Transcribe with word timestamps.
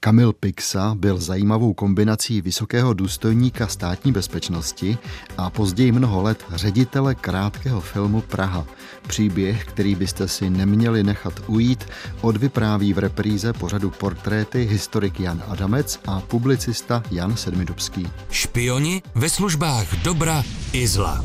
Kamil 0.00 0.32
Pixa 0.32 0.94
byl 0.94 1.18
zajímavou 1.18 1.74
kombinací 1.74 2.40
vysokého 2.40 2.94
důstojníka 2.94 3.66
státní 3.66 4.12
bezpečnosti 4.12 4.98
a 5.36 5.50
později 5.50 5.92
mnoho 5.92 6.22
let 6.22 6.44
ředitele 6.54 7.14
krátkého 7.14 7.80
filmu 7.80 8.20
Praha. 8.20 8.66
Příběh, 9.06 9.64
který 9.64 9.94
byste 9.94 10.28
si 10.28 10.50
neměli 10.50 11.02
nechat 11.02 11.32
ujít, 11.46 11.84
odvypráví 12.20 12.92
v 12.92 12.98
repríze 12.98 13.52
pořadu 13.52 13.90
portréty 13.90 14.64
historik 14.64 15.20
Jan 15.20 15.42
Adamec 15.48 16.00
a 16.06 16.20
publicista 16.20 17.02
Jan 17.10 17.36
Sedmidubský. 17.36 18.08
Špioni 18.30 19.02
ve 19.14 19.30
službách 19.30 20.02
dobra 20.02 20.42
i 20.72 20.86
zla. 20.86 21.24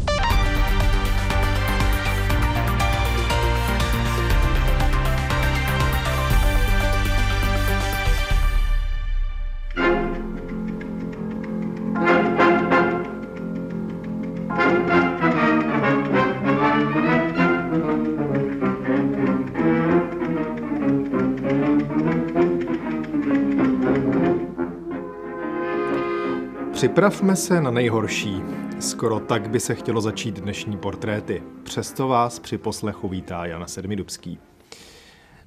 Připravme 26.84 27.36
se 27.36 27.62
na 27.62 27.72
nejhorší. 27.72 28.42
Skoro 28.80 29.20
tak 29.20 29.50
by 29.50 29.60
se 29.60 29.76
chtělo 29.76 30.02
začít 30.02 30.40
dnešní 30.40 30.78
portréty. 30.78 31.44
Přesto 31.64 32.08
vás 32.08 32.40
při 32.40 32.58
poslechu 32.58 33.10
vítá 33.10 33.46
Jana 33.46 33.68
Sedmidubský. 33.68 34.40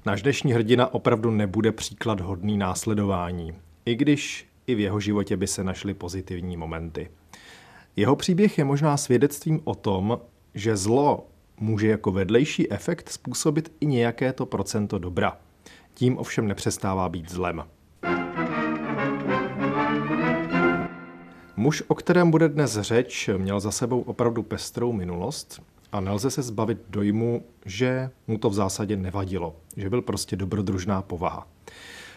Náš 0.05 0.21
dnešní 0.21 0.53
hrdina 0.53 0.93
opravdu 0.93 1.31
nebude 1.31 1.71
příklad 1.71 2.21
hodný 2.21 2.57
následování, 2.57 3.53
i 3.85 3.95
když 3.95 4.47
i 4.67 4.75
v 4.75 4.79
jeho 4.79 4.99
životě 4.99 5.37
by 5.37 5.47
se 5.47 5.63
našly 5.63 5.93
pozitivní 5.93 6.57
momenty. 6.57 7.09
Jeho 7.95 8.15
příběh 8.15 8.57
je 8.57 8.63
možná 8.63 8.97
svědectvím 8.97 9.61
o 9.63 9.75
tom, 9.75 10.19
že 10.53 10.77
zlo 10.77 11.27
může 11.59 11.87
jako 11.87 12.11
vedlejší 12.11 12.71
efekt 12.71 13.09
způsobit 13.09 13.71
i 13.79 13.85
nějaké 13.85 14.33
to 14.33 14.45
procento 14.45 14.99
dobra. 14.99 15.37
Tím 15.93 16.17
ovšem 16.17 16.47
nepřestává 16.47 17.09
být 17.09 17.31
zlem. 17.31 17.63
Muž, 21.59 21.83
o 21.87 21.95
kterém 21.95 22.31
bude 22.31 22.49
dnes 22.49 22.79
řeč, 22.81 23.29
měl 23.37 23.59
za 23.59 23.71
sebou 23.71 24.01
opravdu 24.01 24.43
pestrou 24.43 24.93
minulost 24.93 25.61
a 25.91 25.99
nelze 25.99 26.31
se 26.31 26.41
zbavit 26.41 26.77
dojmu, 26.89 27.43
že 27.65 28.09
mu 28.27 28.37
to 28.37 28.49
v 28.49 28.53
zásadě 28.53 28.97
nevadilo, 28.97 29.55
že 29.77 29.89
byl 29.89 30.01
prostě 30.01 30.35
dobrodružná 30.35 31.01
povaha. 31.01 31.47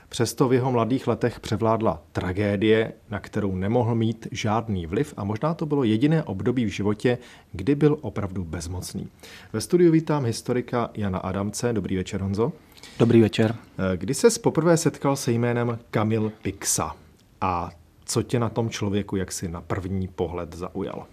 Přesto 0.08 0.48
v 0.48 0.52
jeho 0.52 0.72
mladých 0.72 1.06
letech 1.06 1.40
převládla 1.40 2.02
tragédie, 2.12 2.92
na 3.10 3.20
kterou 3.20 3.56
nemohl 3.56 3.94
mít 3.94 4.28
žádný 4.30 4.86
vliv 4.86 5.14
a 5.16 5.24
možná 5.24 5.54
to 5.54 5.66
bylo 5.66 5.84
jediné 5.84 6.22
období 6.22 6.64
v 6.64 6.68
životě, 6.68 7.18
kdy 7.52 7.74
byl 7.74 7.98
opravdu 8.00 8.44
bezmocný. 8.44 9.08
Ve 9.52 9.60
studiu 9.60 9.92
vítám 9.92 10.24
historika 10.24 10.90
Jana 10.94 11.18
Adamce. 11.18 11.72
Dobrý 11.72 11.96
večer, 11.96 12.20
Honzo. 12.20 12.52
Dobrý 12.98 13.20
večer. 13.20 13.56
Kdy 13.96 14.14
se 14.14 14.28
poprvé 14.42 14.76
setkal 14.76 15.16
se 15.16 15.32
jménem 15.32 15.78
Kamil 15.90 16.32
Pixa 16.42 16.96
a 17.40 17.70
co 18.10 18.22
tě 18.22 18.38
na 18.38 18.48
tom 18.48 18.70
člověku 18.70 19.16
jaksi 19.16 19.48
na 19.48 19.60
první 19.60 20.08
pohled 20.08 20.56
zaujalo? 20.56 21.06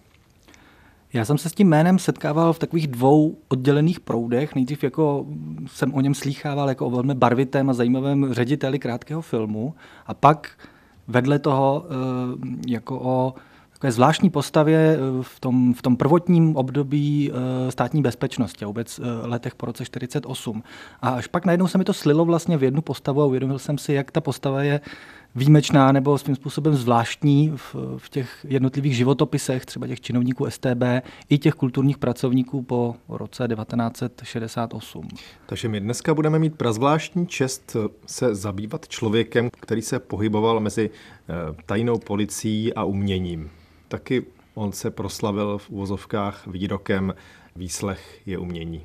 Já 1.13 1.25
jsem 1.25 1.37
se 1.37 1.49
s 1.49 1.53
tím 1.53 1.69
jménem 1.69 1.99
setkával 1.99 2.53
v 2.53 2.59
takových 2.59 2.87
dvou 2.87 3.37
oddělených 3.47 3.99
proudech. 3.99 4.55
Nejdřív 4.55 4.83
jako 4.83 5.25
jsem 5.67 5.93
o 5.93 6.01
něm 6.01 6.13
slýchával 6.13 6.69
jako 6.69 6.85
o 6.85 6.89
velmi 6.89 7.13
barvitém 7.15 7.69
a 7.69 7.73
zajímavém 7.73 8.33
řediteli 8.33 8.79
krátkého 8.79 9.21
filmu 9.21 9.75
a 10.05 10.13
pak 10.13 10.49
vedle 11.07 11.39
toho 11.39 11.85
eh, 11.85 11.93
jako 12.67 12.99
o 12.99 13.33
takové 13.73 13.91
zvláštní 13.91 14.29
postavě 14.29 14.97
eh, 14.97 15.23
v 15.23 15.39
tom, 15.39 15.73
v 15.73 15.81
tom 15.81 15.97
prvotním 15.97 16.55
období 16.55 17.31
eh, 17.31 17.71
státní 17.71 18.01
bezpečnosti 18.01 18.65
a 18.65 18.67
vůbec 18.67 18.99
letech 19.23 19.55
po 19.55 19.65
roce 19.65 19.85
48. 19.85 20.63
A 21.01 21.09
až 21.09 21.27
pak 21.27 21.45
najednou 21.45 21.67
se 21.67 21.77
mi 21.77 21.83
to 21.83 21.93
slilo 21.93 22.25
vlastně 22.25 22.57
v 22.57 22.63
jednu 22.63 22.81
postavu 22.81 23.21
a 23.21 23.25
uvědomil 23.25 23.59
jsem 23.59 23.77
si, 23.77 23.93
jak 23.93 24.11
ta 24.11 24.21
postava 24.21 24.63
je 24.63 24.81
výjimečná 25.37 25.91
nebo 25.91 26.17
svým 26.17 26.35
způsobem 26.35 26.75
zvláštní 26.75 27.53
v, 27.55 27.75
v 27.97 28.09
těch 28.09 28.45
jednotlivých 28.49 28.95
životopisech, 28.95 29.65
třeba 29.65 29.87
těch 29.87 30.01
činovníků 30.01 30.49
STB 30.49 30.83
i 31.29 31.37
těch 31.37 31.53
kulturních 31.53 31.97
pracovníků 31.97 32.61
po 32.61 32.95
roce 33.09 33.47
1968. 33.47 35.07
Takže 35.45 35.69
my 35.69 35.79
dneska 35.79 36.13
budeme 36.13 36.39
mít 36.39 36.55
prazvláštní 36.55 37.27
čest 37.27 37.75
se 38.05 38.35
zabývat 38.35 38.87
člověkem, 38.87 39.49
který 39.59 39.81
se 39.81 39.99
pohyboval 39.99 40.59
mezi 40.59 40.89
eh, 40.89 41.33
tajnou 41.65 41.97
policií 41.97 42.73
a 42.73 42.83
uměním. 42.83 43.49
Taky 43.87 44.25
on 44.55 44.71
se 44.71 44.91
proslavil 44.91 45.57
v 45.57 45.69
úvozovkách 45.69 46.47
výrokem 46.47 47.13
výslech 47.55 48.21
je 48.25 48.37
umění. 48.37 48.83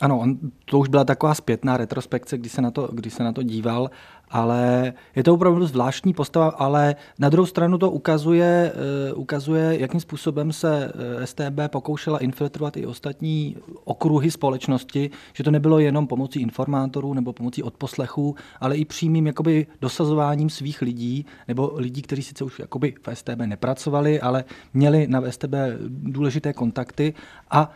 Ano, 0.00 0.18
on, 0.18 0.38
to 0.64 0.78
už 0.78 0.88
byla 0.88 1.04
taková 1.04 1.34
zpětná 1.34 1.76
retrospekce, 1.76 2.38
kdy 2.38 2.48
se 2.48 2.62
na 2.62 2.70
to, 2.70 2.88
kdy 2.92 3.10
se 3.10 3.24
na 3.24 3.32
to 3.32 3.42
díval 3.42 3.90
ale 4.34 4.92
je 5.16 5.24
to 5.24 5.34
opravdu 5.34 5.66
zvláštní 5.66 6.14
postava, 6.14 6.48
ale 6.48 6.96
na 7.18 7.28
druhou 7.28 7.46
stranu 7.46 7.78
to 7.78 7.90
ukazuje, 7.90 8.72
uh, 9.12 9.20
ukazuje 9.20 9.80
jakým 9.80 10.00
způsobem 10.00 10.52
se 10.52 10.92
eh, 10.94 11.26
STB 11.26 11.60
pokoušela 11.66 12.18
infiltrovat 12.18 12.76
i 12.76 12.86
ostatní 12.86 13.56
okruhy 13.84 14.30
společnosti, 14.30 15.10
že 15.32 15.44
to 15.44 15.50
nebylo 15.50 15.78
jenom 15.78 16.06
pomocí 16.06 16.40
informátorů 16.40 17.14
nebo 17.14 17.32
pomocí 17.32 17.62
odposlechů, 17.62 18.34
ale 18.60 18.76
i 18.76 18.84
přímým 18.84 19.26
jakoby 19.26 19.66
dosazováním 19.80 20.50
svých 20.50 20.82
lidí 20.82 21.26
nebo 21.48 21.72
lidí, 21.76 22.02
kteří 22.02 22.22
sice 22.22 22.44
už 22.44 22.58
jakoby 22.58 22.94
v 23.02 23.16
STB 23.16 23.38
nepracovali, 23.46 24.20
ale 24.20 24.44
měli 24.74 25.06
na 25.06 25.22
STB 25.30 25.54
důležité 25.88 26.52
kontakty. 26.52 27.14
A 27.50 27.70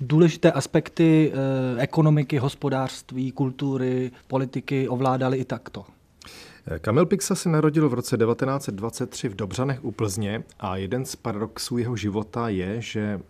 důležité 0.00 0.52
aspekty 0.52 1.32
eh, 1.32 1.82
ekonomiky, 1.82 2.38
hospodářství, 2.38 3.32
kultury, 3.32 4.10
politiky 4.26 4.88
ovládali 4.88 5.38
i 5.38 5.44
takto. 5.44 5.84
Kamil 6.80 7.06
Pixa 7.06 7.34
se 7.34 7.48
narodil 7.48 7.88
v 7.88 7.94
roce 7.94 8.16
1923 8.16 9.28
v 9.28 9.34
Dobřanech 9.34 9.84
u 9.84 9.92
Plzně 9.92 10.42
a 10.60 10.76
jeden 10.76 11.04
z 11.04 11.16
paradoxů 11.16 11.78
jeho 11.78 11.96
života 11.96 12.48
je, 12.48 12.80
že 12.80 13.20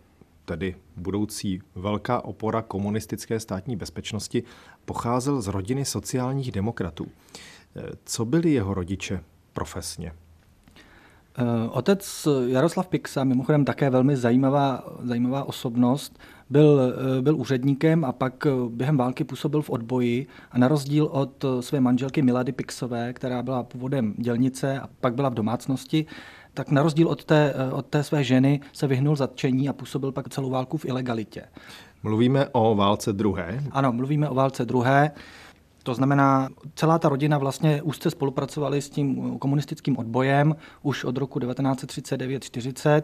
tedy 0.45 0.75
budoucí 0.95 1.61
velká 1.75 2.25
opora 2.25 2.61
komunistické 2.61 3.39
státní 3.39 3.75
bezpečnosti, 3.75 4.43
pocházel 4.85 5.41
z 5.41 5.47
rodiny 5.47 5.85
sociálních 5.85 6.51
demokratů. 6.51 7.07
Co 8.05 8.25
byli 8.25 8.51
jeho 8.51 8.73
rodiče 8.73 9.23
profesně? 9.53 10.11
Eh, 11.37 11.69
otec 11.69 12.27
Jaroslav 12.47 12.87
Pixa, 12.87 13.23
mimochodem 13.23 13.65
také 13.65 13.89
velmi 13.89 14.17
zajímavá, 14.17 14.83
zajímavá 15.03 15.43
osobnost, 15.43 16.19
byl, 16.49 16.81
eh, 17.17 17.21
byl 17.21 17.35
úředníkem 17.35 18.05
a 18.05 18.11
pak 18.11 18.45
eh, 18.45 18.49
během 18.69 18.97
války 18.97 19.23
působil 19.23 19.61
v 19.61 19.69
odboji 19.69 20.27
a 20.51 20.57
na 20.57 20.67
rozdíl 20.67 21.05
od 21.11 21.45
své 21.59 21.79
manželky 21.79 22.21
Milady 22.21 22.51
Pixové, 22.51 23.13
která 23.13 23.43
byla 23.43 23.63
původem 23.63 24.13
dělnice 24.17 24.79
a 24.79 24.89
pak 25.01 25.15
byla 25.15 25.29
v 25.29 25.33
domácnosti, 25.33 26.05
tak 26.53 26.71
na 26.71 26.83
rozdíl 26.83 27.07
od 27.07 27.25
té, 27.25 27.53
od 27.71 27.85
té 27.85 28.03
své 28.03 28.23
ženy 28.23 28.61
se 28.73 28.87
vyhnul 28.87 29.15
zatčení 29.15 29.69
a 29.69 29.73
působil 29.73 30.11
pak 30.11 30.29
celou 30.29 30.49
válku 30.49 30.77
v 30.77 30.85
ilegalitě. 30.85 31.43
Mluvíme 32.03 32.47
o 32.51 32.75
válce 32.75 33.13
druhé? 33.13 33.63
Ano, 33.71 33.93
mluvíme 33.93 34.29
o 34.29 34.35
válce 34.35 34.65
druhé. 34.65 35.11
To 35.83 35.93
znamená, 35.93 36.49
celá 36.75 36.99
ta 36.99 37.09
rodina 37.09 37.37
vlastně 37.37 37.81
úzce 37.81 38.11
spolupracovali 38.11 38.81
s 38.81 38.89
tím 38.89 39.39
komunistickým 39.39 39.97
odbojem 39.97 40.55
už 40.81 41.03
od 41.03 41.17
roku 41.17 41.39
1939-40 41.39 43.01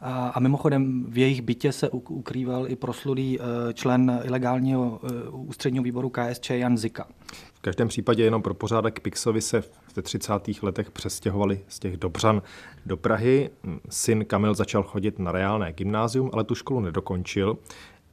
a, 0.00 0.28
a 0.28 0.40
mimochodem 0.40 1.04
v 1.08 1.18
jejich 1.18 1.42
bytě 1.42 1.72
se 1.72 1.88
ukrýval 1.90 2.70
i 2.70 2.76
proslulý 2.76 3.40
e, 3.40 3.44
člen 3.72 4.20
ilegálního 4.24 5.00
e, 5.02 5.30
ústředního 5.30 5.84
výboru 5.84 6.10
KSČ 6.10 6.50
Jan 6.50 6.78
Zika. 6.78 7.06
V 7.54 7.60
každém 7.60 7.88
případě 7.88 8.24
jenom 8.24 8.42
pro 8.42 8.54
pořádek 8.54 9.00
Pixovi 9.00 9.40
se 9.40 9.60
v 9.60 10.02
30. 10.02 10.32
letech 10.62 10.90
přestěhovali 10.90 11.60
z 11.68 11.78
těch 11.78 11.96
Dobřan 11.96 12.42
do 12.86 12.96
Prahy. 12.96 13.50
Syn 13.90 14.24
Kamil 14.24 14.54
začal 14.54 14.82
chodit 14.82 15.18
na 15.18 15.32
reálné 15.32 15.72
gymnázium, 15.72 16.30
ale 16.32 16.44
tu 16.44 16.54
školu 16.54 16.80
nedokončil. 16.80 17.58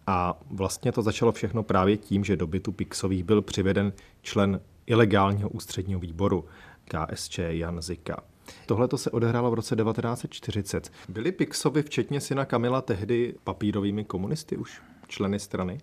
A 0.08 0.40
vlastně 0.52 0.92
to 0.92 1.02
začalo 1.02 1.32
všechno 1.32 1.64
právě 1.64 1.98
tím, 1.98 2.24
že 2.24 2.38
do 2.38 2.48
bytu 2.48 2.72
Pixových 2.72 3.24
byl 3.24 3.42
přiveden 3.42 3.94
člen 4.22 4.62
ilegálního 4.88 5.50
ústředního 5.50 6.00
výboru 6.00 6.46
KSČ 6.86 7.40
Jan 7.40 7.82
Zika. 7.82 8.18
Tohle 8.66 8.88
to 8.88 8.98
se 8.98 9.12
odehrálo 9.12 9.52
v 9.52 9.54
roce 9.54 9.76
1940. 9.76 10.92
Byli 11.10 11.32
Pixovi, 11.32 11.84
včetně 11.84 12.22
syna 12.22 12.46
Kamila, 12.46 12.82
tehdy 12.82 13.36
papírovými 13.44 14.06
komunisty 14.06 14.58
už 14.58 14.82
členy 15.08 15.40
strany? 15.40 15.78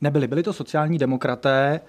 Nebyli, 0.00 0.26
byli 0.26 0.42
to 0.42 0.52
sociální 0.52 0.98
demokraté 0.98 1.80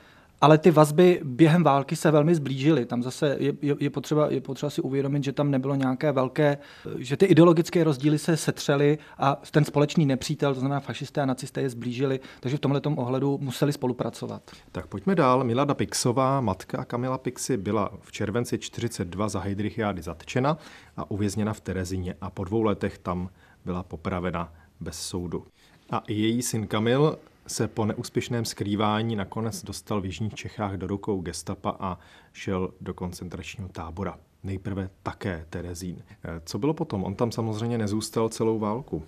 ale 0.42 0.58
ty 0.58 0.72
vazby 0.72 1.22
během 1.24 1.64
války 1.64 1.96
se 1.96 2.12
velmi 2.12 2.36
zblížily. 2.36 2.86
Tam 2.86 3.04
zase 3.04 3.36
je, 3.40 3.54
je, 3.62 3.76
je, 3.80 3.90
potřeba, 3.90 4.32
je 4.32 4.42
potřeba 4.42 4.70
si 4.70 4.82
uvědomit, 4.82 5.24
že 5.24 5.32
tam 5.32 5.52
nebylo 5.52 5.76
nějaké 5.76 6.12
velké, 6.12 6.58
že 6.98 7.18
ty 7.18 7.26
ideologické 7.26 7.84
rozdíly 7.84 8.20
se 8.20 8.38
setřely 8.38 8.98
a 9.18 9.42
ten 9.52 9.66
společný 9.66 10.06
nepřítel, 10.06 10.54
to 10.54 10.60
znamená 10.60 10.80
fašisté 10.80 11.22
a 11.22 11.26
nacisté, 11.26 11.62
je 11.62 11.70
zblížili, 11.70 12.20
takže 12.40 12.58
v 12.58 12.60
tomhle 12.60 12.82
ohledu 12.96 13.38
museli 13.42 13.74
spolupracovat. 13.74 14.42
Tak 14.72 14.88
pojďme 14.88 15.16
dál. 15.16 15.44
Milada 15.44 15.74
Pixová, 15.74 16.42
matka 16.42 16.86
Kamila 16.86 17.18
Pixy, 17.18 17.58
byla 17.58 17.90
v 18.02 18.12
červenci 18.12 18.60
42 18.60 19.30
za 19.30 19.40
Heidrichiády 19.40 20.02
zatčena 20.02 20.58
a 20.98 21.12
uvězněna 21.12 21.54
v 21.54 21.62
Terezíně 21.62 22.16
a 22.22 22.30
po 22.30 22.44
dvou 22.44 22.62
letech 22.62 22.98
tam 22.98 23.30
byla 23.66 23.84
popravena 23.84 24.54
bez 24.80 25.00
soudu. 25.00 25.46
A 25.92 26.04
její 26.08 26.42
syn 26.42 26.68
Kamil 26.68 27.18
se 27.48 27.68
po 27.68 27.86
neúspěšném 27.86 28.46
skrývání 28.46 29.16
nakonec 29.16 29.64
dostal 29.64 30.02
v 30.02 30.06
Jižních 30.06 30.34
Čechách 30.34 30.74
do 30.74 30.88
rukou 30.88 31.22
gestapa 31.22 31.78
a 31.80 32.00
šel 32.34 32.74
do 32.82 32.94
koncentračního 32.94 33.70
tábora. 33.70 34.20
Nejprve 34.44 34.90
také 35.04 35.46
Terezín. 35.50 36.04
Co 36.46 36.60
bylo 36.60 36.74
potom? 36.74 37.04
On 37.04 37.16
tam 37.16 37.32
samozřejmě 37.32 37.78
nezůstal 37.78 38.30
celou 38.30 38.60
válku. 38.60 39.04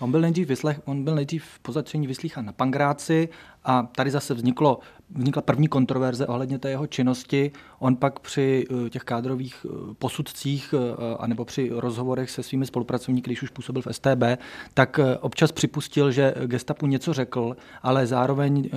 On 0.00 0.10
byl 0.10 0.20
nejdřív, 0.20 0.48
vyslech, 0.48 0.80
on 0.84 1.04
byl 1.04 1.14
nejdřív 1.14 1.44
po 1.62 1.72
zatčení 1.72 2.06
vyslýchan 2.06 2.44
na 2.44 2.52
Pangráci 2.52 3.28
a 3.64 3.82
tady 3.82 4.10
zase 4.10 4.34
vzniklo, 4.34 4.78
vznikla 5.10 5.42
první 5.42 5.68
kontroverze 5.68 6.26
ohledně 6.26 6.58
té 6.58 6.70
jeho 6.70 6.86
činnosti. 6.86 7.52
On 7.78 7.96
pak 7.96 8.20
při 8.20 8.66
eh, 8.70 8.90
těch 8.90 9.02
kádrových 9.02 9.66
eh, 9.66 9.94
posudcích 9.98 10.74
eh, 10.74 11.16
anebo 11.18 11.44
při 11.44 11.70
rozhovorech 11.72 12.30
se 12.30 12.42
svými 12.42 12.66
spolupracovníky, 12.66 13.30
když 13.30 13.42
už 13.42 13.50
působil 13.50 13.82
v 13.82 13.94
STB, 13.94 14.42
tak 14.74 15.00
občas 15.20 15.52
připustil, 15.52 16.10
že 16.10 16.34
gestapu 16.46 16.86
něco 16.86 17.12
řekl, 17.12 17.56
ale 17.82 18.06
zároveň 18.06 18.70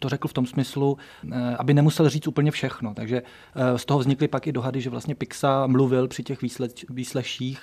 to 0.00 0.08
řekl 0.08 0.28
v 0.28 0.32
tom 0.32 0.46
smyslu, 0.46 0.98
aby 1.58 1.74
nemusel 1.74 2.08
říct 2.08 2.26
úplně 2.26 2.50
všechno. 2.50 2.94
Takže 2.94 3.22
z 3.76 3.84
toho 3.84 4.00
vznikly 4.00 4.28
pak 4.28 4.46
i 4.46 4.52
dohady, 4.52 4.80
že 4.80 4.90
vlastně 4.90 5.14
Pixa 5.14 5.66
mluvil 5.66 6.08
při 6.08 6.22
těch 6.22 6.38
výsleších 6.90 7.60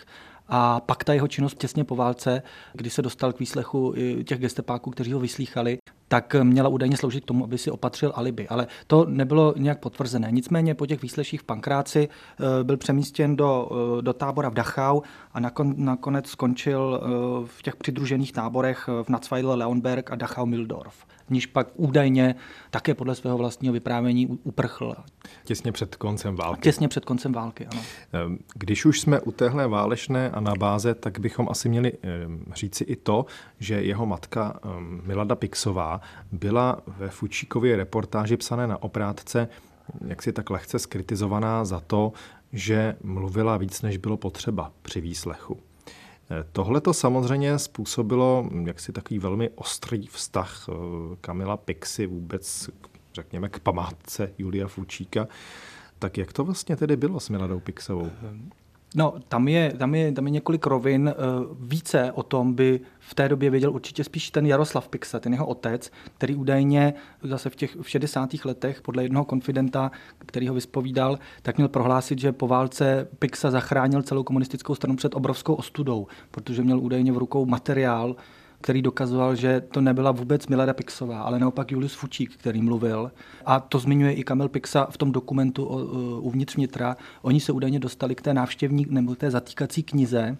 a 0.48 0.80
pak 0.80 1.04
ta 1.04 1.14
jeho 1.14 1.28
činnost 1.28 1.58
těsně 1.58 1.84
po 1.84 1.96
válce, 1.96 2.42
kdy 2.74 2.90
se 2.90 3.02
dostal 3.02 3.34
k 3.34 3.40
výslechu 3.40 3.94
těch 4.26 4.40
gestepáků, 4.40 4.92
kteří 4.92 5.14
ho 5.14 5.20
vyslýchali, 5.20 5.78
tak 6.08 6.36
měla 6.44 6.70
údajně 6.70 6.98
sloužit 6.98 7.24
k 7.24 7.28
tomu, 7.28 7.44
aby 7.44 7.58
si 7.58 7.72
opatřil 7.72 8.12
alibi. 8.16 8.48
Ale 8.48 8.68
to 8.88 9.06
nebylo 9.06 9.54
nějak 9.58 9.80
potvrzené. 9.80 10.28
Nicméně 10.32 10.76
po 10.76 10.86
těch 10.86 11.02
výsleších 11.02 11.42
v 11.42 11.44
Pankráci 11.44 12.10
eh, 12.10 12.64
byl 12.64 12.78
přemístěn 12.78 13.36
do, 13.36 13.70
eh, 13.72 14.02
do 14.02 14.14
tábora 14.14 14.50
v 14.50 14.54
Dachau 14.54 15.02
a 15.34 15.40
nakon, 15.40 15.74
nakonec 15.78 16.28
skončil 16.28 17.02
eh, 17.02 17.08
v 17.46 17.62
těch 17.62 17.76
přidružených 17.76 18.32
táborech 18.32 18.90
v 19.04 19.10
Natzweile, 19.10 19.56
Leonberg 19.56 20.12
a 20.12 20.16
Dachau-Mildorf 20.16 20.90
v 20.90 21.15
níž 21.30 21.46
pak 21.46 21.68
údajně 21.76 22.36
také 22.70 22.94
podle 22.94 23.16
svého 23.16 23.38
vlastního 23.38 23.74
vyprávění 23.74 24.28
uprchl. 24.28 24.96
Těsně 25.44 25.72
před 25.72 25.96
koncem 25.96 26.36
války. 26.36 26.62
Těsně 26.62 26.88
před 26.88 27.06
koncem 27.06 27.34
války, 27.34 27.68
ano. 27.72 27.82
Ehm, 28.14 28.38
když 28.56 28.86
už 28.86 29.00
jsme 29.00 29.20
u 29.20 29.32
téhle 29.32 29.68
válečné 29.68 30.30
anabáze, 30.30 30.96
tak 30.96 31.20
bychom 31.20 31.48
asi 31.50 31.70
měli 31.70 31.94
ehm, 32.02 32.46
říci 32.56 32.84
i 32.84 32.96
to, 32.96 33.26
že 33.60 33.82
jeho 33.82 34.06
matka 34.06 34.60
ehm, 34.64 35.02
Milada 35.06 35.36
Pixová 35.36 36.02
byla 36.32 36.82
ve 36.88 37.10
Fučíkově 37.10 37.76
reportáži 37.76 38.38
psané 38.38 38.68
na 38.68 38.84
oprátce 38.84 39.48
jak 40.08 40.24
si 40.24 40.34
tak 40.34 40.50
lehce 40.50 40.80
skritizovaná 40.80 41.66
za 41.66 41.80
to, 41.80 42.14
že 42.54 42.96
mluvila 43.04 43.58
víc, 43.58 43.82
než 43.82 43.98
bylo 43.98 44.18
potřeba 44.18 44.72
při 44.82 45.02
výslechu. 45.02 45.60
Tohle 46.52 46.82
to 46.82 46.94
samozřejmě 46.94 47.60
způsobilo 47.60 48.50
jaksi 48.66 48.92
takový 48.92 49.20
velmi 49.20 49.50
ostrý 49.50 50.08
vztah 50.08 50.66
eh, 50.70 50.74
Kamila 51.22 51.58
Pixy 51.58 52.08
vůbec, 52.08 52.70
řekněme, 53.14 53.50
k 53.50 53.60
památce 53.60 54.34
Julia 54.38 54.68
Fučíka. 54.68 55.28
Tak 56.00 56.18
jak 56.18 56.34
to 56.34 56.44
vlastně 56.44 56.76
tedy 56.76 56.96
bylo 56.96 57.20
s 57.20 57.30
Miladou 57.30 57.60
Pixovou? 57.60 58.12
No, 58.96 59.14
tam 59.28 59.48
je, 59.48 59.74
tam 59.78 59.96
je, 59.96 60.12
tam 60.12 60.26
je 60.26 60.32
několik 60.32 60.66
rovin. 60.66 61.08
Eh, 61.08 61.14
více 61.60 62.12
o 62.12 62.24
tom 62.24 62.54
by 62.54 62.80
v 63.00 63.14
té 63.14 63.30
době 63.30 63.50
věděl 63.50 63.72
určitě 63.72 64.04
spíš 64.04 64.32
ten 64.32 64.46
Jaroslav 64.46 64.88
Pixa, 64.88 65.20
ten 65.20 65.34
jeho 65.34 65.46
otec, 65.46 65.92
který 66.18 66.36
údajně 66.36 66.94
zase 67.24 67.50
v 67.50 67.56
těch 67.56 67.76
v 67.82 67.90
60. 67.90 68.30
letech 68.46 68.82
podle 68.82 69.04
jednoho 69.04 69.26
konfidenta, 69.26 69.92
který 70.18 70.48
ho 70.48 70.54
vyspovídal, 70.54 71.20
tak 71.42 71.58
měl 71.58 71.68
prohlásit, 71.68 72.20
že 72.20 72.32
po 72.32 72.48
válce 72.48 73.08
Pixa 73.20 73.52
zachránil 73.52 74.02
celou 74.02 74.24
komunistickou 74.24 74.76
stranu 74.76 74.96
před 74.96 75.16
obrovskou 75.16 75.54
ostudou, 75.54 76.08
protože 76.32 76.64
měl 76.64 76.80
údajně 76.80 77.12
v 77.12 77.18
rukou 77.18 77.46
materiál, 77.46 78.16
který 78.66 78.82
dokazoval, 78.82 79.36
že 79.36 79.62
to 79.62 79.82
nebyla 79.82 80.12
vůbec 80.12 80.48
Milada 80.48 80.74
Pixová, 80.74 81.22
ale 81.22 81.40
naopak 81.40 81.72
Julius 81.72 81.94
Fučík, 81.94 82.34
který 82.34 82.62
mluvil. 82.62 83.12
A 83.46 83.60
to 83.60 83.80
zmiňuje 83.80 84.14
i 84.14 84.24
Kamil 84.24 84.50
Pixa 84.50 84.88
v 84.90 84.98
tom 84.98 85.12
dokumentu 85.12 85.66
o, 85.66 85.78
uvnitř 86.22 86.56
vnitra. 86.56 86.98
Oni 87.22 87.40
se 87.40 87.52
údajně 87.52 87.80
dostali 87.80 88.16
k 88.16 88.22
té 88.22 88.34
návštěvní 88.34 88.86
nebo 88.90 89.16
té 89.16 89.32
zatýkací 89.32 89.84
knize, 89.84 90.38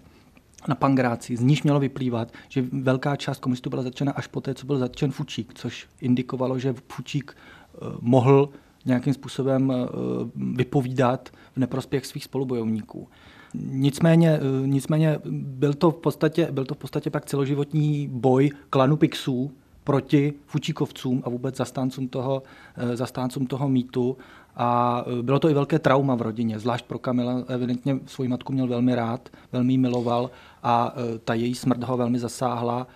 na 0.68 0.74
Pangráci, 0.74 1.36
z 1.36 1.40
níž 1.40 1.62
mělo 1.62 1.80
vyplývat, 1.80 2.32
že 2.48 2.64
velká 2.72 3.16
část 3.16 3.38
komunistů 3.38 3.70
byla 3.70 3.82
zatčena 3.82 4.12
až 4.12 4.26
poté, 4.26 4.54
co 4.54 4.66
byl 4.66 4.78
zatčen 4.78 5.10
Fučík, 5.10 5.54
což 5.54 5.86
indikovalo, 6.00 6.58
že 6.58 6.74
Fučík 6.92 7.36
eh, 7.36 7.78
mohl 8.00 8.48
nějakým 8.84 9.14
způsobem 9.14 9.72
eh, 9.72 9.88
vypovídat 10.34 11.28
v 11.54 11.56
neprospěch 11.56 12.06
svých 12.06 12.24
spolubojovníků. 12.24 13.08
Nicméně, 13.54 14.30
eh, 14.30 14.66
nicméně 14.66 15.18
byl, 15.30 15.74
to 15.74 15.90
v 15.90 15.96
podstatě, 15.96 16.48
byl 16.52 16.64
to 16.64 16.74
v 16.74 16.78
podstatě 16.78 17.10
pak 17.10 17.24
celoživotní 17.24 18.08
boj 18.12 18.50
klanu 18.70 18.96
Pixů 18.96 19.52
proti 19.84 20.34
Fučíkovcům 20.46 21.22
a 21.26 21.28
vůbec 21.28 21.56
zastáncům 21.56 22.08
toho, 22.08 22.42
eh, 22.76 22.96
zastáncům 22.96 23.46
toho 23.46 23.68
mýtu. 23.68 24.16
A 24.56 25.04
eh, 25.06 25.22
bylo 25.22 25.38
to 25.38 25.48
i 25.48 25.54
velké 25.54 25.78
trauma 25.78 26.14
v 26.14 26.22
rodině, 26.22 26.58
zvlášť 26.58 26.86
pro 26.86 26.98
Kamila. 26.98 27.44
Evidentně 27.48 27.98
svoji 28.06 28.28
matku 28.28 28.52
měl 28.52 28.66
velmi 28.66 28.94
rád, 28.94 29.28
velmi 29.52 29.72
ji 29.72 29.78
miloval 29.78 30.30
a 30.62 30.94
ta 31.24 31.34
její 31.34 31.54
smrt 31.54 31.84
ho 31.84 31.96
velmi 31.96 32.18
zasáhla. 32.18 32.86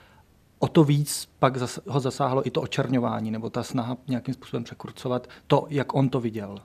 O 0.58 0.68
to 0.68 0.84
víc 0.84 1.28
pak 1.38 1.56
ho 1.86 2.00
zasáhlo 2.00 2.46
i 2.46 2.50
to 2.50 2.62
očerňování, 2.62 3.30
nebo 3.30 3.50
ta 3.50 3.62
snaha 3.62 3.96
nějakým 4.08 4.34
způsobem 4.34 4.64
překrucovat 4.64 5.28
to, 5.46 5.66
jak 5.70 5.94
on 5.94 6.08
to 6.08 6.20
viděl. 6.20 6.58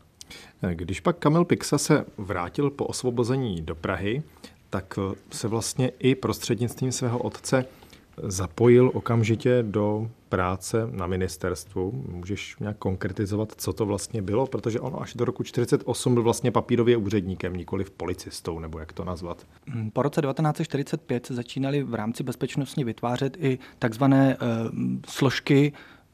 Když 0.73 0.99
pak 0.99 1.17
Kamil 1.17 1.45
Pixa 1.45 1.77
se 1.77 2.05
vrátil 2.17 2.69
po 2.69 2.85
osvobození 2.85 3.61
do 3.61 3.75
Prahy, 3.75 4.23
tak 4.69 4.99
se 5.31 5.47
vlastně 5.47 5.91
i 5.99 6.15
prostřednictvím 6.15 6.91
svého 6.91 7.19
otce 7.19 7.65
zapojil 8.23 8.91
okamžitě 8.93 9.63
do 9.67 10.09
práce 10.29 10.87
na 10.91 11.07
ministerstvu. 11.07 12.03
Můžeš 12.09 12.55
nějak 12.59 12.77
konkretizovat, 12.77 13.53
co 13.57 13.73
to 13.73 13.85
vlastně 13.85 14.21
bylo? 14.21 14.47
Protože 14.47 14.79
on 14.79 14.97
až 14.99 15.13
do 15.13 15.25
roku 15.25 15.43
1948 15.43 16.13
byl 16.13 16.23
vlastně 16.23 16.51
papírově 16.51 16.97
úředníkem, 16.97 17.55
nikoli 17.55 17.83
v 17.83 17.91
policistou, 17.91 18.59
nebo 18.59 18.79
jak 18.79 18.93
to 18.93 19.03
nazvat. 19.03 19.45
Po 19.93 20.01
roce 20.01 20.21
1945 20.21 21.25
se 21.25 21.33
začínali 21.33 21.83
v 21.83 21.93
rámci 21.93 22.23
bezpečnostní 22.23 22.83
vytvářet 22.83 23.37
i 23.39 23.59
takzvané 23.79 24.37
uh, 24.37 24.71
složky 25.07 25.73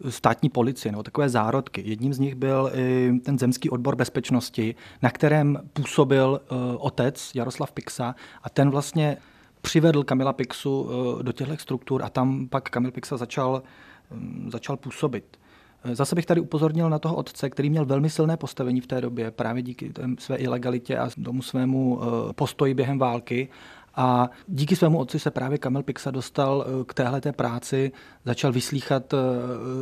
státní 0.10 0.50
policie, 0.50 0.92
nebo 0.92 1.04
takové 1.04 1.30
zárodky. 1.30 1.84
Jedním 1.86 2.14
z 2.14 2.20
nich 2.20 2.36
byl 2.36 2.72
i 2.74 3.14
ten 3.24 3.40
zemský 3.40 3.70
odbor 3.70 3.96
bezpečnosti, 3.96 4.76
na 5.02 5.10
kterém 5.10 5.60
působil 5.74 6.42
uh, 6.52 6.58
otec 6.80 7.32
Jaroslav 7.36 7.72
Pixa 7.72 8.16
a 8.44 8.50
ten 8.50 8.70
vlastně 8.70 9.18
přivedl 9.62 10.04
Kamila 10.04 10.34
Pixu 10.34 10.82
uh, 10.82 11.24
do 11.24 11.32
těchto 11.32 11.58
struktur 11.58 12.04
a 12.04 12.10
tam 12.10 12.48
pak 12.48 12.70
Kamil 12.70 12.92
Pixa 12.92 13.18
začal, 13.18 13.64
um, 14.12 14.52
začal 14.52 14.78
působit. 14.78 15.38
Eh, 15.84 15.96
zase 15.96 16.16
bych 16.16 16.26
tady 16.26 16.42
upozornil 16.42 16.90
na 16.90 17.00
toho 17.00 17.16
otce, 17.16 17.50
který 17.50 17.70
měl 17.70 17.86
velmi 17.86 18.10
silné 18.10 18.38
postavení 18.38 18.82
v 18.82 18.88
té 18.88 19.02
době, 19.02 19.32
právě 19.32 19.64
díky 19.64 19.92
své 20.20 20.36
ilegalitě 20.36 20.98
a 20.98 21.10
tomu 21.24 21.42
svému 21.42 22.00
postoji 22.36 22.74
během 22.74 23.00
války. 23.00 23.50
A 23.96 24.30
díky 24.48 24.76
svému 24.76 25.00
otci 25.00 25.20
se 25.20 25.32
právě 25.32 25.58
Kamil 25.58 25.84
Pixa 25.84 26.12
dostal 26.12 26.66
eh, 26.68 26.84
k 26.84 26.94
téhleté 26.94 27.32
práci, 27.32 27.92
začal 28.26 28.52
vyslýchat 28.52 29.14
eh, 29.14 29.18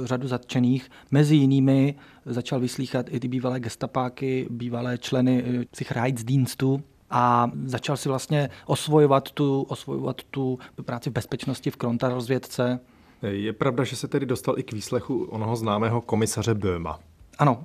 řadu 0.03 0.27
zatčených, 0.27 0.89
mezi 1.11 1.35
jinými 1.35 1.95
začal 2.25 2.59
vyslýchat 2.59 3.05
i 3.09 3.19
ty 3.19 3.27
bývalé 3.27 3.59
gestapáky, 3.59 4.47
bývalé 4.49 4.97
členy 4.97 5.43
eh, 5.45 5.65
Psychreitsdienstu, 5.71 6.83
a 7.11 7.51
začal 7.65 7.97
si 7.97 8.09
vlastně 8.09 8.49
osvojovat 8.65 9.31
tu, 9.31 9.61
osvojovat 9.61 10.23
tu 10.23 10.59
práci 10.85 11.09
v 11.09 11.13
bezpečnosti 11.13 11.71
v 11.71 11.75
kontrarozvědce. 11.75 12.79
Je 13.21 13.53
pravda, 13.53 13.83
že 13.83 13.95
se 13.95 14.07
tedy 14.07 14.25
dostal 14.25 14.59
i 14.59 14.63
k 14.63 14.73
výslechu 14.73 15.23
onoho 15.23 15.55
známého 15.55 16.01
komisaře 16.01 16.53
Böhma. 16.53 16.99
Ano, 17.39 17.63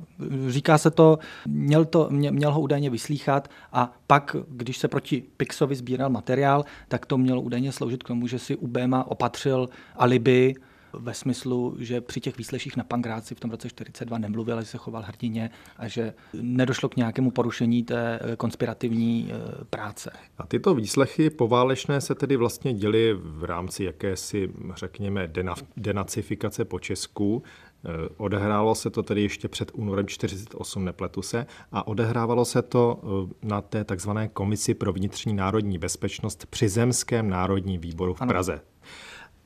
říká 0.49 0.79
se 0.79 0.91
to, 0.91 1.19
měl, 1.47 1.85
to, 1.85 2.09
měl 2.11 2.53
ho 2.53 2.61
údajně 2.61 2.91
vyslýchat 2.91 3.49
a 3.73 3.93
pak, 4.07 4.37
když 4.49 4.79
se 4.79 4.89
proti 4.89 5.23
Pixovi 5.37 5.75
sbíral 5.75 6.11
materiál, 6.11 6.65
tak 6.89 7.07
to 7.07 7.19
mělo 7.19 7.41
údajně 7.41 7.73
sloužit 7.73 8.03
k 8.03 8.09
tomu, 8.09 8.27
že 8.27 8.39
si 8.39 8.57
u 8.57 8.67
Bema 8.67 9.05
opatřil 9.05 9.69
alibi 9.97 10.55
ve 10.99 11.15
smyslu, 11.15 11.77
že 11.79 12.01
při 12.01 12.21
těch 12.21 12.39
výsleších 12.39 12.77
na 12.77 12.85
Pangráci 12.85 13.35
v 13.35 13.41
tom 13.41 13.51
roce 13.51 13.69
42 13.69 14.19
nemluvil, 14.19 14.61
že 14.61 14.67
se 14.67 14.79
choval 14.79 15.03
hrdině 15.03 15.51
a 15.77 15.89
že 15.89 16.15
nedošlo 16.33 16.89
k 16.89 16.97
nějakému 16.97 17.31
porušení 17.31 17.83
té 17.83 18.21
eh, 18.23 18.37
konspirativní 18.37 19.31
eh, 19.31 19.65
práce. 19.65 20.11
A 20.39 20.47
tyto 20.47 20.75
výslechy 20.75 21.31
poválečné 21.31 22.01
se 22.01 22.15
tedy 22.15 22.37
vlastně 22.37 22.75
děly 22.75 23.15
v 23.15 23.45
rámci 23.45 23.85
jakési, 23.85 24.51
řekněme, 24.77 25.31
denacifikace 25.77 26.65
po 26.65 26.79
Česku. 26.79 27.43
Eh, 27.87 28.09
odehrálo 28.17 28.75
se 28.75 28.91
to 28.91 29.03
tedy 29.03 29.23
ještě 29.23 29.49
před 29.49 29.71
únorem 29.75 30.07
48, 30.07 30.85
nepletu 30.85 31.23
se, 31.23 31.47
a 31.73 31.87
odehrávalo 31.87 32.45
se 32.45 32.63
to 32.63 33.01
eh, 33.03 33.47
na 33.47 33.61
té 33.61 33.85
takzvané 33.85 34.29
komisi 34.29 34.75
pro 34.75 34.93
vnitřní 34.93 35.35
národní 35.35 35.79
bezpečnost 35.79 36.47
při 36.47 36.69
Zemském 36.69 37.29
národním 37.29 37.81
výboru 37.81 38.15
v 38.15 38.23
ano. 38.23 38.29
Praze. 38.29 38.61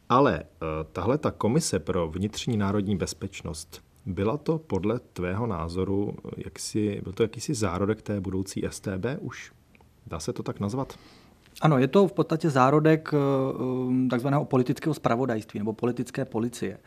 Ale 0.09 0.40
eh, 0.42 0.66
tahle 0.92 1.18
ta 1.18 1.30
komise 1.30 1.78
pro 1.78 2.09
vnitřní 2.09 2.57
národní 2.57 2.97
bezpečnost, 2.97 3.83
byla 4.07 4.37
to 4.37 4.59
podle 4.59 5.00
tvého 5.12 5.47
názoru, 5.47 6.14
jaksi, 6.37 7.00
byl 7.04 7.12
to 7.12 7.23
jakýsi 7.23 7.54
zárodek 7.54 8.02
té 8.02 8.21
budoucí 8.21 8.62
STB 8.71 9.04
už? 9.21 9.52
Dá 10.07 10.21
se 10.21 10.33
to 10.33 10.42
tak 10.42 10.61
nazvat? 10.61 10.99
Ano, 11.61 11.78
je 11.78 11.88
to 11.88 12.09
v 12.09 12.12
podstatě 12.12 12.50
zárodek 12.50 13.12
takzvaného 14.11 14.45
politického 14.45 14.95
spravodajství 14.95 15.59
nebo 15.59 15.73
politické 15.73 16.25
policie. 16.25 16.78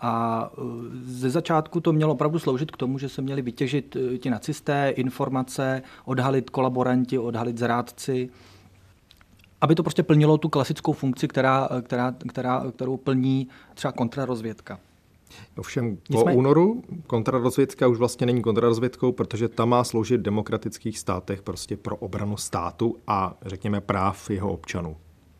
A 0.00 0.50
e, 0.52 0.60
ze 1.02 1.30
začátku 1.30 1.80
to 1.80 1.92
mělo 1.92 2.12
opravdu 2.12 2.38
sloužit 2.38 2.70
k 2.70 2.76
tomu, 2.76 2.98
že 2.98 3.08
se 3.08 3.22
měli 3.22 3.42
vytěžit 3.42 3.96
e, 3.96 4.18
ti 4.18 4.30
nacisté 4.30 4.88
informace, 4.96 5.82
odhalit 6.04 6.50
kolaboranti, 6.50 7.18
odhalit 7.18 7.58
zrádci, 7.58 8.30
aby 9.60 9.74
to 9.74 9.82
prostě 9.82 10.02
plnilo 10.02 10.38
tu 10.38 10.48
klasickou 10.48 10.92
funkci, 10.92 11.28
která, 11.28 11.68
která, 11.82 12.14
která, 12.28 12.64
kterou 12.74 12.96
plní 12.96 13.48
třeba 13.74 13.92
kontrarozvědka. 13.92 14.78
Ovšem 15.58 15.96
po 15.96 16.02
Nicméně... 16.10 16.38
únoru 16.38 16.82
kontrarozvědka 17.06 17.86
už 17.86 17.98
vlastně 17.98 18.26
není 18.26 18.42
kontrarozvědkou, 18.42 19.12
protože 19.12 19.48
ta 19.48 19.64
má 19.64 19.84
sloužit 19.84 20.20
v 20.20 20.22
demokratických 20.22 20.98
státech 20.98 21.42
prostě 21.42 21.76
pro 21.76 21.96
obranu 21.96 22.36
státu 22.36 22.96
a 23.06 23.34
řekněme 23.46 23.80
práv 23.80 24.30
jeho 24.30 24.52
občanů. 24.52 24.96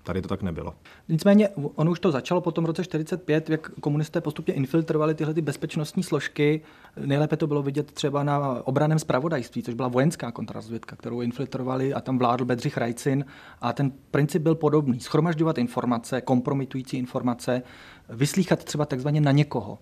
Tady 0.06 0.22
to 0.22 0.28
tak 0.28 0.42
nebylo. 0.42 0.74
Nicméně 1.08 1.48
ono 1.48 1.90
už 1.90 2.00
to 2.00 2.12
začalo 2.12 2.40
po 2.40 2.52
tom 2.52 2.64
roce 2.64 2.84
45, 2.84 3.50
jak 3.50 3.70
komunisté 3.80 4.20
postupně 4.20 4.54
infiltrovali 4.54 5.14
tyhle 5.14 5.34
ty 5.34 5.42
bezpečnostní 5.42 6.02
složky. 6.02 6.60
Nejlépe 7.06 7.36
to 7.36 7.46
bylo 7.46 7.62
vidět 7.62 7.92
třeba 7.92 8.22
na 8.22 8.66
obraném 8.66 8.98
spravodajství, 8.98 9.62
což 9.62 9.74
byla 9.74 9.88
vojenská 9.88 10.32
kontrarozvědka, 10.32 10.96
kterou 10.96 11.20
infiltrovali 11.20 11.94
a 11.94 12.00
tam 12.00 12.18
vládl 12.18 12.44
Bedřich 12.44 12.76
Rajcin. 12.76 13.24
A 13.60 13.72
ten 13.72 13.92
princip 14.10 14.42
byl 14.42 14.54
podobný. 14.54 15.00
Schromažďovat 15.00 15.58
informace, 15.58 16.20
kompromitující 16.20 16.96
informace, 16.96 17.62
vyslíchat 18.08 18.64
třeba 18.64 18.84
takzvaně 18.84 19.20
na 19.20 19.32
někoho 19.32 19.78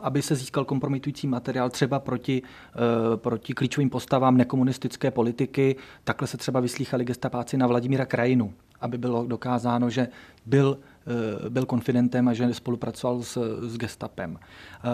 aby 0.00 0.22
se 0.22 0.34
získal 0.34 0.64
kompromitující 0.64 1.26
materiál 1.26 1.70
třeba 1.70 2.00
proti, 2.00 2.42
uh, 2.42 3.16
proti 3.16 3.52
klíčovým 3.52 3.90
postavám 3.90 4.36
nekomunistické 4.36 5.10
politiky. 5.10 5.76
Takhle 6.04 6.28
se 6.28 6.36
třeba 6.36 6.60
vyslýchali 6.60 7.04
gestapáci 7.04 7.56
na 7.56 7.66
Vladimíra 7.66 8.06
Krajinu, 8.06 8.52
aby 8.80 8.98
bylo 8.98 9.26
dokázáno, 9.26 9.90
že 9.90 10.08
byl 10.46 10.78
Eh, 10.78 10.91
byl 11.48 11.66
konfidentem 11.66 12.28
a 12.28 12.32
že 12.32 12.54
spolupracoval 12.54 13.22
s, 13.22 13.58
s 13.68 13.76
gestapem. 13.76 14.38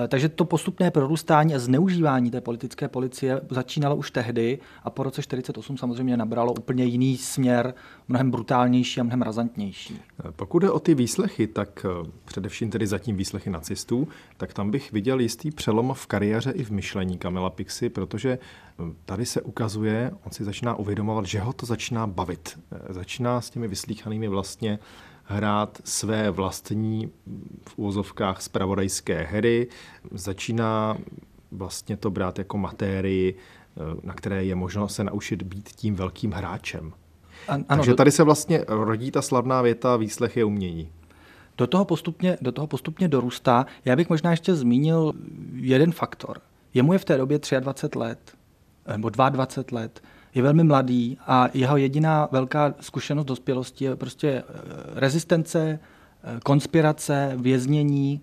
Eh, 0.04 0.08
takže 0.08 0.28
to 0.28 0.44
postupné 0.44 0.90
prorůstání 0.90 1.54
a 1.54 1.58
zneužívání 1.58 2.30
té 2.30 2.40
politické 2.40 2.88
policie 2.88 3.40
začínalo 3.50 3.96
už 3.96 4.10
tehdy 4.10 4.58
a 4.84 4.90
po 4.90 5.02
roce 5.02 5.14
1948 5.14 5.78
samozřejmě 5.78 6.16
nabralo 6.16 6.52
úplně 6.52 6.84
jiný 6.84 7.16
směr, 7.16 7.74
mnohem 8.08 8.30
brutálnější 8.30 9.00
a 9.00 9.02
mnohem 9.02 9.22
razantnější. 9.22 10.00
Eh, 10.20 10.32
pokud 10.36 10.58
jde 10.58 10.70
o 10.70 10.80
ty 10.80 10.94
výslechy, 10.94 11.46
tak 11.46 11.86
především 12.24 12.70
tedy 12.70 12.86
zatím 12.86 13.16
výslechy 13.16 13.50
nacistů, 13.50 14.08
tak 14.36 14.52
tam 14.52 14.70
bych 14.70 14.92
viděl 14.92 15.20
jistý 15.20 15.50
přelom 15.50 15.94
v 15.94 16.06
kariéře 16.06 16.50
i 16.50 16.64
v 16.64 16.70
myšlení 16.70 17.18
Kamila 17.18 17.50
Pixy, 17.50 17.88
protože 17.88 18.38
tady 19.04 19.26
se 19.26 19.42
ukazuje, 19.42 20.10
on 20.24 20.32
si 20.32 20.44
začíná 20.44 20.74
uvědomovat, 20.74 21.26
že 21.26 21.40
ho 21.40 21.52
to 21.52 21.66
začíná 21.66 22.06
bavit. 22.06 22.58
Začíná 22.88 23.40
s 23.40 23.50
těmi 23.50 23.68
vyslíchanými 23.68 24.28
vlastně 24.28 24.78
hrát 25.28 25.78
své 25.85 26.30
vlastní 26.30 27.11
v 27.68 27.78
úvozovkách 27.78 28.42
spravodajské 28.42 29.23
hry, 29.23 29.68
začíná 30.11 30.99
vlastně 31.52 31.97
to 31.97 32.11
brát 32.11 32.38
jako 32.38 32.58
matérii, 32.58 33.35
eh, 33.35 33.80
na 34.02 34.14
které 34.14 34.44
je 34.44 34.54
možno 34.54 34.88
se 34.88 35.04
naučit 35.04 35.42
být 35.42 35.68
tím 35.68 35.94
velkým 35.94 36.32
hráčem. 36.32 36.92
An, 37.49 37.64
ano, 37.68 37.78
Takže 37.78 37.94
tady 37.94 38.11
se 38.11 38.23
vlastně 38.23 38.64
rodí 38.68 39.11
ta 39.11 39.23
slavná 39.23 39.62
věta 39.62 39.97
výslech 39.97 40.37
je 40.37 40.44
umění. 40.44 40.92
Do 41.58 41.66
toho, 41.66 41.85
postupně, 41.85 42.38
do 42.40 42.52
toho 42.52 42.66
postupně 42.66 43.08
dorůstá. 43.08 43.66
Já 43.85 43.97
bych 43.97 44.08
možná 44.08 44.30
ještě 44.30 44.54
zmínil 44.54 45.12
jeden 45.54 45.92
faktor. 45.92 46.40
Jemu 46.75 46.92
je 46.92 46.99
v 46.99 47.04
té 47.04 47.16
době 47.16 47.40
23 47.61 47.99
let, 47.99 48.32
nebo 48.92 49.08
22 49.08 49.80
let 49.80 50.02
je 50.35 50.42
velmi 50.42 50.64
mladý 50.64 51.18
a 51.26 51.49
jeho 51.54 51.76
jediná 51.76 52.28
velká 52.32 52.75
zkušenost 52.80 53.25
dospělosti 53.25 53.85
je 53.85 53.97
prostě 53.97 54.28
eh, 54.28 54.42
rezistence, 54.94 55.78
eh, 56.25 56.40
konspirace, 56.44 57.32
věznění, 57.37 58.20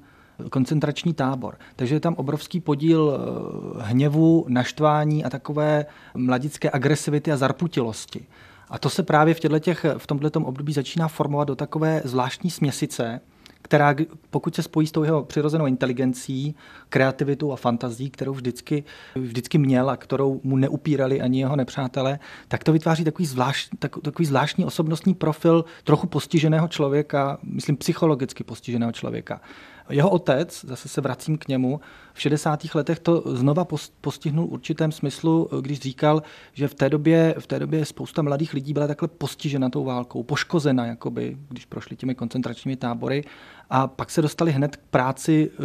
koncentrační 0.52 1.14
tábor. 1.14 1.58
Takže 1.76 1.96
je 1.96 2.00
tam 2.00 2.14
obrovský 2.14 2.60
podíl 2.60 3.14
eh, 3.14 3.84
hněvu, 3.84 4.46
naštvání 4.48 5.26
a 5.26 5.30
takové 5.30 5.86
mladické 6.14 6.72
agresivity 6.72 7.32
a 7.32 7.38
zarputilosti. 7.38 8.26
A 8.70 8.80
to 8.80 8.90
se 8.90 9.04
právě 9.04 9.34
v, 9.34 9.40
těch, 9.60 9.86
v 9.98 10.08
tomto 10.08 10.40
období 10.40 10.74
začíná 10.74 11.08
formovat 11.08 11.48
do 11.48 11.56
takové 11.56 12.02
zvláštní 12.06 12.52
směsice, 12.52 13.22
která 13.66 13.96
pokud 14.30 14.56
se 14.56 14.64
spojí 14.64 14.88
s 14.88 14.92
tou 14.92 15.04
jeho 15.04 15.24
přirozenou 15.24 15.66
inteligencí, 15.66 16.56
kreativitou 16.90 17.52
a 17.52 17.56
fantazí, 17.56 18.10
kterou 18.10 18.34
vždycky, 18.34 18.84
vždycky 19.16 19.58
měl 19.58 19.90
a 19.90 19.98
kterou 19.98 20.42
mu 20.44 20.58
neupírali 20.58 21.22
ani 21.22 21.40
jeho 21.40 21.56
nepřátelé, 21.56 22.20
tak 22.48 22.64
to 22.64 22.74
vytváří 22.74 23.04
takový, 23.04 23.26
zvlášť, 23.26 23.70
tak, 23.80 23.96
takový 24.02 24.26
zvláštní 24.26 24.66
osobnostní 24.66 25.14
profil 25.14 25.66
trochu 25.84 26.08
postiženého 26.08 26.68
člověka, 26.68 27.38
myslím 27.44 27.78
psychologicky 27.78 28.44
postiženého 28.44 28.92
člověka. 28.92 29.42
Jeho 29.90 30.10
otec, 30.10 30.66
zase 30.68 30.90
se 30.90 31.02
vracím 31.02 31.38
k 31.38 31.48
němu, 31.48 31.80
v 32.14 32.22
60. 32.22 32.76
letech 32.76 33.00
to 33.00 33.24
znova 33.26 33.68
postihnul 34.02 34.48
v 34.48 34.52
určitém 34.52 34.92
smyslu, 34.92 35.50
když 35.62 35.80
říkal, 35.80 36.24
že 36.54 36.68
v 36.68 36.74
té 36.74 36.90
době, 36.90 37.36
v 37.40 37.48
té 37.48 37.60
době 37.60 37.86
spousta 37.86 38.22
mladých 38.22 38.54
lidí 38.54 38.74
byla 38.74 38.88
takhle 38.88 39.08
postižena 39.08 39.70
tou 39.70 39.84
válkou, 39.84 40.24
poškozena, 40.24 40.86
jakoby, 40.86 41.38
když 41.50 41.66
prošli 41.66 41.96
těmi 41.96 42.16
koncentračními 42.16 42.76
tábory 42.76 43.24
a 43.70 43.88
pak 43.88 44.12
se 44.12 44.22
dostali 44.22 44.52
hned 44.52 44.76
k 44.76 44.80
práci, 44.80 45.52
eh, 45.54 45.62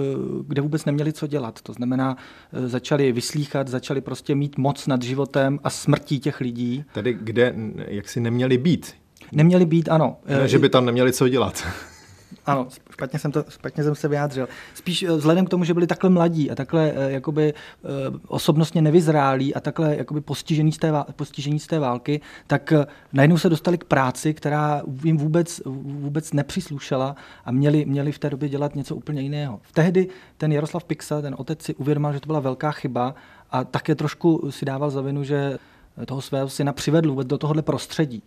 kde 0.46 0.62
vůbec 0.62 0.84
neměli 0.84 1.12
co 1.12 1.26
dělat. 1.26 1.62
To 1.62 1.72
znamená, 1.72 2.16
eh, 2.52 2.68
začali 2.68 3.12
vyslíchat, 3.12 3.68
začali 3.68 4.00
prostě 4.00 4.34
mít 4.34 4.58
moc 4.58 4.86
nad 4.86 5.02
životem 5.02 5.60
a 5.64 5.70
smrtí 5.70 6.20
těch 6.20 6.40
lidí. 6.40 6.84
Tady, 6.92 7.14
kde 7.14 7.54
jak 7.88 8.08
si 8.08 8.20
neměli 8.20 8.58
být. 8.58 8.94
Neměli 9.32 9.66
být, 9.66 9.88
ano. 9.88 10.16
Ne, 10.26 10.48
že 10.48 10.58
by 10.58 10.68
tam 10.68 10.86
neměli 10.86 11.12
co 11.12 11.28
dělat. 11.28 11.66
Ano, 12.46 12.66
špatně 12.92 13.18
jsem, 13.18 13.32
to, 13.32 13.44
špatně 13.48 13.84
jsem 13.84 13.94
se 13.94 14.08
vyjádřil. 14.08 14.48
Spíš 14.74 15.02
eh, 15.02 15.12
vzhledem 15.12 15.46
k 15.46 15.48
tomu, 15.48 15.64
že 15.64 15.74
byli 15.74 15.86
takhle 15.86 16.10
mladí 16.10 16.50
a 16.50 16.54
takhle 16.54 16.92
eh, 16.96 17.12
jakoby 17.12 17.54
eh, 17.54 17.88
osobnostně 18.28 18.82
nevyzrálí 18.82 19.54
a 19.54 19.60
takhle 19.60 19.96
jakoby 19.96 20.20
postižení 20.20 20.72
z 20.72 20.78
té, 20.78 20.92
postižení 21.16 21.58
z 21.58 21.66
té 21.66 21.78
války, 21.78 22.20
tak 22.46 22.72
najednou 23.12 23.38
se 23.38 23.48
dostali 23.48 23.78
k 23.78 23.84
práci, 23.84 24.34
která 24.34 24.82
jim 25.04 25.16
vůbec, 25.16 25.62
vůbec 25.64 26.32
nepříslušela 26.32 27.16
a 27.44 27.52
měli, 27.52 27.84
měli 27.84 28.12
v 28.12 28.18
té 28.18 28.30
době 28.30 28.48
dělat 28.48 28.74
něco 28.74 28.96
úplně 28.96 29.22
jiného. 29.22 29.60
V 29.62 29.72
tehdy 29.72 30.08
ten 30.36 30.52
Jaroslav 30.52 30.84
Pixa, 30.84 31.22
ten 31.22 31.34
otec 31.38 31.62
si 31.62 31.74
uvědomil, 31.74 32.12
že 32.12 32.20
to 32.20 32.26
byla 32.26 32.40
velká 32.40 32.70
chyba 32.70 33.14
a 33.50 33.64
také 33.64 33.94
trošku 33.94 34.50
si 34.50 34.64
dával 34.64 34.90
za 34.90 35.00
vinu, 35.00 35.24
že 35.24 35.58
toho 36.06 36.20
svého 36.22 36.48
syna 36.48 36.72
přivedl 36.72 37.10
vůbec 37.10 37.28
do 37.28 37.38
tohohle 37.38 37.62
prostředí 37.62 38.22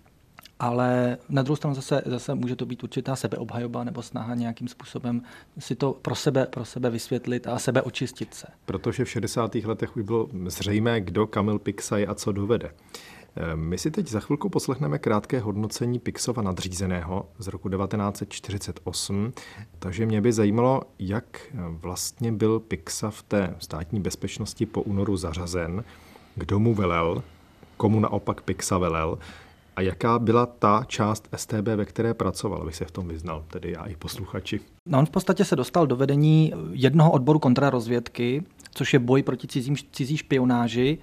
ale 0.64 1.18
na 1.30 1.42
druhou 1.42 1.56
stranu 1.56 1.76
zase, 1.76 2.02
zase 2.06 2.36
může 2.36 2.56
to 2.56 2.66
být 2.66 2.84
určitá 2.84 3.16
sebeobhajoba 3.16 3.84
nebo 3.84 4.02
snaha 4.02 4.36
nějakým 4.36 4.68
způsobem 4.68 5.22
si 5.60 5.76
to 5.76 5.94
pro 6.02 6.16
sebe, 6.16 6.46
pro 6.46 6.66
sebe 6.66 6.90
vysvětlit 6.90 7.48
a 7.48 7.60
sebe 7.60 7.82
očistit 7.82 8.34
se. 8.34 8.48
Protože 8.66 9.06
v 9.06 9.10
60. 9.10 9.56
letech 9.56 9.98
už 9.98 10.04
bylo 10.04 10.30
zřejmé, 10.46 11.02
kdo 11.02 11.28
Kamil 11.28 11.60
Pixa 11.60 11.98
je 11.98 12.08
a 12.08 12.16
co 12.16 12.32
dovede. 12.32 12.72
Eh, 13.36 13.56
my 13.56 13.78
si 13.78 13.92
teď 13.92 14.08
za 14.08 14.20
chvilku 14.20 14.50
poslechneme 14.50 15.00
krátké 15.00 15.40
hodnocení 15.40 16.00
Pixova 16.00 16.42
nadřízeného 16.42 17.26
z 17.40 17.48
roku 17.48 17.70
1948, 17.70 19.34
takže 19.80 20.06
mě 20.06 20.22
by 20.22 20.34
zajímalo, 20.34 20.82
jak 21.00 21.42
vlastně 21.54 22.32
byl 22.32 22.60
Pixa 22.60 23.10
v 23.10 23.24
té 23.24 23.56
státní 23.60 24.00
bezpečnosti 24.00 24.66
po 24.66 24.82
únoru 24.82 25.18
zařazen, 25.18 25.84
kdo 26.36 26.60
mu 26.60 26.74
velel, 26.74 27.24
komu 27.78 28.00
naopak 28.00 28.42
Pixa 28.42 28.78
velel, 28.78 29.18
a 29.76 29.82
jaká 29.82 30.20
byla 30.20 30.46
ta 30.46 30.84
část 30.88 31.28
STB, 31.36 31.68
ve 31.76 31.86
které 31.86 32.14
pracoval, 32.14 32.62
abych 32.62 32.76
se 32.76 32.86
v 32.86 32.92
tom 32.92 33.08
vyznal, 33.08 33.44
tedy 33.48 33.72
já 33.72 33.86
i 33.86 33.96
posluchači? 33.96 34.60
No 34.90 35.00
on 35.00 35.06
v 35.06 35.10
podstatě 35.10 35.46
se 35.46 35.56
dostal 35.56 35.88
do 35.88 35.96
vedení 35.96 36.54
jednoho 36.72 37.12
odboru 37.12 37.40
kontrarozvědky, 37.40 38.44
což 38.72 38.94
je 38.94 39.00
boj 39.00 39.24
proti 39.24 39.48
cizím, 39.48 39.76
cizí 39.92 40.18
špionáži 40.18 40.98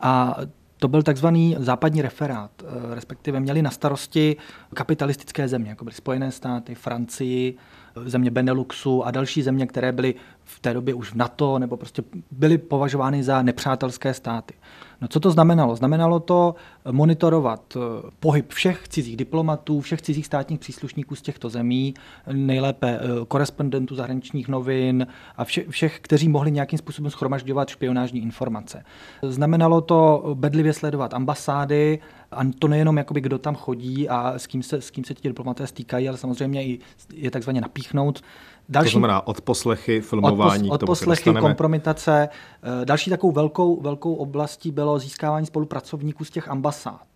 a 0.00 0.36
to 0.76 0.88
byl 0.88 1.02
takzvaný 1.02 1.56
západní 1.58 2.02
referát, 2.02 2.50
eh, 2.62 2.94
respektive 2.94 3.40
měli 3.40 3.62
na 3.62 3.70
starosti 3.70 4.36
kapitalistické 4.74 5.48
země, 5.48 5.70
jako 5.70 5.84
byly 5.84 5.94
Spojené 5.94 6.32
státy, 6.32 6.74
Francii, 6.74 7.56
země 8.04 8.30
Beneluxu 8.30 9.02
a 9.02 9.10
další 9.10 9.42
země, 9.42 9.66
které 9.66 9.92
byly 9.92 10.14
v 10.44 10.60
té 10.60 10.74
době 10.74 10.94
už 10.94 11.12
v 11.12 11.14
NATO 11.14 11.58
nebo 11.58 11.76
prostě 11.76 12.02
byly 12.30 12.58
považovány 12.58 13.22
za 13.22 13.42
nepřátelské 13.42 14.14
státy. 14.14 14.54
No 15.04 15.08
co 15.08 15.20
to 15.20 15.30
znamenalo? 15.30 15.76
Znamenalo 15.76 16.20
to 16.20 16.54
monitorovat 16.90 17.76
eh, 17.76 17.80
pohyb 18.20 18.52
všech 18.52 18.88
cizích 18.88 19.16
diplomatů, 19.16 19.80
všech 19.80 20.02
cizích 20.02 20.26
státních 20.26 20.60
příslušníků 20.60 21.14
z 21.16 21.22
těchto 21.22 21.48
zemí, 21.48 21.94
nejlépe 22.32 23.00
eh, 23.00 23.24
korespondentů 23.28 23.94
zahraničních 23.94 24.48
novin 24.48 25.06
a 25.36 25.44
vše, 25.44 25.64
všech, 25.68 26.00
kteří 26.00 26.28
mohli 26.28 26.50
nějakým 26.50 26.78
způsobem 26.78 27.10
schromažďovat 27.10 27.68
špionážní 27.68 28.22
informace. 28.22 28.84
Znamenalo 29.22 29.80
to 29.80 30.24
bedlivě 30.34 30.72
sledovat 30.72 31.14
ambasády, 31.14 31.98
a 32.34 32.40
to 32.58 32.68
nejenom, 32.68 32.96
jakoby, 32.96 33.20
kdo 33.20 33.38
tam 33.38 33.54
chodí 33.54 34.08
a 34.08 34.32
s 34.36 34.46
kým 34.46 34.62
se, 34.62 34.80
s 34.80 34.90
kým 34.90 35.04
se 35.04 35.14
ti 35.14 35.28
diplomaté 35.28 35.66
stýkají, 35.66 36.08
ale 36.08 36.18
samozřejmě 36.18 36.64
i 36.64 36.78
je 37.12 37.30
takzvaně 37.30 37.60
napíchnout. 37.60 38.22
Další, 38.68 38.86
to 38.86 38.98
znamená 38.98 39.26
odposlechy, 39.26 40.00
filmování. 40.00 40.70
Od, 40.70 40.82
odposlechy, 40.82 41.34
kompromitace. 41.40 42.28
Eh, 42.82 42.84
další 42.84 43.10
takovou 43.10 43.32
velkou, 43.32 43.80
velkou 43.80 44.14
oblastí 44.14 44.70
bylo 44.70 44.98
získávání 44.98 45.46
spolupracovníků 45.46 46.24
z 46.24 46.30
těch 46.30 46.48
ambasád. 46.48 47.06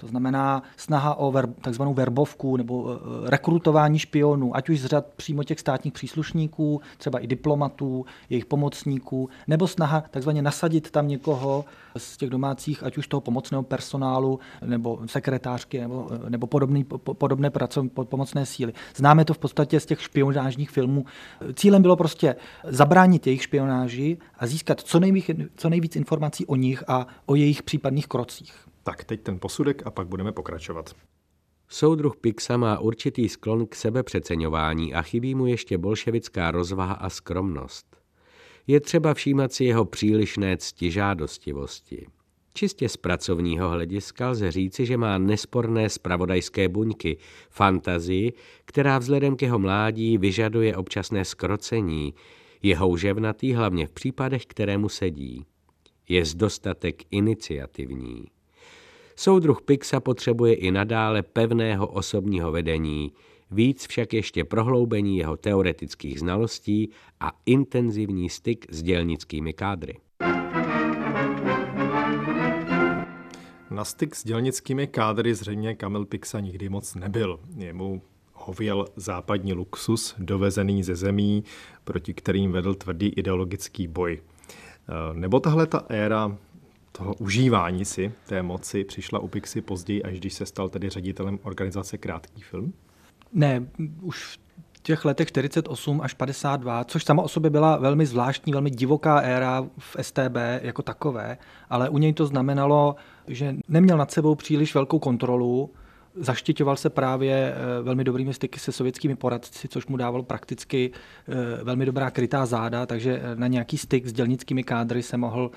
To 0.00 0.06
znamená 0.06 0.62
snaha 0.76 1.14
o 1.14 1.32
ver, 1.32 1.46
takzvanou 1.46 1.94
verbovku 1.94 2.56
nebo 2.56 2.94
eh, 2.94 3.30
rekrutování 3.30 3.98
špionů, 3.98 4.56
ať 4.56 4.68
už 4.68 4.80
z 4.80 4.86
řad 4.86 5.06
přímo 5.16 5.44
těch 5.44 5.60
státních 5.60 5.92
příslušníků, 5.92 6.80
třeba 6.98 7.18
i 7.18 7.26
diplomatů, 7.26 8.06
jejich 8.30 8.46
pomocníků, 8.46 9.28
nebo 9.46 9.66
snaha 9.66 10.04
takzvaně 10.10 10.42
nasadit 10.42 10.90
tam 10.90 11.08
někoho 11.08 11.64
z 11.96 12.16
těch 12.16 12.30
domácích, 12.30 12.82
ať 12.82 12.98
už 12.98 13.08
toho 13.08 13.20
pomocného 13.20 13.62
personálu, 13.62 14.40
nebo 14.64 15.00
sekretářky, 15.06 15.80
nebo, 15.80 16.08
eh, 16.26 16.30
nebo 16.30 16.46
podobný, 16.46 16.84
podobné 17.12 17.50
pracovní 17.50 17.90
pomocné 17.90 18.46
síly. 18.46 18.72
Známe 18.96 19.24
to 19.24 19.34
v 19.34 19.38
podstatě 19.38 19.80
z 19.80 19.86
těch 19.86 20.02
špionážních 20.02 20.70
filmů. 20.70 21.04
Cílem 21.54 21.82
bylo 21.82 21.96
prostě 21.96 22.36
zabránit 22.64 23.26
jejich 23.26 23.42
špionáži 23.42 24.18
a 24.38 24.46
získat 24.46 24.80
co 24.80 25.00
nejvíc, 25.00 25.30
co 25.56 25.68
nejvíc 25.68 25.96
informací 25.96 26.46
o 26.46 26.56
nich 26.56 26.84
a 26.88 27.06
o 27.26 27.34
jejich 27.34 27.62
případných 27.62 28.06
krocích. 28.06 28.67
Tak 28.88 29.04
teď 29.04 29.22
ten 29.22 29.38
posudek 29.40 29.82
a 29.86 29.90
pak 29.90 30.08
budeme 30.08 30.32
pokračovat. 30.32 30.94
Soudruh 31.68 32.16
Pixa 32.16 32.56
má 32.56 32.78
určitý 32.78 33.28
sklon 33.28 33.66
k 33.66 33.74
sebepřeceňování 33.74 34.94
a 34.94 35.02
chybí 35.02 35.34
mu 35.34 35.46
ještě 35.46 35.78
bolševická 35.78 36.50
rozvaha 36.50 36.94
a 36.94 37.10
skromnost. 37.10 37.96
Je 38.66 38.80
třeba 38.80 39.14
všímat 39.14 39.52
si 39.52 39.64
jeho 39.64 39.84
přílišné 39.84 40.56
ctižádostivosti. 40.56 42.06
Čistě 42.54 42.88
z 42.88 42.96
pracovního 42.96 43.68
hlediska 43.68 44.28
lze 44.30 44.50
říci, 44.50 44.86
že 44.86 44.96
má 44.96 45.18
nesporné 45.18 45.88
spravodajské 45.88 46.68
buňky, 46.68 47.18
fantazii, 47.50 48.32
která 48.64 48.98
vzhledem 48.98 49.36
k 49.36 49.42
jeho 49.42 49.58
mládí 49.58 50.18
vyžaduje 50.18 50.76
občasné 50.76 51.24
skrocení, 51.24 52.14
je 52.62 52.76
houževnatý 52.76 53.52
hlavně 53.52 53.86
v 53.86 53.92
případech, 53.92 54.46
kterému 54.46 54.88
sedí. 54.88 55.44
Je 56.08 56.24
z 56.24 56.34
dostatek 56.34 57.02
iniciativní. 57.10 58.37
Soudruh 59.20 59.62
Pixa 59.62 60.00
potřebuje 60.00 60.54
i 60.54 60.70
nadále 60.70 61.22
pevného 61.22 61.86
osobního 61.86 62.52
vedení, 62.52 63.12
víc 63.50 63.86
však 63.86 64.12
ještě 64.12 64.44
prohloubení 64.44 65.18
jeho 65.18 65.36
teoretických 65.36 66.20
znalostí 66.20 66.90
a 67.20 67.32
intenzivní 67.46 68.28
styk 68.30 68.66
s 68.70 68.82
dělnickými 68.82 69.52
kádry. 69.52 69.94
Na 73.70 73.84
styk 73.84 74.14
s 74.14 74.24
dělnickými 74.24 74.86
kádry 74.86 75.34
zřejmě 75.34 75.74
Kamil 75.74 76.04
Pixa 76.04 76.40
nikdy 76.40 76.68
moc 76.68 76.94
nebyl. 76.94 77.40
Jemu 77.56 78.02
hověl 78.32 78.86
západní 78.96 79.52
luxus, 79.52 80.14
dovezený 80.18 80.82
ze 80.82 80.96
zemí, 80.96 81.44
proti 81.84 82.14
kterým 82.14 82.52
vedl 82.52 82.74
tvrdý 82.74 83.06
ideologický 83.08 83.88
boj. 83.88 84.22
Nebo 85.12 85.40
tahle 85.40 85.66
ta 85.66 85.84
éra 85.88 86.38
toho 86.92 87.14
užívání 87.14 87.84
si 87.84 88.12
té 88.26 88.42
moci 88.42 88.84
přišla 88.84 89.18
u 89.18 89.28
Pixy 89.28 89.60
později, 89.60 90.02
až 90.02 90.18
když 90.18 90.34
se 90.34 90.46
stal 90.46 90.68
tedy 90.68 90.88
ředitelem 90.88 91.38
organizace 91.42 91.98
Krátký 91.98 92.42
film? 92.42 92.72
Ne, 93.32 93.66
už 94.02 94.38
v 94.72 94.80
těch 94.82 95.04
letech 95.04 95.28
48 95.28 96.00
až 96.00 96.14
52, 96.14 96.84
což 96.84 97.04
sama 97.04 97.22
o 97.22 97.28
sobě 97.28 97.50
byla 97.50 97.76
velmi 97.76 98.06
zvláštní, 98.06 98.52
velmi 98.52 98.70
divoká 98.70 99.18
éra 99.18 99.66
v 99.78 99.96
STB 100.00 100.36
jako 100.62 100.82
takové, 100.82 101.38
ale 101.70 101.88
u 101.88 101.98
něj 101.98 102.12
to 102.12 102.26
znamenalo, 102.26 102.96
že 103.26 103.56
neměl 103.68 103.96
nad 103.96 104.10
sebou 104.10 104.34
příliš 104.34 104.74
velkou 104.74 104.98
kontrolu, 104.98 105.70
zaštiťoval 106.20 106.76
se 106.76 106.90
právě 106.90 107.54
eh, 107.54 107.82
velmi 107.82 108.04
dobrými 108.04 108.34
styky 108.34 108.60
se 108.60 108.72
sovětskými 108.72 109.16
poradci, 109.16 109.68
což 109.68 109.86
mu 109.86 109.96
dávalo 109.96 110.22
prakticky 110.22 110.90
eh, 111.28 111.64
velmi 111.64 111.86
dobrá 111.86 112.10
krytá 112.10 112.46
záda, 112.46 112.86
takže 112.86 113.20
eh, 113.22 113.36
na 113.36 113.46
nějaký 113.46 113.78
styk 113.78 114.06
s 114.06 114.12
dělnickými 114.12 114.64
kádry 114.64 115.02
se 115.02 115.16
mohl 115.16 115.50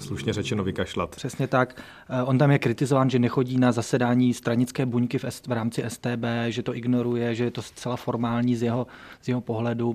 slušně 0.00 0.32
řečeno 0.32 0.64
vykašlat. 0.64 1.16
Přesně 1.16 1.46
tak. 1.46 1.82
On 2.24 2.38
tam 2.38 2.50
je 2.50 2.58
kritizován, 2.58 3.10
že 3.10 3.18
nechodí 3.18 3.58
na 3.58 3.72
zasedání 3.72 4.34
stranické 4.34 4.86
buňky 4.86 5.18
v, 5.18 5.24
v 5.48 5.52
rámci 5.52 5.84
STB, 5.88 6.24
že 6.48 6.62
to 6.62 6.76
ignoruje, 6.76 7.34
že 7.34 7.44
je 7.44 7.50
to 7.50 7.62
zcela 7.62 7.96
formální 7.96 8.56
z 8.56 8.62
jeho, 8.62 8.86
z 9.22 9.28
jeho 9.28 9.40
pohledu. 9.40 9.94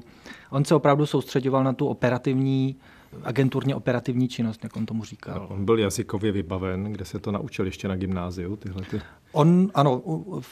On 0.49 0.65
se 0.65 0.75
opravdu 0.75 1.05
soustředoval 1.05 1.63
na 1.63 1.73
tu 1.73 1.87
operativní 1.87 2.75
agenturně 3.23 3.75
operativní 3.75 4.27
činnost, 4.27 4.63
jak 4.63 4.75
on 4.75 4.85
tomu 4.85 5.03
říkal. 5.03 5.47
On 5.49 5.65
byl 5.65 5.79
jazykově 5.79 6.31
vybaven, 6.31 6.83
kde 6.83 7.05
se 7.05 7.19
to 7.19 7.31
naučil 7.31 7.65
ještě 7.65 7.87
na 7.87 7.95
gymnáziu, 7.95 8.55
tyhle 8.55 8.81
ty 8.81 9.01
On, 9.31 9.69
ano, 9.73 10.01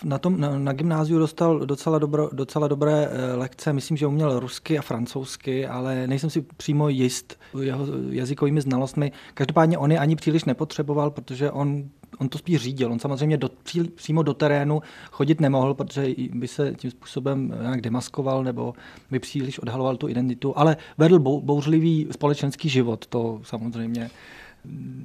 na, 0.03 0.17
tom, 0.17 0.39
na, 0.39 0.59
na 0.59 0.73
gymnáziu 0.73 1.19
dostal 1.19 1.59
docela, 1.59 1.99
dobro, 1.99 2.29
docela 2.33 2.67
dobré 2.67 3.09
eh, 3.11 3.35
lekce, 3.35 3.73
myslím, 3.73 3.97
že 3.97 4.07
uměl 4.07 4.39
rusky 4.39 4.79
a 4.79 4.81
francouzsky, 4.81 5.67
ale 5.67 6.07
nejsem 6.07 6.29
si 6.29 6.41
přímo 6.41 6.89
jist 6.89 7.39
jeho 7.61 7.85
jazykovými 8.09 8.61
znalostmi. 8.61 9.11
Každopádně 9.33 9.77
on 9.77 9.91
je 9.91 9.99
ani 9.99 10.15
příliš 10.15 10.45
nepotřeboval, 10.45 11.11
protože 11.11 11.51
on, 11.51 11.89
on 12.17 12.29
to 12.29 12.37
spíš 12.37 12.61
řídil. 12.61 12.91
On 12.91 12.99
samozřejmě 12.99 13.37
do, 13.37 13.49
pří, 13.63 13.83
přímo 13.83 14.23
do 14.23 14.33
terénu 14.33 14.81
chodit 15.11 15.41
nemohl, 15.41 15.73
protože 15.73 16.07
by 16.33 16.47
se 16.47 16.73
tím 16.77 16.91
způsobem 16.91 17.53
nějak 17.61 17.81
demaskoval 17.81 18.43
nebo 18.43 18.73
by 19.11 19.19
příliš 19.19 19.59
odhaloval 19.59 19.97
tu 19.97 20.07
identitu, 20.07 20.57
ale 20.57 20.77
vedl 20.97 21.19
bouřlivý 21.19 22.07
společenský 22.11 22.69
život, 22.69 23.07
to 23.07 23.41
samozřejmě 23.43 24.09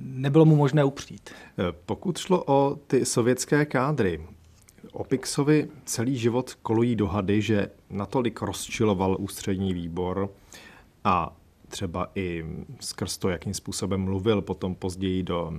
nebylo 0.05 0.45
mu 0.45 0.57
možné 0.57 0.85
upřít. 0.85 1.31
Eh, 1.31 1.63
pokud 1.87 2.19
šlo 2.19 2.45
o 2.47 2.79
ty 2.87 3.05
sovětské 3.05 3.65
kádry, 3.65 4.21
o 4.93 5.05
Pixovi 5.05 5.69
celý 5.85 6.17
život 6.17 6.55
kolují 6.63 6.97
dohady, 6.97 7.43
že 7.43 7.69
natolik 7.91 8.43
rozčiloval 8.43 9.17
ústřední 9.21 9.75
výbor 9.75 10.31
a 11.05 11.37
třeba 11.69 12.11
i 12.15 12.45
skrz 12.81 13.19
to, 13.19 13.29
jakým 13.29 13.55
způsobem 13.55 14.01
mluvil 14.01 14.43
potom 14.43 14.75
později 14.75 15.23
do 15.23 15.53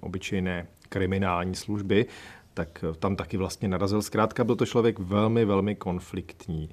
obyčejné 0.00 0.66
kriminální 0.88 1.54
služby, 1.54 2.06
tak 2.54 2.84
tam 2.98 3.16
taky 3.16 3.36
vlastně 3.36 3.68
narazil. 3.68 4.02
Zkrátka 4.02 4.44
byl 4.44 4.56
to 4.56 4.66
člověk 4.66 4.98
velmi, 4.98 5.44
velmi 5.44 5.74
konfliktní. 5.74 6.70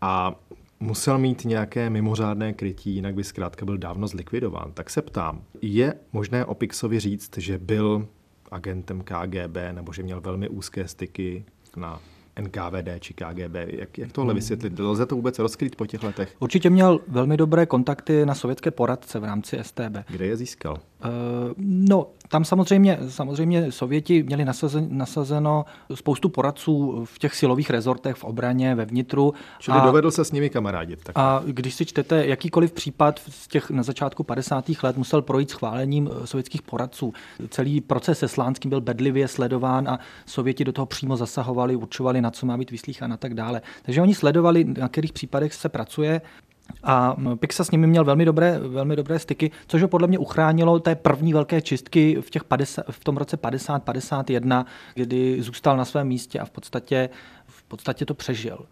A 0.00 0.34
musel 0.80 1.18
mít 1.18 1.44
nějaké 1.44 1.90
mimořádné 1.90 2.52
krytí, 2.52 2.94
jinak 2.94 3.14
by 3.14 3.24
zkrátka 3.24 3.64
byl 3.64 3.78
dávno 3.78 4.06
zlikvidován. 4.06 4.72
Tak 4.72 4.90
se 4.90 5.02
ptám, 5.02 5.42
je 5.62 5.94
možné 6.12 6.44
o 6.44 6.54
Pixovi 6.54 7.00
říct, 7.00 7.38
že 7.38 7.58
byl 7.58 8.08
agentem 8.50 9.00
KGB 9.00 9.56
nebo 9.72 9.92
že 9.92 10.02
měl 10.02 10.20
velmi 10.20 10.48
úzké 10.48 10.88
styky 10.88 11.44
na 11.76 12.00
NKVD 12.40 12.88
či 13.00 13.14
KGB. 13.14 13.54
Jak, 13.66 13.98
jak 13.98 14.12
tohle 14.12 14.32
hmm. 14.32 14.38
vysvětlit? 14.38 14.78
Lze 14.78 15.06
to 15.06 15.16
vůbec 15.16 15.38
rozkrýt 15.38 15.76
po 15.76 15.86
těch 15.86 16.02
letech? 16.02 16.36
Určitě 16.40 16.70
měl 16.70 17.00
velmi 17.08 17.36
dobré 17.36 17.66
kontakty 17.66 18.26
na 18.26 18.34
sovětské 18.34 18.70
poradce 18.70 19.18
v 19.18 19.24
rámci 19.24 19.58
STB. 19.62 19.96
Kde 20.08 20.26
je 20.26 20.36
získal? 20.36 20.78
Uh, 21.04 21.10
no, 21.58 22.06
tam 22.28 22.44
samozřejmě, 22.44 22.98
samozřejmě 23.08 23.72
Sověti 23.72 24.22
měli 24.22 24.44
nasazen, 24.44 24.88
nasazeno 24.90 25.64
spoustu 25.94 26.28
poradců 26.28 27.04
v 27.04 27.18
těch 27.18 27.34
silových 27.34 27.70
rezortech, 27.70 28.16
v 28.16 28.24
obraně, 28.24 28.74
ve 28.74 28.84
vnitru. 28.84 29.34
Čili 29.58 29.78
a, 29.78 29.86
dovedl 29.86 30.10
se 30.10 30.24
s 30.24 30.32
nimi 30.32 30.50
kamarádit. 30.50 31.04
Tak. 31.04 31.18
A 31.18 31.42
když 31.46 31.74
si 31.74 31.86
čtete 31.86 32.26
jakýkoliv 32.26 32.72
případ 32.72 33.20
z 33.28 33.48
těch 33.48 33.70
na 33.70 33.82
začátku 33.82 34.22
50. 34.22 34.64
let, 34.82 34.96
musel 34.96 35.22
projít 35.22 35.50
schválením 35.50 36.10
eh, 36.12 36.26
sovětských 36.26 36.62
poradců. 36.62 37.12
Celý 37.48 37.80
proces 37.80 38.18
se 38.18 38.28
Slánským 38.28 38.68
byl 38.68 38.80
bedlivě 38.80 39.28
sledován 39.28 39.88
a 39.88 39.98
Sověti 40.26 40.64
do 40.64 40.72
toho 40.72 40.86
přímo 40.86 41.16
zasahovali, 41.16 41.76
určovali, 41.76 42.20
na 42.20 42.30
co 42.30 42.46
má 42.46 42.56
být 42.56 42.70
vyslýchán 42.70 43.12
a 43.12 43.16
tak 43.16 43.34
dále. 43.34 43.62
Takže 43.82 44.02
oni 44.02 44.14
sledovali, 44.14 44.64
na 44.64 44.88
kterých 44.88 45.12
případech 45.12 45.54
se 45.54 45.68
pracuje. 45.68 46.20
A 46.82 47.16
Pixa 47.36 47.64
s 47.64 47.70
nimi 47.70 47.86
měl 47.86 48.04
velmi 48.04 48.24
dobré, 48.24 48.58
velmi 48.58 48.96
dobré 48.96 49.18
styky, 49.18 49.50
což 49.66 49.82
ho 49.82 49.88
podle 49.88 50.08
mě 50.08 50.18
uchránilo 50.18 50.80
té 50.80 50.94
první 50.94 51.32
velké 51.32 51.62
čistky 51.62 52.18
v, 52.20 52.30
těch 52.30 52.44
50, 52.44 52.84
v 52.90 53.04
tom 53.04 53.16
roce 53.16 53.36
50-51, 53.36 54.64
kdy 54.94 55.42
zůstal 55.42 55.76
na 55.76 55.84
svém 55.84 56.08
místě 56.08 56.38
a 56.38 56.44
v 56.44 56.50
podstatě, 56.50 57.08
v 57.46 57.62
podstatě 57.62 58.06
to 58.06 58.14
přežil. 58.14 58.66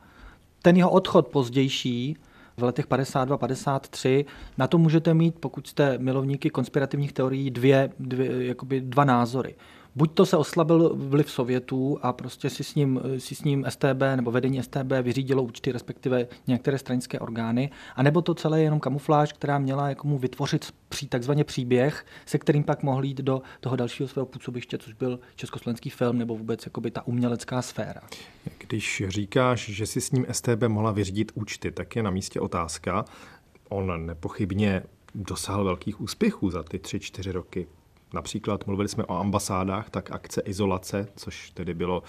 Ten 0.63 0.77
jeho 0.77 0.91
odchod 0.91 1.29
pozdější 1.29 2.17
v 2.57 2.63
letech 2.63 2.89
52-53. 2.89 4.25
Na 4.59 4.67
to 4.67 4.79
můžete 4.79 5.15
mít, 5.15 5.35
pokud 5.41 5.67
jste 5.67 5.99
milovníky 5.99 6.51
konspirativních 6.51 7.13
teorií, 7.13 7.51
dvě, 7.51 7.91
dvě, 7.99 8.47
jakoby 8.47 8.81
dva 8.81 9.05
názory 9.05 9.55
buď 9.95 10.15
to 10.15 10.27
se 10.27 10.37
oslabil 10.37 10.93
vliv 10.95 11.31
Sovětů 11.31 11.99
a 12.03 12.13
prostě 12.13 12.51
si 12.51 12.65
s 12.65 12.75
ním, 12.75 13.01
si 13.19 13.35
s 13.35 13.45
ním 13.45 13.65
STB 13.69 14.03
nebo 14.17 14.31
vedení 14.31 14.63
STB 14.63 14.93
vyřídilo 15.03 15.43
účty, 15.43 15.73
respektive 15.73 16.27
některé 16.47 16.79
stranické 16.79 17.19
orgány, 17.19 17.71
anebo 17.97 18.23
to 18.23 18.35
celé 18.35 18.59
je 18.59 18.65
jenom 18.65 18.81
kamufláž, 18.81 19.33
která 19.33 19.59
měla 19.59 19.89
jako 19.89 20.09
mu 20.09 20.19
vytvořit 20.19 20.75
pří, 20.89 21.09
takzvaně 21.09 21.45
příběh, 21.45 22.07
se 22.27 22.39
kterým 22.39 22.65
pak 22.65 22.83
mohl 22.83 23.05
jít 23.05 23.19
do 23.19 23.43
toho 23.61 23.77
dalšího 23.77 24.09
svého 24.09 24.27
působiště, 24.27 24.79
což 24.79 24.93
byl 24.93 25.21
československý 25.37 25.91
film 25.91 26.19
nebo 26.19 26.37
vůbec 26.37 26.67
jakoby 26.67 26.91
ta 26.91 27.07
umělecká 27.07 27.63
sféra. 27.63 28.01
Když 28.59 29.03
říkáš, 29.09 29.69
že 29.69 29.87
si 29.87 30.01
s 30.01 30.13
ním 30.13 30.27
STB 30.33 30.63
mohla 30.69 30.91
vyřídit 30.91 31.33
účty, 31.35 31.71
tak 31.71 31.97
je 31.97 32.03
na 32.03 32.11
místě 32.11 32.41
otázka. 32.41 33.05
On 33.69 34.07
nepochybně 34.07 34.83
dosáhl 35.15 35.65
velkých 35.65 36.01
úspěchů 36.01 36.51
za 36.51 36.63
ty 36.63 36.79
tři, 36.79 37.01
čtyři 37.01 37.33
roky. 37.33 37.67
Například 38.15 38.67
mluvili 38.67 38.89
jsme 38.89 39.05
o 39.05 39.19
ambasádách, 39.19 39.91
tak 39.91 40.11
akce 40.11 40.41
izolace, 40.41 41.09
což 41.17 41.51
tedy 41.51 41.75
bylo, 41.75 42.03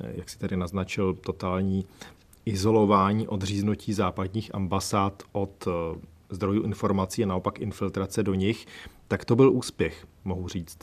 eh, 0.00 0.12
jak 0.14 0.28
si 0.28 0.38
tady 0.38 0.56
naznačil, 0.56 1.14
totální 1.14 1.84
izolování, 2.44 3.28
odříznutí 3.28 3.92
západních 3.92 4.54
ambasád 4.54 5.22
od 5.32 5.68
eh, 5.68 5.98
zdrojů 6.30 6.62
informací 6.62 7.24
a 7.24 7.26
naopak 7.26 7.60
infiltrace 7.60 8.22
do 8.22 8.34
nich, 8.34 8.66
tak 9.08 9.24
to 9.24 9.36
byl 9.36 9.52
úspěch, 9.52 10.06
mohu 10.24 10.48
říct. 10.48 10.78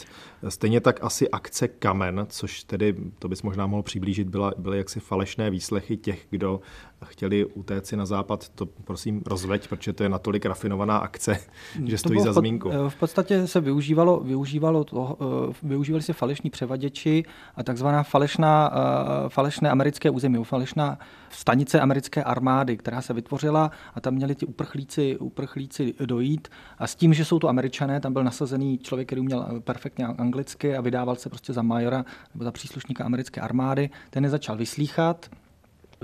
Stejně 0.49 0.81
tak 0.81 1.03
asi 1.03 1.29
akce 1.29 1.67
Kamen, 1.67 2.25
což 2.29 2.63
tedy, 2.63 2.95
to 3.19 3.27
bys 3.27 3.41
možná 3.41 3.67
mohl 3.67 3.83
přiblížit, 3.83 4.27
byla, 4.27 4.53
byly 4.57 4.77
jaksi 4.77 4.99
falešné 4.99 5.49
výslechy 5.49 5.97
těch, 5.97 6.25
kdo 6.29 6.61
chtěli 7.05 7.45
utéct 7.45 7.87
si 7.87 7.97
na 7.97 8.05
západ. 8.05 8.49
To 8.49 8.65
prosím 8.65 9.21
rozveď, 9.25 9.67
protože 9.67 9.93
to 9.93 10.03
je 10.03 10.09
natolik 10.09 10.45
rafinovaná 10.45 10.97
akce, 10.97 11.39
že 11.85 11.97
stojí 11.97 12.21
za 12.21 12.33
zmínku. 12.33 12.71
V 12.89 12.95
podstatě 12.95 13.47
se 13.47 13.61
využívalo, 13.61 14.19
využívalo 14.19 14.83
to, 14.83 15.17
eh, 15.21 15.53
využívali 15.63 16.03
se 16.03 16.13
falešní 16.13 16.49
převaděči 16.49 17.23
a 17.55 17.63
takzvaná 17.63 18.03
falešná, 18.03 18.71
eh, 18.73 19.29
falešné 19.29 19.69
americké 19.69 20.09
území, 20.09 20.43
falešná 20.43 20.97
stanice 21.29 21.79
americké 21.79 22.23
armády, 22.23 22.77
která 22.77 23.01
se 23.01 23.13
vytvořila 23.13 23.71
a 23.95 24.01
tam 24.01 24.13
měli 24.13 24.35
ti 24.35 24.45
uprchlíci, 24.45 25.17
uprchlíci 25.17 25.93
dojít 26.05 26.47
a 26.77 26.87
s 26.87 26.95
tím, 26.95 27.13
že 27.13 27.25
jsou 27.25 27.39
to 27.39 27.49
američané, 27.49 27.99
tam 27.99 28.13
byl 28.15 28.23
nasazený 28.23 28.77
člověk, 28.77 29.07
který 29.07 29.21
uměl 29.21 29.45
eh, 29.47 29.59
perfektně 29.59 30.05
anglicky 30.05 30.75
a 30.75 30.81
vydával 30.81 31.15
se 31.15 31.29
prostě 31.29 31.53
za 31.53 31.61
majora 31.61 32.05
nebo 32.33 32.43
za 32.43 32.51
příslušníka 32.51 33.03
americké 33.03 33.41
armády. 33.41 33.89
Ten 34.09 34.23
je 34.23 34.29
začal 34.29 34.57
vyslýchat, 34.57 35.29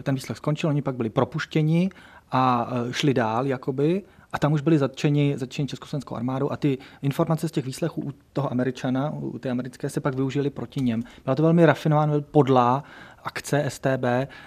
ten 0.04 0.16
výslech 0.16 0.38
skončil, 0.38 0.70
oni 0.70 0.82
pak 0.82 0.96
byli 0.96 1.10
propuštěni 1.10 1.90
a 2.32 2.72
eh, 2.72 2.94
šli 2.94 3.14
dál, 3.14 3.48
jakoby, 3.48 4.04
a 4.34 4.40
tam 4.40 4.54
už 4.54 4.62
byli 4.62 4.78
zatčeni, 4.78 5.34
zatčeni 5.38 5.68
československou 5.68 6.16
armádou 6.16 6.52
a 6.52 6.58
ty 6.58 6.78
informace 7.02 7.48
z 7.48 7.52
těch 7.52 7.66
výslechů 7.66 8.02
u 8.02 8.14
toho 8.34 8.52
Američana, 8.52 9.10
u 9.10 9.40
té 9.40 9.50
americké, 9.50 9.90
se 9.90 10.00
pak 10.00 10.16
využili 10.16 10.50
proti 10.50 10.82
něm. 10.82 11.04
Byla 11.24 11.36
to 11.36 11.44
velmi 11.44 11.66
rafinovaná, 11.66 12.14
podlá 12.32 12.84
akce 13.24 13.66
STB, 13.68 14.04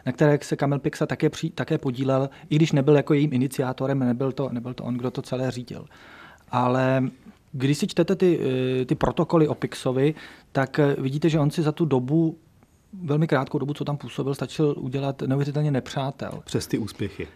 na 0.07 0.13
které 0.13 0.39
se 0.43 0.57
Kamil 0.57 0.79
Pixa 0.79 1.07
také, 1.07 1.31
při, 1.31 1.51
také 1.51 1.79
podílel, 1.79 2.31
i 2.51 2.57
když 2.57 2.73
nebyl 2.73 2.97
jako 2.97 3.15
jejím 3.15 3.33
iniciátorem, 3.33 3.99
nebyl 3.99 4.33
to, 4.33 4.49
nebyl 4.53 4.75
to 4.75 4.85
on, 4.85 4.95
kdo 4.95 5.11
to 5.11 5.23
celé 5.23 5.51
řídil. 5.51 5.87
Ale 6.51 7.03
když 7.57 7.79
si 7.79 7.87
čtete 7.87 8.17
ty, 8.17 8.41
eh, 8.41 8.85
ty 8.85 8.95
protokoly 8.95 9.49
o 9.49 9.55
Pixovi, 9.55 10.15
tak 10.53 10.79
eh, 10.79 10.97
vidíte, 10.99 11.29
že 11.29 11.41
on 11.41 11.51
si 11.51 11.63
za 11.63 11.73
tu 11.73 11.85
dobu 11.85 12.39
velmi 13.03 13.27
krátkou 13.27 13.59
dobu, 13.59 13.75
co 13.75 13.85
tam 13.85 13.97
působil, 13.97 14.35
stačil 14.35 14.75
udělat 14.79 15.23
neuvěřitelně 15.23 15.71
nepřátel. 15.71 16.43
Přes 16.45 16.67
ty 16.67 16.79
úspěchy 16.79 17.29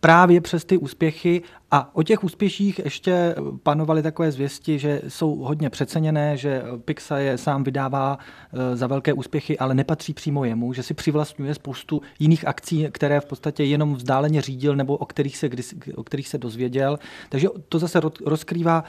právě 0.00 0.40
přes 0.40 0.64
ty 0.64 0.78
úspěchy 0.78 1.42
a 1.70 1.96
o 1.96 2.02
těch 2.02 2.24
úspěších 2.24 2.80
ještě 2.84 3.34
panovaly 3.62 4.02
takové 4.02 4.32
zvěsti, 4.32 4.78
že 4.78 5.02
jsou 5.08 5.36
hodně 5.36 5.70
přeceněné, 5.70 6.36
že 6.36 6.62
Pixa 6.84 7.18
je 7.18 7.38
sám 7.38 7.64
vydává 7.64 8.18
e, 8.52 8.76
za 8.76 8.86
velké 8.86 9.12
úspěchy, 9.12 9.58
ale 9.58 9.74
nepatří 9.74 10.14
přímo 10.14 10.44
jemu, 10.44 10.72
že 10.72 10.82
si 10.82 10.94
přivlastňuje 10.94 11.54
spoustu 11.54 12.00
jiných 12.18 12.46
akcí, 12.46 12.88
které 12.92 13.20
v 13.20 13.24
podstatě 13.24 13.64
jenom 13.64 13.94
vzdáleně 13.94 14.42
řídil 14.42 14.76
nebo 14.76 14.96
o 14.96 15.06
kterých 15.06 15.36
se, 15.36 15.50
o 15.94 16.04
kterých 16.04 16.28
se 16.28 16.38
dozvěděl. 16.38 16.98
Takže 17.28 17.48
to 17.68 17.78
zase 17.78 18.00
rozkrývá 18.26 18.84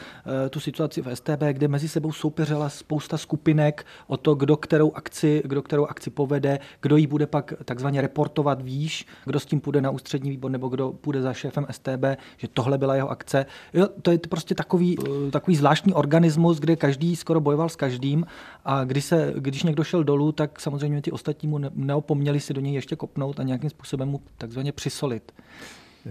e, 0.46 0.50
tu 0.50 0.60
situaci 0.60 1.02
v 1.02 1.16
STB, 1.16 1.44
kde 1.52 1.68
mezi 1.68 1.88
sebou 1.88 2.12
soupeřila 2.12 2.70
spousta 2.70 3.18
skupinek 3.18 3.86
o 4.08 4.18
to, 4.18 4.36
kdo 4.36 4.58
kterou 4.58 4.92
akci, 4.92 5.42
kdo 5.46 5.62
kterou 5.62 5.86
akci 5.86 6.10
povede, 6.10 6.60
kdo 6.82 6.98
ji 6.98 7.08
bude 7.08 7.28
pak 7.28 7.54
takzvaně 7.66 8.02
reportovat 8.02 8.62
výš, 8.62 9.06
kdo 9.26 9.40
s 9.40 9.46
tím 9.46 9.62
půjde 9.62 9.82
na 9.82 9.90
ústřední 9.90 10.30
výbor 10.30 10.52
nebo 10.52 10.70
kdo 10.70 10.77
půjde 10.92 11.22
za 11.22 11.34
šéfem 11.34 11.68
STB, 11.72 12.06
že 12.38 12.48
tohle 12.54 12.78
byla 12.78 12.96
jeho 12.96 13.10
akce. 13.10 13.46
Jo, 13.74 13.88
to 14.02 14.12
je 14.12 14.20
prostě 14.30 14.56
takový, 14.56 14.98
eh, 15.28 15.32
takový 15.32 15.56
zvláštní 15.58 15.94
organismus, 15.94 16.60
kde 16.60 16.76
každý 16.76 17.16
skoro 17.16 17.40
bojoval 17.40 17.70
s 17.70 17.76
každým 17.76 18.26
a 18.66 18.84
když, 18.84 19.06
se, 19.06 19.34
když 19.38 19.64
někdo 19.64 19.84
šel 19.84 20.04
dolů, 20.04 20.32
tak 20.32 20.60
samozřejmě 20.60 21.02
ty 21.02 21.12
ostatní 21.12 21.50
mu 21.50 21.60
neopomněli 21.76 22.40
si 22.40 22.54
do 22.54 22.62
něj 22.62 22.74
ještě 22.74 22.96
kopnout 22.96 23.40
a 23.40 23.44
nějakým 23.44 23.70
způsobem 23.70 24.10
mu 24.10 24.22
takzvaně 24.38 24.72
přisolit. 24.72 25.32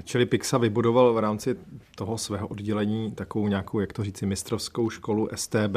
Čili 0.05 0.26
Pixa 0.26 0.59
vybudoval 0.59 1.12
v 1.12 1.18
rámci 1.18 1.57
toho 1.94 2.18
svého 2.18 2.48
oddělení 2.48 3.12
takovou 3.12 3.48
nějakou, 3.48 3.81
jak 3.81 3.92
to 3.92 4.05
říci, 4.05 4.26
mistrovskou 4.26 4.90
školu 4.90 5.29
STB 5.35 5.76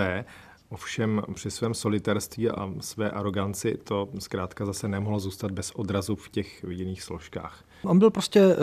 Ovšem 0.69 1.21
při 1.33 1.51
svém 1.51 1.73
solitérství 1.73 2.49
a 2.49 2.69
své 2.79 3.11
aroganci 3.11 3.77
to 3.83 4.09
zkrátka 4.19 4.65
zase 4.65 4.87
nemohlo 4.87 5.19
zůstat 5.19 5.51
bez 5.51 5.71
odrazu 5.75 6.15
v 6.15 6.29
těch 6.29 6.65
jiných 6.69 7.01
složkách. 7.01 7.63
On 7.83 7.99
byl 7.99 8.09
prostě 8.09 8.41
uh, 8.47 8.53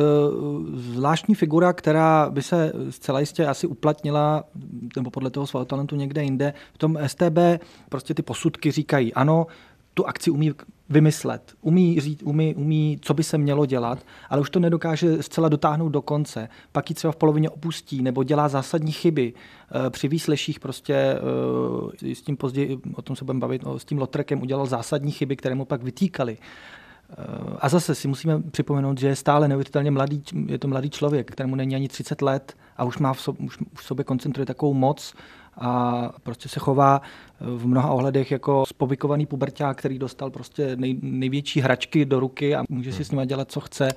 zvláštní 0.75 1.35
figura, 1.35 1.73
která 1.73 2.31
by 2.31 2.43
se 2.43 2.73
zcela 2.91 3.21
jistě 3.21 3.47
asi 3.47 3.67
uplatnila, 3.67 4.45
nebo 4.97 5.11
podle 5.11 5.31
toho 5.31 5.47
svého 5.47 5.65
talentu 5.65 5.97
někde 5.97 6.23
jinde. 6.23 6.55
V 6.75 6.79
tom 6.79 6.99
STB 7.07 7.39
prostě 7.89 8.15
ty 8.15 8.23
posudky 8.23 8.71
říkají, 8.71 9.15
ano, 9.15 9.47
tu 9.95 10.07
akci 10.07 10.31
umí 10.31 10.53
vymyslet, 10.89 11.55
umí 11.61 12.01
říct, 12.01 12.23
umí, 12.23 12.55
umí, 12.55 12.99
co 13.03 13.15
by 13.15 13.23
se 13.23 13.39
mělo 13.39 13.67
dělat, 13.67 13.99
ale 14.31 14.41
už 14.41 14.51
to 14.51 14.61
nedokáže 14.61 15.23
zcela 15.23 15.49
dotáhnout 15.49 15.89
do 15.89 16.03
konce. 16.03 16.49
Pak 16.73 16.91
ji 16.91 16.95
třeba 16.95 17.13
v 17.13 17.17
polovině 17.17 17.51
opustí 17.51 18.03
nebo 18.03 18.25
dělá 18.25 18.49
zásadní 18.49 18.93
chyby. 18.93 19.33
Eh, 19.87 19.91
při 19.91 20.09
výsleších 20.09 20.61
prostě 20.61 20.95
eh, 20.95 22.15
s 22.15 22.23
tím 22.23 22.37
později, 22.37 22.79
o 22.95 23.03
tom 23.03 23.17
se 23.17 23.25
budeme 23.25 23.41
bavit, 23.41 23.65
s 23.77 23.85
tím 23.85 23.99
Lotrekem 23.99 24.43
udělal 24.43 24.67
zásadní 24.67 25.13
chyby, 25.13 25.37
které 25.37 25.55
mu 25.55 25.65
pak 25.65 25.83
vytýkaly. 25.83 26.39
Eh, 27.11 27.15
a 27.59 27.69
zase 27.69 27.95
si 27.95 28.09
musíme 28.09 28.43
připomenout, 28.43 28.99
že 28.99 29.09
je 29.09 29.17
stále 29.17 29.49
neuvěřitelně 29.49 29.91
mladý, 29.91 30.23
je 30.47 30.59
to 30.59 30.69
mladý 30.69 30.91
člověk, 30.91 31.33
kterému 31.33 31.57
není 31.57 31.75
ani 31.75 31.89
30 31.89 32.23
let 32.23 32.57
a 32.77 32.85
už 32.85 32.99
má 32.99 33.13
v 33.13 33.21
sobě, 33.21 33.47
už 33.47 33.59
v 33.75 33.85
sobě 33.85 34.05
koncentruje 34.05 34.47
takovou 34.47 34.75
moc 34.75 35.15
a 35.57 36.11
prostě 36.23 36.49
se 36.49 36.61
chová 36.61 37.03
v 37.41 37.67
mnoha 37.67 37.91
ohledech 37.91 38.31
jako 38.31 38.65
spovykovaný 38.67 39.27
puberták, 39.27 39.79
který 39.79 39.99
dostal 39.99 40.31
prostě 40.31 40.77
nej, 40.77 40.99
největší 41.03 41.61
hračky 41.61 42.05
do 42.05 42.21
ruky 42.21 42.57
a 42.57 42.65
může 42.69 42.93
si 42.93 43.05
s 43.05 43.11
nimi 43.11 43.27
dělat, 43.27 43.51
co 43.51 43.61
chce. 43.61 43.89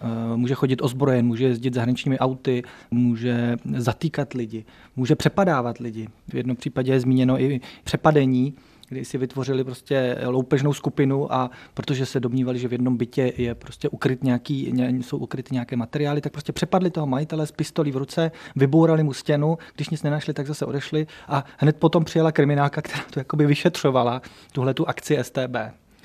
Eh, 0.00 0.36
může 0.36 0.54
chodit 0.54 0.82
ozbrojen, 0.82 1.26
může 1.26 1.44
jezdit 1.44 1.74
zahraničními 1.74 2.18
auty, 2.18 2.62
může 2.90 3.56
zatýkat 3.76 4.32
lidi, 4.32 4.64
může 4.96 5.16
přepadávat 5.16 5.78
lidi. 5.78 6.08
V 6.28 6.34
jednom 6.34 6.56
případě 6.56 6.92
je 6.92 7.00
zmíněno 7.00 7.40
i 7.40 7.60
přepadení, 7.84 8.54
kdy 8.88 9.04
si 9.04 9.18
vytvořili 9.18 9.64
prostě 9.64 10.18
loupežnou 10.26 10.72
skupinu 10.72 11.32
a 11.32 11.50
protože 11.74 12.06
se 12.06 12.20
domnívali, 12.20 12.58
že 12.58 12.68
v 12.68 12.72
jednom 12.72 12.96
bytě 12.96 13.32
je 13.36 13.54
prostě 13.54 13.88
ukryt 13.88 14.24
nějaký, 14.24 14.72
jsou 15.00 15.18
ukryty 15.18 15.54
nějaké 15.54 15.76
materiály, 15.76 16.20
tak 16.20 16.32
prostě 16.32 16.52
přepadli 16.52 16.90
toho 16.90 17.06
majitele 17.06 17.46
s 17.46 17.52
pistolí 17.52 17.92
v 17.92 17.96
ruce, 17.96 18.30
vybourali 18.56 19.02
mu 19.02 19.12
stěnu, 19.12 19.58
když 19.74 19.90
nic 19.90 20.02
nenašli, 20.02 20.34
tak 20.34 20.46
zase 20.46 20.66
odešli 20.66 21.06
a 21.28 21.44
hned 21.56 21.76
potom 21.76 22.04
přijela 22.04 22.32
kriminálka, 22.32 22.82
která 22.82 23.04
to 23.10 23.20
jakoby 23.20 23.46
vyšetřovala, 23.46 24.22
tuhle 24.52 24.74
tu 24.74 24.88
akci 24.88 25.18
STB. 25.22 25.56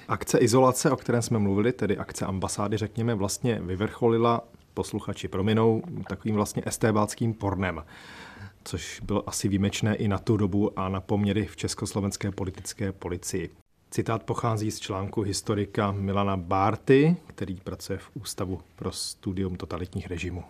Akce 0.08 0.38
izolace, 0.38 0.91
o 0.91 0.96
které 0.96 1.22
jsme 1.22 1.39
mluvili, 1.39 1.72
tedy 1.72 1.98
akce 1.98 2.26
ambasády, 2.26 2.78
řekněme, 2.78 3.15
vlastně 3.15 3.60
vyvrcholila, 3.62 4.41
posluchači 4.74 5.28
prominou, 5.28 5.82
takovým 6.08 6.36
vlastně 6.36 6.63
estébáckým 6.65 7.34
pornem 7.34 7.84
což 8.65 8.99
bylo 8.99 9.30
asi 9.30 9.47
výjimečné 9.47 9.95
i 9.95 10.08
na 10.08 10.17
tu 10.17 10.38
dobu 10.38 10.80
a 10.80 10.89
na 10.89 11.02
poměry 11.02 11.45
v 11.45 11.56
československé 11.56 12.32
politické 12.32 12.91
policii. 12.91 13.49
Citát 13.91 14.23
pochází 14.23 14.71
z 14.71 14.80
článku 14.80 15.21
historika 15.21 15.91
Milana 15.91 16.38
Bárty, 16.38 17.15
který 17.28 17.56
pracuje 17.56 17.97
v 17.97 18.10
Ústavu 18.13 18.60
pro 18.76 18.91
studium 18.91 19.56
totalitních 19.56 20.08
režimů. 20.08 20.43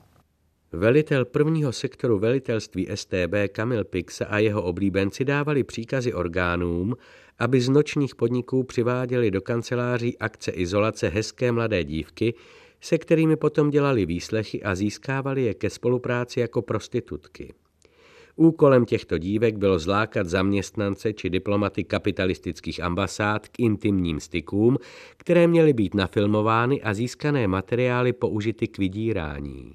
Velitel 0.71 1.25
prvního 1.25 1.71
sektoru 1.71 2.19
velitelství 2.19 2.87
STB 2.95 3.33
Kamil 3.51 3.83
Pixa 3.83 4.25
a 4.25 4.37
jeho 4.37 4.63
oblíbenci 4.63 5.25
dávali 5.25 5.63
příkazy 5.63 6.13
orgánům, 6.13 6.95
aby 7.39 7.61
z 7.61 7.69
nočních 7.69 8.15
podniků 8.15 8.63
přiváděli 8.63 9.31
do 9.31 9.41
kanceláří 9.41 10.17
akce 10.17 10.51
izolace 10.51 11.09
hezké 11.09 11.51
mladé 11.51 11.83
dívky, 11.83 12.33
se 12.81 12.97
kterými 12.97 13.35
potom 13.35 13.69
dělali 13.69 14.05
výslechy 14.05 14.63
a 14.63 14.75
získávali 14.75 15.43
je 15.43 15.53
ke 15.53 15.69
spolupráci 15.69 16.39
jako 16.39 16.61
prostitutky. 16.61 17.53
Úkolem 18.35 18.85
těchto 18.85 19.17
dívek 19.17 19.57
bylo 19.57 19.79
zlákat 19.79 20.27
zaměstnance 20.27 21.13
či 21.13 21.29
diplomaty 21.29 21.83
kapitalistických 21.83 22.83
ambasád 22.83 23.47
k 23.47 23.59
intimním 23.59 24.19
stykům, 24.19 24.77
které 25.17 25.47
měly 25.47 25.73
být 25.73 25.93
nafilmovány 25.93 26.81
a 26.81 26.93
získané 26.93 27.47
materiály 27.47 28.13
použity 28.13 28.67
k 28.67 28.77
vydírání. 28.77 29.73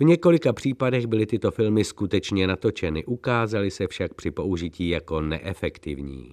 V 0.00 0.04
několika 0.04 0.52
případech 0.52 1.06
byly 1.06 1.26
tyto 1.26 1.50
filmy 1.50 1.84
skutečně 1.84 2.46
natočeny, 2.46 3.04
ukázaly 3.04 3.70
se 3.70 3.86
však 3.86 4.14
při 4.14 4.30
použití 4.30 4.88
jako 4.88 5.20
neefektivní. 5.20 6.30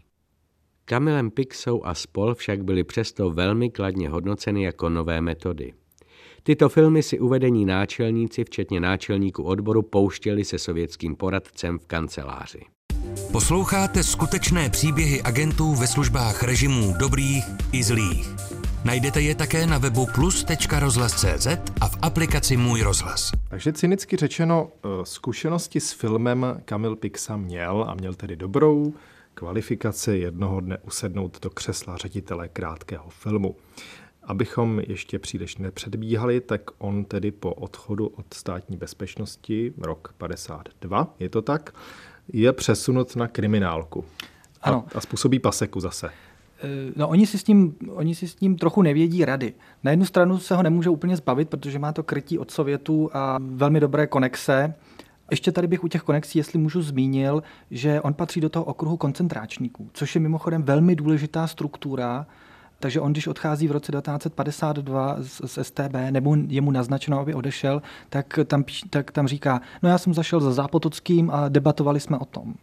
Kamilem 0.85 1.31
Pixou 1.31 1.85
a 1.85 1.93
spol 1.93 2.35
však 2.35 2.63
byly 2.63 2.83
přesto 2.83 3.29
velmi 3.29 3.69
kladně 3.69 4.09
hodnoceny 4.09 4.63
jako 4.63 4.89
nové 4.89 5.21
metody. 5.21 5.73
Tyto 6.47 6.69
filmy 6.69 7.03
si 7.03 7.19
uvedení 7.19 7.65
náčelníci, 7.65 8.43
včetně 8.43 8.79
náčelníků 8.79 9.43
odboru, 9.43 9.81
pouštěli 9.81 10.45
se 10.45 10.59
sovětským 10.59 11.15
poradcem 11.15 11.79
v 11.79 11.85
kanceláři. 11.85 12.59
Posloucháte 13.31 14.03
skutečné 14.03 14.69
příběhy 14.69 15.21
agentů 15.21 15.75
ve 15.75 15.87
službách 15.87 16.43
režimů 16.43 16.93
dobrých 16.99 17.43
i 17.71 17.83
zlých. 17.83 18.29
Najdete 18.85 19.21
je 19.21 19.35
také 19.35 19.67
na 19.67 19.77
webu 19.77 20.07
plus.rozhlas.cz 20.15 21.47
a 21.81 21.87
v 21.87 21.97
aplikaci 22.01 22.57
Můj 22.57 22.81
rozhlas. 22.81 23.31
Takže 23.49 23.73
cynicky 23.73 24.17
řečeno, 24.17 24.69
eh, 24.69 24.87
zkušenosti 25.03 25.79
s 25.79 25.91
filmem 25.91 26.61
Kamil 26.65 26.95
Pixa 26.95 27.37
měl 27.37 27.85
a 27.87 27.93
měl 27.93 28.13
tedy 28.13 28.35
dobrou 28.35 28.93
kvalifikaci 29.33 30.11
jednoho 30.11 30.59
dne 30.59 30.77
usednout 30.77 31.41
do 31.41 31.49
křesla 31.49 31.97
ředitele 31.97 32.47
krátkého 32.47 33.09
filmu. 33.09 33.55
Abychom 34.27 34.79
ještě 34.87 35.19
příliš 35.19 35.57
nepředbíhali, 35.57 36.41
tak 36.41 36.61
on 36.77 37.05
tedy 37.05 37.31
po 37.31 37.53
odchodu 37.53 38.07
od 38.07 38.33
státní 38.33 38.77
bezpečnosti, 38.77 39.73
rok 39.77 40.13
52, 40.17 41.15
je 41.19 41.29
to 41.29 41.41
tak, 41.41 41.73
je 42.33 42.53
přesunut 42.53 43.15
na 43.15 43.27
kriminálku. 43.27 44.05
Ano. 44.61 44.85
A, 44.95 44.97
a 44.97 45.01
způsobí 45.01 45.39
paseku 45.39 45.79
zase. 45.79 46.09
No, 46.95 47.07
oni 47.07 47.27
si, 47.27 47.37
s 47.37 47.43
tím, 47.43 47.75
oni 47.89 48.15
si 48.15 48.27
s 48.27 48.35
tím 48.35 48.57
trochu 48.57 48.81
nevědí 48.81 49.25
rady. 49.25 49.53
Na 49.83 49.91
jednu 49.91 50.05
stranu 50.05 50.37
se 50.37 50.55
ho 50.55 50.63
nemůže 50.63 50.89
úplně 50.89 51.17
zbavit, 51.17 51.49
protože 51.49 51.79
má 51.79 51.93
to 51.93 52.03
krytí 52.03 52.39
od 52.39 52.51
Sovětů 52.51 53.09
a 53.13 53.39
velmi 53.41 53.79
dobré 53.79 54.07
konexe. 54.07 54.73
Ještě 55.31 55.51
tady 55.51 55.67
bych 55.67 55.83
u 55.83 55.87
těch 55.87 56.01
konexí, 56.01 56.39
jestli 56.39 56.59
můžu, 56.59 56.81
zmínil, 56.81 57.43
že 57.71 58.01
on 58.01 58.13
patří 58.13 58.41
do 58.41 58.49
toho 58.49 58.65
okruhu 58.65 58.97
koncentráčníků, 58.97 59.89
což 59.93 60.15
je 60.15 60.21
mimochodem 60.21 60.63
velmi 60.63 60.95
důležitá 60.95 61.47
struktura, 61.47 62.25
takže 62.79 63.01
on, 63.01 63.11
když 63.11 63.27
odchází 63.27 63.67
v 63.67 63.71
roce 63.71 63.91
1952 63.91 65.15
z, 65.19 65.41
z 65.45 65.63
STB, 65.63 65.93
nebo 66.11 66.35
je 66.47 66.61
mu 66.61 66.71
naznačeno, 66.71 67.19
aby 67.19 67.33
odešel, 67.33 67.81
tak 68.09 68.39
tam, 68.45 68.63
tak 68.89 69.11
tam 69.11 69.27
říká, 69.27 69.61
no 69.83 69.89
já 69.89 69.97
jsem 69.97 70.13
zašel 70.13 70.39
za 70.39 70.53
Zápotockým 70.53 71.31
a 71.31 71.49
debatovali 71.49 71.99
jsme 71.99 72.17
o 72.17 72.25
tom. 72.25 72.53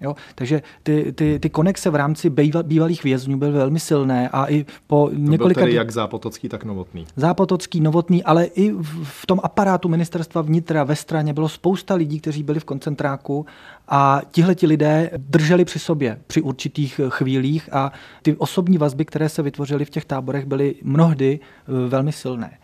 Jo? 0.00 0.16
Takže 0.34 0.62
ty, 0.82 1.12
ty, 1.12 1.38
ty 1.38 1.50
konexe 1.50 1.90
v 1.90 1.94
rámci 1.94 2.30
bývalých 2.62 3.04
vězňů 3.04 3.38
byly 3.38 3.52
velmi 3.52 3.80
silné 3.80 4.28
a 4.28 4.50
i 4.50 4.66
po 4.86 5.08
to 5.08 5.16
několika... 5.16 5.60
Byl 5.60 5.66
tedy 5.66 5.76
jak 5.76 5.90
Zápotocký, 5.90 6.48
tak 6.48 6.64
Novotný. 6.64 7.06
Zápotocký, 7.16 7.80
Novotný, 7.80 8.24
ale 8.24 8.44
i 8.44 8.72
v, 9.02 9.26
tom 9.26 9.40
aparátu 9.42 9.88
ministerstva 9.88 10.42
vnitra 10.42 10.84
ve 10.84 10.96
straně 10.96 11.32
bylo 11.32 11.48
spousta 11.48 11.94
lidí, 11.94 12.20
kteří 12.20 12.42
byli 12.42 12.60
v 12.60 12.64
koncentráku 12.64 13.46
a 13.88 14.20
tihle 14.30 14.54
ti 14.54 14.66
lidé 14.66 15.10
drželi 15.16 15.64
při 15.64 15.78
sobě 15.78 16.18
při 16.26 16.40
určitých 16.42 17.00
chvílích 17.08 17.68
a 17.72 17.92
ty 18.22 18.36
osobní 18.36 18.78
vazby, 18.78 19.04
které 19.04 19.28
se 19.28 19.42
vytvořily 19.42 19.84
v 19.84 19.90
těch 19.90 20.04
táborech, 20.04 20.46
byly 20.46 20.74
mnohdy 20.82 21.40
eh, 21.40 21.88
velmi 21.88 22.12
silné. 22.12 22.58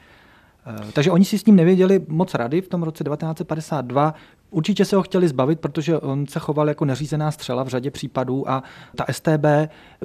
Eh, 0.66 0.92
takže 0.92 1.10
oni 1.10 1.24
si 1.24 1.38
s 1.38 1.46
ním 1.46 1.56
nevěděli 1.56 2.00
moc 2.08 2.34
rady 2.34 2.60
v 2.60 2.68
tom 2.68 2.82
roce 2.82 3.04
1952. 3.04 4.14
Určitě 4.50 4.84
se 4.84 4.96
ho 4.96 5.02
chtěli 5.02 5.28
zbavit, 5.28 5.60
protože 5.60 5.98
on 5.98 6.26
se 6.26 6.38
choval 6.38 6.68
jako 6.68 6.84
neřízená 6.84 7.30
střela 7.30 7.62
v 7.62 7.68
řadě 7.68 7.90
případů 7.90 8.50
a 8.50 8.62
ta 8.96 9.04
STB 9.10 9.44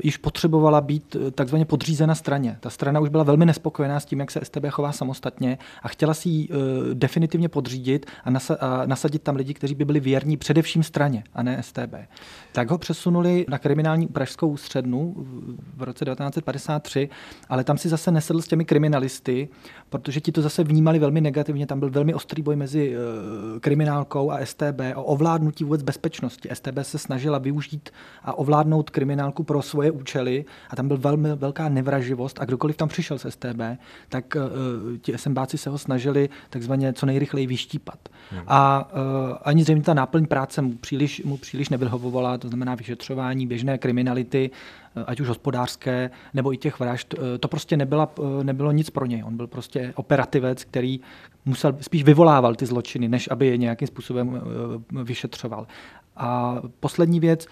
již 0.04 0.18
potřebovala 0.18 0.82
být 0.82 1.16
eh, 1.16 1.32
takzvaně 1.32 1.66
podřízena 1.66 2.16
straně. 2.16 2.58
Ta 2.60 2.70
strana 2.70 3.00
už 3.00 3.10
byla 3.10 3.24
velmi 3.24 3.46
nespokojená 3.46 4.00
s 4.00 4.06
tím, 4.06 4.20
jak 4.20 4.32
se 4.32 4.40
STB 4.44 4.66
chová 4.70 4.92
samostatně 4.92 5.58
a 5.84 5.88
chtěla 5.88 6.14
si 6.14 6.30
ji 6.30 6.48
uh, 6.48 6.56
definitivně 6.94 7.50
podřídit 7.50 8.06
a, 8.24 8.32
nasa- 8.32 8.58
a 8.60 8.86
nasadit 8.86 9.22
tam 9.22 9.36
lidi, 9.36 9.54
kteří 9.54 9.76
by 9.76 9.86
byli 9.86 10.00
věrní 10.00 10.38
především 10.38 10.84
straně 10.84 11.24
a 11.34 11.44
ne 11.44 11.64
STB. 11.64 11.96
Tak 12.52 12.72
ho 12.72 12.78
přesunuli 12.78 13.46
na 13.50 13.58
kriminální 13.58 14.08
pražskou 14.08 14.48
ústřednu 14.48 15.14
v 15.78 15.84
roce 15.84 16.06
1953, 16.06 17.10
ale 17.50 17.64
tam 17.64 17.78
si 17.78 17.90
zase 17.90 18.12
nesedl 18.12 18.42
s 18.42 18.48
těmi 18.48 18.66
kriminalisty, 18.66 19.50
protože 19.90 20.22
ti 20.22 20.32
to 20.32 20.42
zase 20.42 20.64
vnímali 20.64 21.00
velmi 21.00 21.22
negativně. 21.22 21.68
Tam 21.68 21.80
byl 21.80 21.90
velmi 21.90 22.14
ostrý 22.14 22.42
boj 22.42 22.56
mezi 22.56 22.96
uh, 22.98 23.60
kriminálkou 23.60 24.32
a 24.36 24.45
STB 24.45 24.82
o 24.95 25.04
ovládnutí 25.04 25.63
vůbec 25.63 25.84
bezpečnosti. 25.84 26.50
STB 26.54 26.78
se 26.82 26.98
snažila 26.98 27.38
využít 27.38 27.89
a 28.24 28.34
ovládnout 28.34 28.89
kriminálku 28.89 29.43
pro 29.43 29.62
svoje 29.62 29.91
účely 29.91 30.45
a 30.69 30.76
tam 30.76 30.88
byl 30.88 30.98
velmi 30.98 31.36
velká 31.36 31.69
nevraživost 31.69 32.41
a 32.41 32.45
kdokoliv 32.45 32.78
tam 32.78 32.88
přišel 32.88 33.17
z 33.17 33.32
STB, 33.32 33.62
tak 34.10 34.36
uh, 34.36 34.98
ti 34.98 35.17
SMBáci 35.17 35.58
se 35.58 35.69
ho 35.69 35.78
snažili 35.78 36.30
takzvaně 36.50 36.93
co 36.93 37.06
nejrychleji 37.06 37.48
vyštípat. 37.48 38.00
Hmm. 38.32 38.41
A 38.48 38.89
uh, 38.93 39.38
ani 39.41 39.63
zřejmě 39.63 39.84
ta 39.84 39.93
náplň 39.93 40.26
práce 40.26 40.62
mu 40.62 40.76
příliš, 40.78 41.24
mu 41.24 41.38
příliš 41.38 41.69
nevyhovovala, 41.69 42.38
to 42.38 42.48
znamená 42.48 42.76
vyšetřování 42.76 43.48
běžné 43.48 43.78
kriminality, 43.78 44.52
ať 45.08 45.20
už 45.20 45.28
hospodářské, 45.28 46.10
nebo 46.34 46.54
i 46.54 46.58
těch 46.58 46.80
vražd, 46.80 47.16
to 47.40 47.48
prostě 47.48 47.78
nebyla, 47.78 48.10
nebylo 48.44 48.72
nic 48.72 48.90
pro 48.90 49.06
něj. 49.06 49.24
On 49.24 49.38
byl 49.38 49.48
prostě 49.48 49.94
operativec, 49.96 50.64
který 50.64 51.00
musel, 51.46 51.78
spíš 51.82 52.04
vyvolával 52.04 52.56
ty 52.56 52.66
zločiny, 52.66 53.08
než 53.08 53.28
aby 53.32 53.48
je 53.48 53.58
nějakým 53.58 53.88
způsobem 53.88 54.42
vyšetřoval. 55.04 55.68
A 56.16 56.62
poslední 56.80 57.20
věc, 57.20 57.48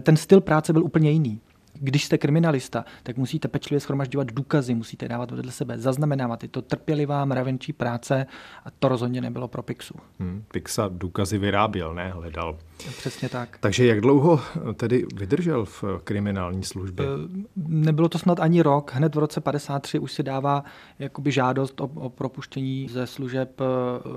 ten 0.00 0.16
styl 0.16 0.40
práce 0.40 0.72
byl 0.72 0.84
úplně 0.84 1.10
jiný 1.10 1.40
když 1.80 2.04
jste 2.04 2.18
kriminalista, 2.18 2.84
tak 3.02 3.16
musíte 3.16 3.48
pečlivě 3.48 3.80
schromažďovat 3.80 4.32
důkazy, 4.32 4.74
musíte 4.74 5.08
dávat 5.08 5.30
vedle 5.30 5.52
sebe, 5.52 5.78
zaznamenávat. 5.78 6.42
Je 6.42 6.48
to 6.48 6.62
trpělivá 6.62 7.24
mravenčí 7.24 7.72
práce 7.72 8.26
a 8.64 8.70
to 8.70 8.88
rozhodně 8.88 9.20
nebylo 9.20 9.48
pro 9.48 9.62
Pixu. 9.62 9.94
Hmm, 10.20 10.44
Pixa 10.52 10.88
důkazy 10.92 11.38
vyráběl, 11.38 11.94
ne 11.94 12.10
hledal. 12.10 12.58
Přesně 12.98 13.28
tak. 13.28 13.58
Takže 13.60 13.86
jak 13.86 14.00
dlouho 14.00 14.40
tedy 14.74 15.06
vydržel 15.14 15.64
v 15.64 15.84
kriminální 16.04 16.64
službě? 16.64 17.06
Eh, 17.06 17.44
nebylo 17.56 18.08
to 18.08 18.18
snad 18.18 18.40
ani 18.40 18.62
rok. 18.62 18.92
Hned 18.94 19.14
v 19.14 19.18
roce 19.18 19.40
53 19.40 19.98
už 19.98 20.12
si 20.12 20.22
dává 20.22 20.64
jakoby 20.98 21.32
žádost 21.32 21.80
o, 21.80 21.84
o 21.84 22.10
propuštění 22.10 22.88
ze 22.88 23.06
služeb 23.06 23.60
eh, 23.60 23.64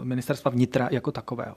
ministerstva 0.03 0.51
vnitra 0.51 0.87
jako 0.91 1.11
takového. 1.11 1.55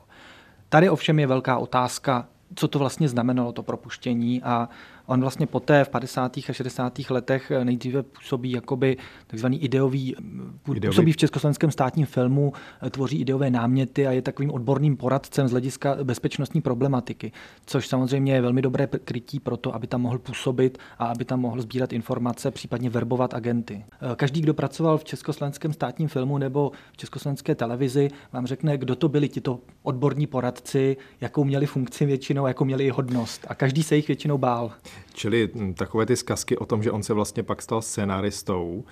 Tady 0.68 0.90
ovšem 0.90 1.18
je 1.18 1.26
velká 1.26 1.58
otázka, 1.58 2.28
co 2.54 2.68
to 2.68 2.78
vlastně 2.78 3.08
znamenalo, 3.08 3.52
to 3.52 3.62
propuštění 3.62 4.42
a 4.42 4.68
On 5.06 5.20
vlastně 5.20 5.46
poté 5.46 5.84
v 5.84 5.88
50. 5.88 6.36
a 6.36 6.52
60. 6.52 6.98
letech 7.10 7.52
nejdříve 7.64 8.02
působí 8.02 8.50
jakoby 8.50 8.96
takzvaný 9.26 9.62
ideový, 9.62 10.16
působí 10.62 10.76
ideový. 10.76 11.12
v 11.12 11.16
československém 11.16 11.70
státním 11.70 12.06
filmu, 12.06 12.52
tvoří 12.90 13.20
ideové 13.20 13.50
náměty 13.50 14.06
a 14.06 14.12
je 14.12 14.22
takovým 14.22 14.50
odborným 14.50 14.96
poradcem 14.96 15.48
z 15.48 15.50
hlediska 15.50 15.96
bezpečnostní 16.02 16.60
problematiky, 16.60 17.32
což 17.66 17.88
samozřejmě 17.88 18.34
je 18.34 18.40
velmi 18.40 18.62
dobré 18.62 18.86
krytí 18.86 19.40
pro 19.40 19.56
to, 19.56 19.74
aby 19.74 19.86
tam 19.86 20.00
mohl 20.00 20.18
působit 20.18 20.78
a 20.98 21.06
aby 21.06 21.24
tam 21.24 21.40
mohl 21.40 21.62
sbírat 21.62 21.92
informace, 21.92 22.50
případně 22.50 22.90
verbovat 22.90 23.34
agenty. 23.34 23.84
Každý, 24.16 24.40
kdo 24.40 24.54
pracoval 24.54 24.98
v 24.98 25.04
československém 25.04 25.72
státním 25.72 26.08
filmu 26.08 26.38
nebo 26.38 26.72
v 26.92 26.96
československé 26.96 27.54
televizi, 27.54 28.08
vám 28.32 28.46
řekne, 28.46 28.78
kdo 28.78 28.96
to 28.96 29.08
byli 29.08 29.28
tito 29.28 29.60
odborní 29.82 30.26
poradci, 30.26 30.96
jakou 31.20 31.44
měli 31.44 31.66
funkci 31.66 32.06
většinou, 32.06 32.46
jakou 32.46 32.64
měli 32.64 32.88
hodnost. 32.88 33.46
A 33.48 33.54
každý 33.54 33.82
se 33.82 33.96
jich 33.96 34.08
většinou 34.08 34.38
bál. 34.38 34.72
Čili 35.12 35.48
hm, 35.54 35.74
takové 35.74 36.06
ty 36.06 36.16
zkazky 36.16 36.56
o 36.56 36.66
tom, 36.66 36.82
že 36.82 36.90
on 36.90 37.02
se 37.02 37.14
vlastně 37.14 37.42
pak 37.42 37.62
stal 37.62 37.82
scénaristou, 37.82 38.84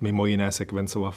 mimo 0.00 0.26
jiné 0.26 0.52
sekvencoval 0.52 1.12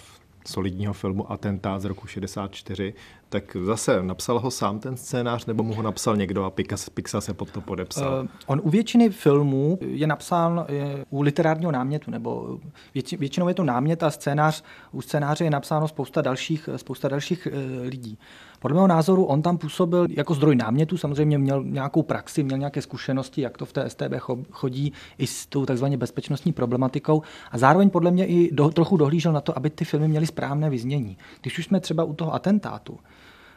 solidního 0.47 0.93
filmu 0.93 1.32
Atentát 1.32 1.82
z 1.82 1.86
roku 1.86 2.08
64, 2.08 2.93
tak 3.30 3.58
zase 3.65 4.04
napsal 4.04 4.39
ho 4.39 4.51
sám 4.51 4.80
ten 4.80 4.97
scénář, 4.97 5.45
nebo 5.45 5.63
mu 5.63 5.73
ho 5.73 5.82
napsal 5.82 6.17
někdo 6.17 6.43
a 6.43 6.49
Pixa, 6.49 6.91
Pixa 6.93 7.21
se 7.21 7.34
pod 7.34 7.51
to 7.51 7.62
podepsal? 7.62 8.21
Uh, 8.23 8.30
on 8.45 8.62
u 8.63 8.69
většiny 8.69 9.10
filmů 9.10 9.80
je 9.82 10.08
napsán 10.08 10.65
je, 10.69 11.06
u 11.10 11.21
literárního 11.21 11.71
námětu, 11.71 12.12
nebo 12.12 12.60
větši, 12.93 13.17
většinou 13.17 13.47
je 13.47 13.54
to 13.54 13.63
námět 13.63 14.04
a 14.04 14.12
scénář, 14.12 14.63
u 14.91 15.01
scénáře 15.01 15.43
je 15.43 15.49
napsáno 15.49 15.88
spousta 15.88 16.21
dalších, 16.21 16.69
spousta 16.75 17.08
dalších 17.08 17.47
uh, 17.47 17.88
lidí. 17.88 18.17
Podle 18.62 18.76
mého 18.76 18.88
názoru 18.88 19.26
on 19.26 19.41
tam 19.41 19.58
působil 19.58 20.08
jako 20.10 20.34
zdroj 20.34 20.56
námětu, 20.56 20.97
samozřejmě 20.97 21.38
měl 21.38 21.63
nějakou 21.63 22.04
praxi, 22.04 22.43
měl 22.43 22.58
nějaké 22.58 22.82
zkušenosti, 22.82 23.41
jak 23.41 23.58
to 23.58 23.65
v 23.65 23.74
té 23.74 23.89
STB 23.89 24.13
chodí 24.52 24.93
i 25.17 25.28
s 25.28 25.45
tou 25.45 25.65
takzvaně 25.65 25.97
bezpečnostní 25.97 26.54
problematikou 26.54 27.21
a 27.52 27.58
zároveň 27.58 27.89
podle 27.89 28.12
mě 28.12 28.26
i 28.26 28.52
do, 28.52 28.69
trochu 28.69 28.97
dohlížel 28.97 29.34
na 29.34 29.41
to, 29.41 29.58
aby 29.58 29.69
ty 29.69 29.86
filmy 29.86 30.08
měly 30.08 30.28
správné 30.28 30.69
vyznění. 30.69 31.17
Když 31.41 31.60
už 31.60 31.65
jsme 31.65 31.80
třeba 31.80 32.04
u 32.04 32.13
toho 32.13 32.34
atentátu 32.34 33.00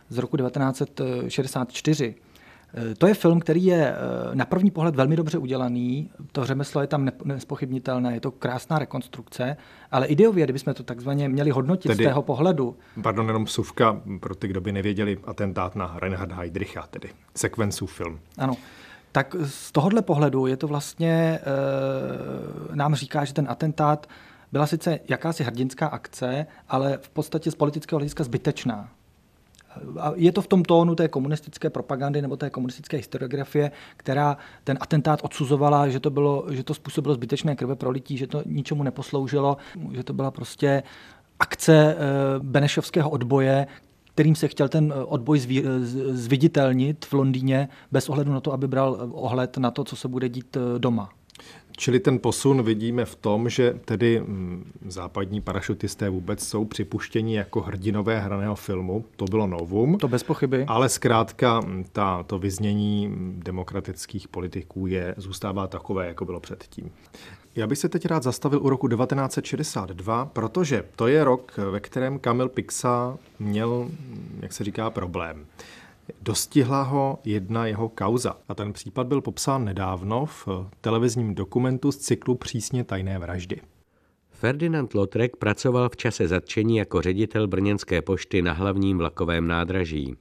z 0.08 0.18
roku 0.18 0.36
1964, 0.36 2.14
Eh, 2.18 2.33
to 2.98 3.06
je 3.06 3.14
film, 3.14 3.40
který 3.40 3.64
je 3.64 3.94
eh, 3.94 4.34
na 4.34 4.44
první 4.44 4.70
pohled 4.70 4.96
velmi 4.96 5.16
dobře 5.16 5.38
udělaný. 5.38 6.10
To 6.32 6.44
řemeslo 6.44 6.80
je 6.80 6.86
tam 6.86 7.08
nespochybnitelné, 7.24 8.14
je 8.14 8.20
to 8.20 8.30
krásná 8.30 8.78
rekonstrukce, 8.78 9.56
ale 9.90 10.06
ideově, 10.06 10.44
kdybychom 10.44 10.74
to 10.74 10.82
takzvaně 10.82 11.28
měli 11.28 11.50
hodnotit 11.50 11.88
tedy, 11.88 12.04
z 12.04 12.06
tého 12.06 12.22
pohledu. 12.22 12.76
Pardon, 13.02 13.26
jenom 13.26 13.46
suvka 13.46 14.00
pro 14.20 14.34
ty, 14.34 14.48
kdo 14.48 14.60
by 14.60 14.72
nevěděli, 14.72 15.18
atentát 15.24 15.76
na 15.76 15.96
Reinharda 15.98 16.36
Heydricha, 16.36 16.86
tedy 16.90 17.08
sekvenců 17.34 17.86
film. 17.86 18.20
Ano. 18.38 18.56
Tak 19.12 19.36
z 19.44 19.72
tohohle 19.72 20.02
pohledu 20.02 20.46
je 20.46 20.56
to 20.56 20.68
vlastně, 20.68 21.10
e, 21.12 22.76
nám 22.76 22.94
říká, 22.94 23.24
že 23.24 23.34
ten 23.34 23.46
atentát 23.50 24.06
byla 24.52 24.66
sice 24.66 25.00
jakási 25.08 25.44
hrdinská 25.44 25.86
akce, 25.86 26.46
ale 26.68 26.98
v 27.02 27.08
podstatě 27.08 27.50
z 27.50 27.54
politického 27.54 27.98
hlediska 27.98 28.24
zbytečná. 28.24 28.88
A 30.00 30.12
je 30.14 30.32
to 30.32 30.42
v 30.42 30.46
tom 30.46 30.62
tónu 30.62 30.94
té 30.94 31.08
komunistické 31.08 31.70
propagandy 31.70 32.22
nebo 32.22 32.36
té 32.36 32.50
komunistické 32.50 32.96
historiografie, 32.96 33.70
která 33.96 34.36
ten 34.64 34.78
atentát 34.80 35.20
odsuzovala, 35.22 35.88
že 35.88 36.00
to, 36.00 36.10
bylo, 36.10 36.44
že 36.50 36.64
to 36.64 36.74
způsobilo 36.74 37.14
zbytečné 37.14 37.56
krve 37.56 37.76
prolití, 37.76 38.16
že 38.16 38.26
to 38.26 38.42
ničemu 38.46 38.82
neposloužilo, 38.82 39.56
že 39.92 40.04
to 40.04 40.12
byla 40.12 40.30
prostě 40.30 40.82
akce 41.38 41.96
Benešovského 42.38 43.10
odboje, 43.10 43.66
kterým 44.14 44.34
se 44.34 44.48
chtěl 44.48 44.68
ten 44.68 44.94
odboj 45.06 45.40
zviditelnit 46.10 47.04
v 47.04 47.12
Londýně 47.12 47.68
bez 47.92 48.08
ohledu 48.08 48.32
na 48.32 48.40
to, 48.40 48.52
aby 48.52 48.68
bral 48.68 49.08
ohled 49.12 49.58
na 49.58 49.70
to, 49.70 49.84
co 49.84 49.96
se 49.96 50.08
bude 50.08 50.28
dít 50.28 50.56
doma. 50.78 51.10
Čili 51.76 52.00
ten 52.00 52.18
posun 52.18 52.62
vidíme 52.62 53.04
v 53.04 53.14
tom, 53.14 53.48
že 53.48 53.74
tedy 53.84 54.20
mm, 54.20 54.72
západní 54.86 55.40
parašutisté 55.40 56.08
vůbec 56.08 56.48
jsou 56.48 56.64
připuštěni 56.64 57.36
jako 57.36 57.60
hrdinové 57.60 58.20
hraného 58.20 58.54
filmu. 58.54 59.04
To 59.16 59.24
bylo 59.24 59.46
novum. 59.46 59.98
To 59.98 60.08
bez 60.08 60.22
pochyby. 60.22 60.64
Ale 60.68 60.88
zkrátka 60.88 61.60
mm, 61.60 61.84
ta, 61.92 62.22
to 62.22 62.38
vyznění 62.38 63.08
mm, 63.08 63.40
demokratických 63.44 64.28
politiků 64.28 64.86
je, 64.86 65.14
zůstává 65.16 65.66
takové, 65.66 66.06
jako 66.06 66.24
bylo 66.24 66.40
předtím. 66.40 66.90
Já 67.56 67.66
bych 67.66 67.78
se 67.78 67.88
teď 67.88 68.06
rád 68.06 68.22
zastavil 68.22 68.62
u 68.62 68.68
roku 68.68 68.88
1962, 68.88 70.26
protože 70.26 70.84
to 70.96 71.06
je 71.06 71.24
rok, 71.24 71.58
ve 71.70 71.80
kterém 71.80 72.18
Kamil 72.18 72.48
Pixa 72.48 73.16
měl, 73.38 73.88
jak 74.40 74.52
se 74.52 74.64
říká, 74.64 74.90
problém. 74.90 75.46
Dostihla 76.22 76.82
ho 76.82 77.18
jedna 77.24 77.66
jeho 77.66 77.88
kauza. 77.88 78.36
A 78.48 78.54
ten 78.54 78.72
případ 78.72 79.06
byl 79.06 79.20
popsán 79.20 79.64
nedávno 79.64 80.26
v 80.26 80.48
televizním 80.80 81.34
dokumentu 81.34 81.92
z 81.92 81.96
cyklu 81.96 82.34
Přísně 82.34 82.84
tajné 82.84 83.18
vraždy. 83.18 83.60
Ferdinand 84.30 84.94
Lotrek 84.94 85.36
pracoval 85.36 85.88
v 85.88 85.96
čase 85.96 86.28
zatčení 86.28 86.76
jako 86.76 87.02
ředitel 87.02 87.46
brněnské 87.46 88.02
pošty 88.02 88.42
na 88.42 88.52
hlavním 88.52 88.98
vlakovém 88.98 89.48
nádraží. 89.48 90.16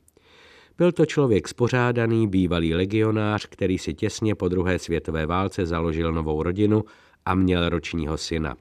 Byl 0.78 0.92
to 0.92 1.06
člověk 1.06 1.48
spořádaný, 1.48 2.28
bývalý 2.28 2.74
legionář, 2.74 3.46
který 3.46 3.78
si 3.78 3.94
těsně 3.94 4.36
po 4.36 4.48
druhé 4.48 4.80
světové 4.80 5.26
válce 5.26 5.66
založil 5.66 6.14
novou 6.14 6.44
rodinu 6.44 6.84
a 7.26 7.36
měl 7.36 7.70
ročního 7.70 8.18
syna. 8.18 8.56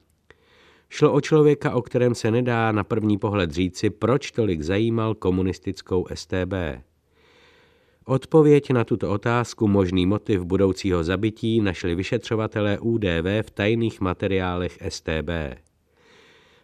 Šlo 0.88 1.12
o 1.12 1.20
člověka, 1.20 1.74
o 1.74 1.82
kterém 1.82 2.14
se 2.14 2.30
nedá 2.30 2.72
na 2.72 2.84
první 2.84 3.18
pohled 3.18 3.50
říci, 3.50 3.90
proč 3.90 4.30
tolik 4.30 4.62
zajímal 4.62 5.14
komunistickou 5.14 6.06
STB. 6.14 6.54
Odpověď 8.04 8.70
na 8.70 8.84
tuto 8.84 9.10
otázku, 9.10 9.68
možný 9.68 10.06
motiv 10.06 10.44
budoucího 10.44 11.04
zabití, 11.04 11.60
našli 11.60 11.94
vyšetřovatelé 11.94 12.78
UDV 12.78 13.26
v 13.42 13.50
tajných 13.50 14.00
materiálech 14.00 14.78
STB. 14.88 15.30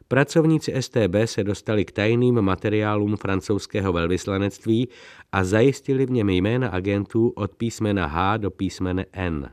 Pracovníci 0.09 0.75
STB 0.81 1.15
se 1.25 1.45
dostali 1.45 1.85
k 1.85 1.93
tajným 1.93 2.43
materiálům 2.43 3.17
francouzského 3.17 3.93
velvyslanectví 3.93 4.89
a 5.33 5.45
zajistili 5.45 6.07
v 6.07 6.11
něm 6.11 6.29
jména 6.29 6.69
agentů 6.69 7.33
od 7.37 7.55
písmena 7.55 8.07
H 8.07 8.37
do 8.37 8.51
písmene 8.51 9.07
N. 9.13 9.51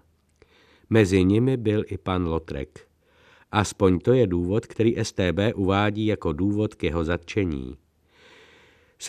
Mezi 0.90 1.24
nimi 1.24 1.58
byl 1.58 1.84
i 1.88 1.98
pan 1.98 2.28
Lotrek. 2.28 2.88
Aspoň 3.52 4.00
to 4.00 4.14
je 4.14 4.28
důvod, 4.28 4.66
který 4.66 4.96
STB 5.04 5.40
uvádí 5.56 6.06
jako 6.06 6.34
důvod 6.34 6.76
k 6.76 6.84
jeho 6.84 7.04
zatčení. 7.04 7.78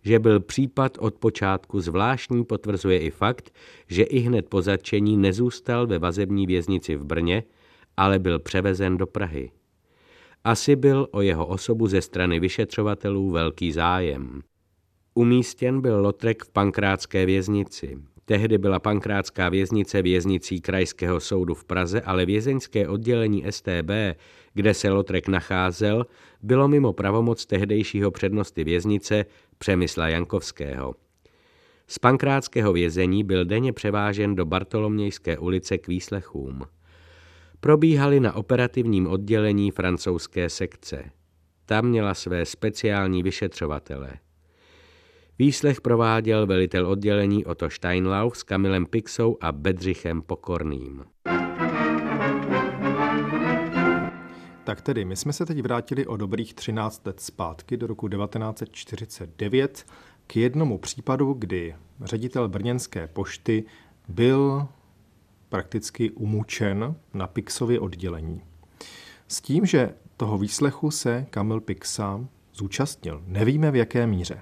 Že 0.02 0.20
byl 0.20 0.40
případ 0.40 0.98
od 1.00 1.16
počátku 1.16 1.80
zvláštní 1.80 2.46
potvrzuje 2.46 3.00
i 3.00 3.12
fakt, 3.12 3.54
že 3.88 4.04
i 4.04 4.20
hned 4.20 4.50
po 4.50 4.62
zatčení 4.62 5.18
nezůstal 5.18 5.88
ve 5.88 6.00
vazební 6.00 6.48
věznici 6.48 6.96
v 6.96 7.06
Brně, 7.06 7.44
ale 7.98 8.20
byl 8.20 8.40
převezen 8.40 8.98
do 8.98 9.08
Prahy. 9.08 9.52
Asi 10.44 10.76
byl 10.76 11.08
o 11.12 11.22
jeho 11.22 11.48
osobu 11.48 11.88
ze 11.88 12.02
strany 12.02 12.40
vyšetřovatelů 12.40 13.32
velký 13.32 13.72
zájem. 13.72 14.42
Umístěn 15.14 15.82
byl 15.82 16.02
Lotrek 16.02 16.44
v 16.44 16.50
pankrátské 16.50 17.26
věznici. 17.26 17.98
Tehdy 18.28 18.58
byla 18.58 18.80
pankrátská 18.80 19.50
věznice 19.50 20.02
věznicí 20.02 20.62
Krajského 20.62 21.20
soudu 21.20 21.54
v 21.54 21.66
Praze, 21.66 22.02
ale 22.02 22.26
vězeňské 22.26 22.88
oddělení 22.88 23.46
STB, 23.50 23.92
kde 24.54 24.74
se 24.74 24.90
Lotrek 24.90 25.28
nacházel, 25.28 26.06
bylo 26.42 26.68
mimo 26.68 26.94
pravomoc 26.94 27.46
tehdejšího 27.46 28.12
přednosty 28.12 28.64
věznice 28.64 29.26
Přemysla 29.58 30.08
Jankovského. 30.08 30.96
Z 31.88 32.00
pankrátského 32.00 32.74
vězení 32.74 33.24
byl 33.24 33.46
denně 33.46 33.74
převážen 33.74 34.36
do 34.36 34.46
Bartolomějské 34.46 35.38
ulice 35.38 35.78
k 35.78 35.88
výslechům. 35.88 36.62
Probíhaly 37.60 38.20
na 38.20 38.34
operativním 38.34 39.08
oddělení 39.08 39.72
francouzské 39.72 40.50
sekce. 40.50 41.12
Tam 41.66 41.86
měla 41.86 42.14
své 42.14 42.46
speciální 42.46 43.24
vyšetřovatele– 43.24 44.10
Výslech 45.40 45.82
prováděl 45.82 46.48
velitel 46.48 46.88
oddělení 46.88 47.46
Otto 47.46 47.70
Steinlauf 47.70 48.38
s 48.38 48.44
Kamilem 48.44 48.86
Pixou 48.86 49.38
a 49.42 49.52
Bedřichem 49.52 50.22
Pokorným. 50.22 51.06
Tak 54.64 54.82
tedy, 54.82 55.06
my 55.06 55.16
jsme 55.16 55.34
se 55.34 55.46
teď 55.46 55.62
vrátili 55.62 56.08
o 56.08 56.18
dobrých 56.18 56.54
13 56.54 57.06
let 57.06 57.20
zpátky 57.20 57.78
do 57.78 57.88
roku 57.88 58.08
1949 58.08 59.86
k 60.28 60.36
jednomu 60.36 60.78
případu, 60.78 61.34
kdy 61.34 61.76
ředitel 62.04 62.50
brněnské 62.50 63.08
pošty 63.08 63.64
byl 64.08 64.68
prakticky 65.50 66.12
umučen 66.12 66.96
na 67.14 67.28
Pixově 67.28 67.80
oddělení. 67.80 68.42
S 69.28 69.42
tím, 69.42 69.66
že 69.66 69.94
toho 70.18 70.38
výslechu 70.38 70.92
se 70.92 71.26
Kamil 71.30 71.62
Pixa 71.62 72.26
zúčastnil. 72.54 73.24
Nevíme 73.28 73.72
v 73.72 73.76
jaké 73.76 74.08
míře. 74.08 74.42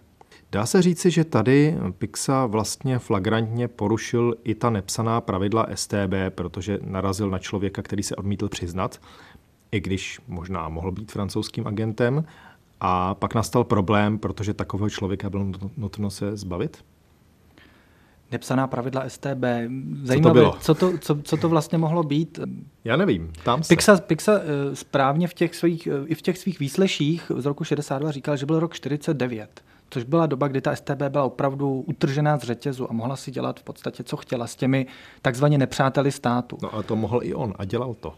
Dá 0.54 0.66
se 0.66 0.82
říci, 0.82 1.12
že 1.12 1.24
tady 1.24 1.78
Pixa 1.98 2.46
vlastně 2.46 3.00
flagrantně 3.00 3.68
porušil 3.68 4.36
i 4.44 4.56
ta 4.56 4.70
nepsaná 4.70 5.22
pravidla 5.22 5.68
STB, 5.76 6.13
protože 6.30 6.80
narazil 6.82 7.30
na 7.30 7.39
člověka, 7.39 7.82
který 7.82 8.04
se 8.04 8.16
odmítl 8.16 8.50
přiznat, 8.50 9.02
i 9.72 9.80
když 9.80 10.20
možná 10.28 10.70
mohl 10.70 10.92
být 10.92 11.12
francouzským 11.12 11.68
agentem. 11.68 12.26
A 12.80 13.16
pak 13.16 13.36
nastal 13.36 13.63
problém, 13.63 14.20
protože 14.20 14.54
takového 14.54 14.89
člověka 14.89 15.30
bylo 15.30 15.46
nutno 15.78 16.10
se 16.10 16.38
zbavit? 16.38 16.86
Nepsaná 18.32 18.68
pravidla 18.68 19.04
STB. 19.10 19.44
Zajímavé, 20.04 20.42
co 20.60 20.76
to, 20.76 20.92
co 20.92 20.92
to, 20.92 20.98
co, 20.98 21.22
co 21.24 21.38
to 21.38 21.50
vlastně 21.50 21.78
mohlo 21.78 22.04
být? 22.04 22.39
Já 22.84 22.96
nevím, 22.96 23.34
tam 23.44 23.63
se. 23.63 23.76
Pixa, 23.76 23.98
Pixa 23.98 24.39
eh, 24.39 24.76
správně 24.76 25.28
v 25.28 25.34
těch 25.34 25.56
svých, 25.56 25.88
i 26.06 26.16
v 26.16 26.22
těch 26.22 26.38
svých 26.38 26.60
výsleších 26.60 27.32
z 27.38 27.46
roku 27.46 27.63
62 27.63 28.12
říkal, 28.12 28.38
že 28.38 28.46
byl 28.46 28.60
rok 28.60 28.74
49 28.74 29.63
což 29.93 30.03
byla 30.03 30.25
doba, 30.25 30.47
kdy 30.47 30.62
ta 30.62 30.75
STB 30.75 31.01
byla 31.10 31.23
opravdu 31.23 31.84
utržená 31.88 32.38
z 32.38 32.43
řetězu 32.43 32.89
a 32.89 32.93
mohla 32.93 33.15
si 33.15 33.32
dělat 33.32 33.60
v 33.60 33.63
podstatě, 33.63 34.03
co 34.03 34.17
chtěla 34.17 34.47
s 34.47 34.56
těmi 34.56 34.86
takzvaně 35.21 35.58
nepřáteli 35.58 36.12
státu. 36.12 36.58
No 36.63 36.75
a 36.75 36.84
to 36.84 36.95
mohl 36.95 37.19
i 37.23 37.34
on 37.34 37.53
a 37.56 37.65
dělal 37.65 37.93
to. 37.93 38.13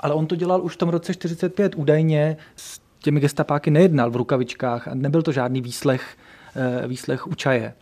Ale 0.00 0.14
on 0.14 0.26
to 0.26 0.36
dělal 0.36 0.62
už 0.62 0.74
v 0.74 0.76
tom 0.76 0.88
roce 0.88 1.14
45 1.14 1.74
údajně 1.74 2.36
s 2.56 2.80
těmi 2.98 3.20
gestapáky 3.20 3.70
nejednal 3.70 4.10
v 4.10 4.16
rukavičkách 4.16 4.88
a 4.88 4.94
nebyl 4.94 5.22
to 5.22 5.32
žádný 5.32 5.60
výslech, 5.60 6.16
eh, 6.56 6.88
výslech 6.88 7.26
u 7.26 7.34
čaje. 7.34 7.74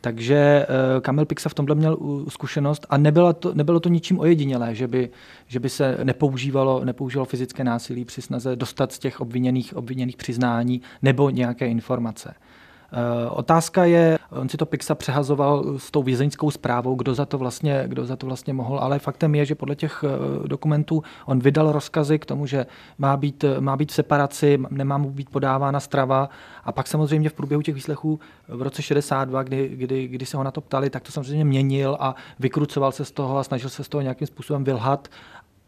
Takže 0.00 0.36
eh, 0.36 1.00
Kamil 1.00 1.24
Pixa 1.24 1.48
v 1.48 1.54
tomhle 1.54 1.74
měl 1.74 1.98
zkušenost 2.28 2.86
a 2.90 2.96
nebylo 2.96 3.32
to, 3.32 3.54
nebylo 3.54 3.80
to 3.80 3.88
ničím 3.88 4.20
ojedinělé, 4.20 4.74
že 4.74 4.88
by, 4.88 5.10
že 5.46 5.60
by 5.60 5.68
se 5.68 5.98
nepoužívalo, 6.04 6.84
nepoužívalo 6.84 7.26
fyzické 7.26 7.64
násilí 7.64 8.04
při 8.04 8.22
snaze 8.22 8.56
dostat 8.56 8.92
z 8.92 8.98
těch 8.98 9.20
obviněných, 9.20 9.76
obviněných 9.76 10.16
přiznání 10.16 10.82
nebo 11.02 11.30
nějaké 11.30 11.66
informace. 11.66 12.34
Eh, 12.96 13.30
otázka 13.30 13.84
je, 13.84 14.18
on 14.30 14.48
si 14.48 14.56
to 14.56 14.66
Pixa 14.66 14.94
přehazoval 14.94 15.78
s 15.78 15.90
tou 15.90 16.02
vězeňskou 16.02 16.50
zprávou, 16.50 16.94
kdo 16.94 17.14
za 17.14 17.26
to 17.26 17.38
vlastně, 17.38 17.84
kdo 17.86 18.04
za 18.04 18.16
to 18.16 18.26
vlastně 18.26 18.52
mohl, 18.52 18.78
ale 18.78 18.98
faktem 18.98 19.34
je, 19.34 19.44
že 19.44 19.54
podle 19.54 19.76
těch 19.76 20.04
eh, 20.04 20.48
dokumentů 20.48 21.02
on 21.26 21.38
vydal 21.38 21.72
rozkazy 21.72 22.18
k 22.18 22.26
tomu, 22.26 22.46
že 22.46 22.66
má 22.98 23.16
být, 23.16 23.44
má 23.60 23.76
být 23.76 23.92
v 23.92 23.94
separaci, 23.94 24.58
nemá 24.70 24.98
mu 24.98 25.10
být 25.10 25.30
podávána 25.30 25.80
strava 25.80 26.28
a 26.64 26.72
pak 26.72 26.86
samozřejmě 26.86 27.28
v 27.28 27.32
průběhu 27.32 27.62
těch 27.62 27.74
výslechů 27.74 28.20
v 28.48 28.62
roce 28.62 28.82
62, 28.82 29.42
kdy, 29.42 29.68
kdy, 29.68 30.08
kdy 30.08 30.26
se 30.26 30.36
ho 30.36 30.42
na 30.42 30.50
to 30.50 30.60
ptali, 30.60 30.90
tak 30.90 31.02
to 31.02 31.12
samozřejmě 31.12 31.44
měnil 31.44 31.96
a 32.00 32.14
vykrucoval 32.38 32.92
se 32.92 33.04
z 33.04 33.12
toho 33.12 33.38
a 33.38 33.44
snažil 33.44 33.70
se 33.70 33.84
z 33.84 33.88
toho 33.88 34.02
nějakým 34.02 34.26
způsobem 34.26 34.64
vylhat 34.64 35.08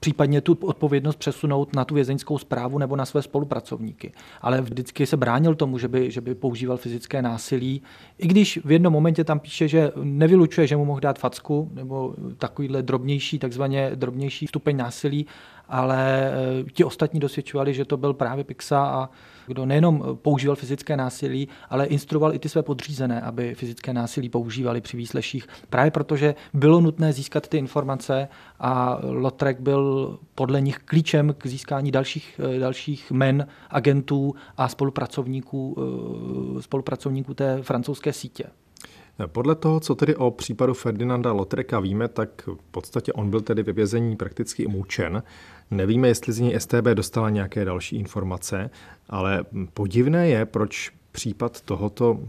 případně 0.07 0.41
tu 0.41 0.59
odpovědnost 0.61 1.17
přesunout 1.17 1.75
na 1.77 1.85
tu 1.85 1.95
vězeňskou 1.95 2.39
zprávu 2.39 2.79
nebo 2.79 2.97
na 2.97 3.07
své 3.07 3.23
spolupracovníky. 3.23 4.13
Ale 4.41 4.61
vždycky 4.61 5.07
se 5.07 5.17
bránil 5.17 5.55
tomu, 5.55 5.79
že 5.79 5.89
by, 5.89 6.11
že 6.11 6.21
by 6.21 6.35
používal 6.35 6.77
fyzické 6.77 7.23
násilí, 7.23 7.83
i 8.19 8.27
když 8.27 8.61
v 8.65 8.71
jednom 8.71 8.93
momentě 8.93 9.25
tam 9.25 9.41
píše, 9.41 9.69
že 9.69 9.93
nevylučuje, 10.03 10.67
že 10.67 10.77
mu 10.77 10.85
mohl 10.85 11.01
dát 11.01 11.19
facku 11.19 11.71
nebo 11.75 12.15
takovýhle 12.39 12.83
drobnější, 12.83 13.39
takzvaně 13.39 13.91
drobnější 13.95 14.47
stupeň 14.47 14.77
násilí, 14.77 15.27
ale 15.69 16.31
eh, 16.31 16.65
ti 16.73 16.85
ostatní 16.85 17.21
dosvědčovali, 17.21 17.75
že 17.75 17.85
to 17.85 17.97
byl 17.97 18.15
právě 18.15 18.45
Pixa 18.45 18.87
a 18.87 19.11
kdo 19.47 19.67
nejenom 19.67 20.19
používal 20.23 20.57
fyzické 20.57 20.97
násilí, 20.97 21.49
ale 21.71 21.87
instruoval 21.87 22.35
i 22.35 22.39
ty 22.39 22.49
své 22.49 22.63
podřízené, 22.63 23.21
aby 23.21 23.55
fyzické 23.55 23.93
násilí 23.93 24.29
používali 24.29 24.81
při 24.81 24.97
výsleších. 24.97 25.47
Právě 25.71 25.91
protože 25.91 26.35
bylo 26.55 26.81
nutné 26.81 27.13
získat 27.13 27.49
ty 27.49 27.59
informace 27.59 28.29
a 28.61 28.99
Lotrek 29.03 29.61
byl 29.61 30.19
podle 30.35 30.61
nich 30.61 30.79
klíčem 30.79 31.35
k 31.39 31.47
získání 31.47 31.91
dalších, 31.91 32.41
dalších 32.61 33.11
men, 33.11 33.47
agentů 33.71 34.35
a 34.57 34.69
spolupracovníků, 34.69 35.77
spolupracovníků 36.61 37.35
té 37.35 37.63
francouzské 37.63 38.13
sítě. 38.13 38.45
Podle 39.27 39.55
toho, 39.55 39.81
co 39.81 39.95
tedy 39.95 40.17
o 40.17 40.31
případu 40.31 40.75
Ferdinanda 40.75 41.33
Lotreka 41.33 41.81
víme, 41.81 42.09
tak 42.09 42.47
v 42.47 42.71
podstatě 42.71 43.13
on 43.13 43.31
byl 43.31 43.41
tedy 43.41 43.63
ve 43.63 43.73
vězení 43.73 44.17
prakticky 44.17 44.67
umučen. 44.67 45.23
Nevíme, 45.71 46.09
jestli 46.09 46.33
z 46.33 46.41
něj 46.41 46.61
STB 46.61 46.85
dostala 46.95 47.31
nějaké 47.31 47.65
další 47.65 47.97
informace, 47.97 48.71
ale 49.09 49.45
podivné 49.75 50.29
je, 50.29 50.47
proč 50.47 50.91
případ 51.13 51.61
tohoto 51.61 52.21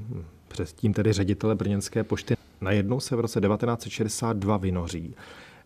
předtím 0.48 0.94
tedy 0.94 1.14
ředitele 1.14 1.56
brněnské 1.56 2.04
pošty 2.04 2.36
najednou 2.62 3.00
se 3.00 3.16
v 3.16 3.20
roce 3.20 3.42
1962 3.42 4.58
vynoří 4.58 5.16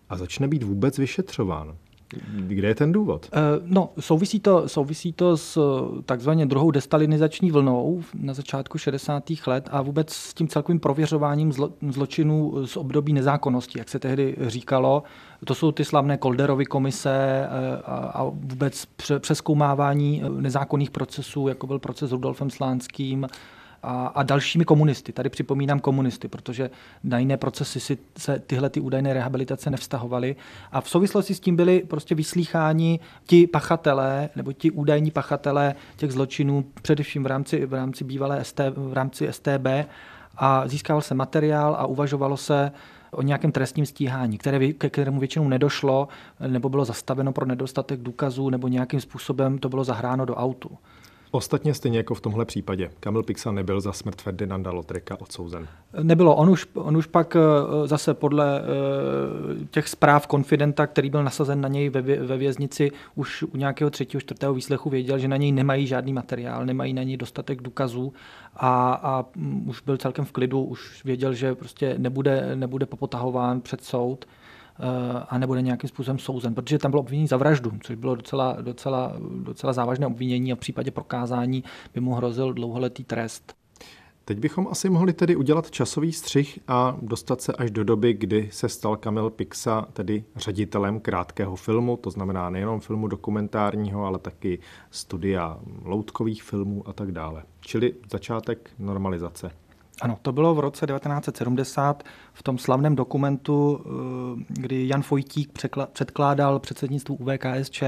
a 0.09 0.17
začne 0.17 0.47
být 0.47 0.63
vůbec 0.63 0.97
vyšetřován. 0.97 1.75
Kde 2.47 2.67
je 2.67 2.75
ten 2.75 2.91
důvod? 2.91 3.29
Eh, 3.33 3.39
no, 3.63 3.89
souvisí 3.99 4.39
to, 4.39 4.69
souvisí 4.69 5.13
to 5.13 5.37
s 5.37 5.57
eh, 5.57 6.01
takzvaně 6.01 6.45
druhou 6.45 6.71
destalinizační 6.71 7.51
vlnou 7.51 8.03
na 8.13 8.33
začátku 8.33 8.77
60. 8.77 9.23
let 9.47 9.69
a 9.71 9.81
vůbec 9.81 10.13
s 10.13 10.33
tím 10.33 10.47
celkovým 10.47 10.79
prověřováním 10.79 11.51
zlo, 11.51 11.73
zločinů 11.89 12.67
z 12.67 12.77
období 12.77 13.13
nezákonnosti, 13.13 13.79
jak 13.79 13.89
se 13.89 13.99
tehdy 13.99 14.35
říkalo. 14.41 15.03
To 15.45 15.55
jsou 15.55 15.71
ty 15.71 15.85
slavné 15.85 16.17
Kolderovy 16.17 16.65
komise 16.65 17.11
eh, 17.11 17.81
a, 17.85 17.95
a 17.95 18.23
vůbec 18.23 18.85
přeskoumávání 19.19 20.23
nezákonných 20.39 20.91
procesů, 20.91 21.47
jako 21.47 21.67
byl 21.67 21.79
proces 21.79 22.09
s 22.09 22.13
Rudolfem 22.13 22.49
Slánským, 22.49 23.27
a, 23.83 24.07
a 24.07 24.23
dalšími 24.23 24.65
komunisty. 24.65 25.11
Tady 25.11 25.29
připomínám 25.29 25.79
komunisty, 25.79 26.27
protože 26.27 26.69
na 27.03 27.19
jiné 27.19 27.37
procesy 27.37 27.79
si 27.79 27.97
se 28.17 28.39
tyhle 28.39 28.69
ty 28.69 28.79
údajné 28.79 29.13
rehabilitace 29.13 29.69
nevztahovaly. 29.69 30.35
A 30.71 30.81
v 30.81 30.89
souvislosti 30.89 31.35
s 31.35 31.39
tím 31.39 31.55
byli 31.55 31.79
prostě 31.79 32.15
vyslýcháni 32.15 32.99
ti 33.25 33.47
pachatelé, 33.47 34.29
nebo 34.35 34.53
ti 34.53 34.71
údajní 34.71 35.11
pachatelé 35.11 35.75
těch 35.95 36.11
zločinů, 36.11 36.65
především 36.81 37.23
v 37.23 37.27
rámci, 37.27 37.65
v 37.65 37.73
rámci 37.73 38.03
bývalé 38.03 38.43
ST, 38.43 38.59
v 38.75 38.93
rámci 38.93 39.27
STB, 39.31 39.67
a 40.37 40.67
získával 40.67 41.01
se 41.01 41.15
materiál 41.15 41.75
a 41.79 41.85
uvažovalo 41.85 42.37
se 42.37 42.71
o 43.11 43.21
nějakém 43.21 43.51
trestním 43.51 43.85
stíhání, 43.85 44.37
které, 44.37 44.73
ke 44.73 44.89
kterému 44.89 45.19
většinou 45.19 45.47
nedošlo, 45.47 46.07
nebo 46.47 46.69
bylo 46.69 46.85
zastaveno 46.85 47.33
pro 47.33 47.45
nedostatek 47.45 47.99
důkazů, 47.99 48.49
nebo 48.49 48.67
nějakým 48.67 49.01
způsobem 49.01 49.57
to 49.57 49.69
bylo 49.69 49.83
zahráno 49.83 50.25
do 50.25 50.35
autu. 50.35 50.77
Ostatně 51.31 51.73
stejně 51.73 51.97
jako 51.97 52.13
v 52.15 52.21
tomhle 52.21 52.45
případě. 52.45 52.89
Kamil 52.99 53.23
Pixa 53.23 53.51
nebyl 53.51 53.81
za 53.81 53.93
smrt 53.93 54.21
Ferdinanda 54.21 54.71
Lotreka 54.71 55.21
odsouzen. 55.21 55.67
Nebylo. 56.03 56.35
On 56.35 56.49
už, 56.49 56.67
on 56.73 56.97
už 56.97 57.05
pak 57.05 57.35
eh, 57.35 57.87
zase 57.87 58.13
podle 58.13 58.61
eh, 58.61 58.63
těch 59.71 59.87
zpráv 59.87 60.27
konfidenta, 60.27 60.87
který 60.87 61.09
byl 61.09 61.23
nasazen 61.23 61.61
na 61.61 61.67
něj 61.67 61.89
ve, 61.89 62.01
ve 62.01 62.37
věznici, 62.37 62.91
už 63.15 63.43
u 63.43 63.57
nějakého 63.57 63.89
třetího, 63.89 64.21
čtvrtého 64.21 64.53
výslechu 64.53 64.89
věděl, 64.89 65.19
že 65.19 65.27
na 65.27 65.37
něj 65.37 65.51
nemají 65.51 65.87
žádný 65.87 66.13
materiál, 66.13 66.65
nemají 66.65 66.93
na 66.93 67.03
něj 67.03 67.17
dostatek 67.17 67.61
důkazů 67.61 68.13
a, 68.55 68.93
a 68.93 69.25
mm, 69.35 69.69
už 69.69 69.81
byl 69.81 69.97
celkem 69.97 70.25
v 70.25 70.31
klidu, 70.31 70.63
už 70.63 71.03
věděl, 71.05 71.33
že 71.33 71.55
prostě 71.55 71.95
nebude, 71.97 72.55
nebude 72.55 72.85
popotahován 72.85 73.61
před 73.61 73.83
soud 73.83 74.25
a 75.29 75.37
nebude 75.37 75.61
nějakým 75.61 75.87
způsobem 75.87 76.19
souzen, 76.19 76.55
protože 76.55 76.79
tam 76.79 76.91
bylo 76.91 77.01
obvinění 77.01 77.27
za 77.27 77.37
vraždu, 77.37 77.71
což 77.83 77.95
bylo 77.95 78.15
docela, 78.15 78.57
docela, 78.61 79.13
docela 79.43 79.73
závažné 79.73 80.07
obvinění 80.07 80.51
a 80.51 80.55
v 80.55 80.59
případě 80.59 80.91
prokázání 80.91 81.63
by 81.93 82.01
mu 82.01 82.13
hrozil 82.13 82.53
dlouholetý 82.53 83.03
trest. 83.03 83.53
Teď 84.25 84.39
bychom 84.39 84.67
asi 84.71 84.89
mohli 84.89 85.13
tedy 85.13 85.35
udělat 85.35 85.71
časový 85.71 86.13
střih 86.13 86.59
a 86.67 86.97
dostat 87.01 87.41
se 87.41 87.53
až 87.53 87.71
do 87.71 87.83
doby, 87.83 88.13
kdy 88.13 88.49
se 88.51 88.69
stal 88.69 88.95
Kamil 88.97 89.29
Pixa 89.29 89.85
tedy 89.93 90.23
ředitelem 90.35 90.99
krátkého 90.99 91.55
filmu, 91.55 91.97
to 91.97 92.09
znamená 92.09 92.49
nejenom 92.49 92.79
filmu 92.79 93.07
dokumentárního, 93.07 94.05
ale 94.05 94.19
taky 94.19 94.59
studia 94.91 95.59
loutkových 95.83 96.43
filmů 96.43 96.87
a 96.87 96.93
tak 96.93 97.11
dále. 97.11 97.43
Čili 97.59 97.93
začátek 98.11 98.69
normalizace. 98.79 99.51
Ano, 100.01 100.17
to 100.21 100.31
bylo 100.31 100.55
v 100.55 100.59
roce 100.59 100.87
1970 100.87 102.03
v 102.33 102.43
tom 102.43 102.57
slavném 102.57 102.95
dokumentu, 102.95 103.81
eh, 103.85 104.43
kdy 104.47 104.87
Jan 104.87 105.01
Fojtík 105.01 105.59
předkládal 105.93 106.59
předsednictvu 106.59 107.15
UVKSČ 107.15 107.83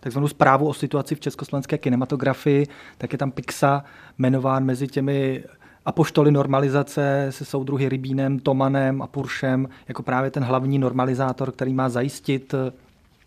takzvanou 0.00 0.28
zprávu 0.28 0.68
o 0.68 0.74
situaci 0.74 1.14
v 1.14 1.20
československé 1.20 1.78
kinematografii, 1.78 2.66
tak 2.98 3.12
je 3.12 3.18
tam 3.18 3.30
Pixa 3.30 3.84
jmenován 4.18 4.64
mezi 4.64 4.86
těmi 4.86 5.44
apoštoly 5.86 6.30
normalizace 6.30 7.26
se 7.30 7.44
soudruhy 7.44 7.88
Rybínem, 7.88 8.38
Tomanem 8.38 9.02
a 9.02 9.06
Puršem 9.06 9.68
jako 9.88 10.02
právě 10.02 10.30
ten 10.30 10.44
hlavní 10.44 10.78
normalizátor, 10.78 11.52
který 11.52 11.74
má 11.74 11.88
zajistit 11.88 12.54
eh, 12.54 12.72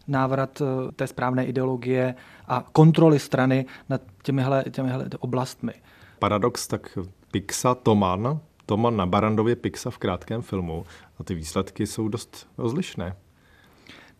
návrat 0.07 0.61
eh, 0.61 0.91
té 0.91 1.07
správné 1.07 1.45
ideologie 1.45 2.15
a 2.47 2.65
kontroly 2.71 3.19
strany 3.19 3.65
nad 3.89 4.01
těmihle, 4.23 4.63
těmihle 4.71 5.05
oblastmi. 5.19 5.73
Paradox 6.19 6.67
tak 6.67 6.97
Pixa 7.31 7.75
Toman, 7.75 8.39
Toman 8.65 8.97
na 8.97 9.05
Barandově 9.05 9.55
Pixa 9.55 9.89
v 9.89 9.97
krátkém 9.97 10.41
filmu 10.41 10.85
a 11.19 11.23
ty 11.23 11.35
výsledky 11.35 11.87
jsou 11.87 12.07
dost 12.07 12.47
rozlišné. 12.57 13.15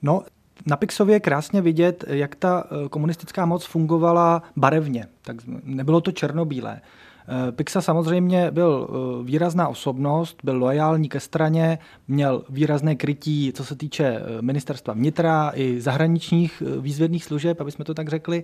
No, 0.01 0.23
na 0.65 0.75
Pixově 0.75 1.15
je 1.15 1.19
krásně 1.19 1.61
vidět, 1.61 2.03
jak 2.07 2.35
ta 2.35 2.63
eh, 2.63 2.89
komunistická 2.89 3.45
moc 3.45 3.65
fungovala 3.65 4.43
barevně. 4.55 5.07
Tak 5.21 5.35
nebylo 5.63 6.01
to 6.01 6.11
černobílé. 6.11 6.81
Eh, 6.81 7.51
Pixa 7.51 7.81
samozřejmě 7.81 8.51
byl 8.51 8.87
eh, 8.89 9.23
výrazná 9.23 9.67
osobnost, 9.67 10.37
byl 10.43 10.57
loajální 10.57 11.09
ke 11.09 11.19
straně, 11.19 11.79
měl 12.07 12.43
výrazné 12.49 12.95
krytí, 12.95 13.53
co 13.55 13.65
se 13.65 13.75
týče 13.75 14.21
ministerstva 14.41 14.93
vnitra 14.93 15.51
i 15.55 15.81
zahraničních 15.81 16.63
výzvědných 16.79 17.25
služeb, 17.25 17.61
aby 17.61 17.71
jsme 17.71 17.85
to 17.85 17.93
tak 17.93 18.09
řekli 18.09 18.43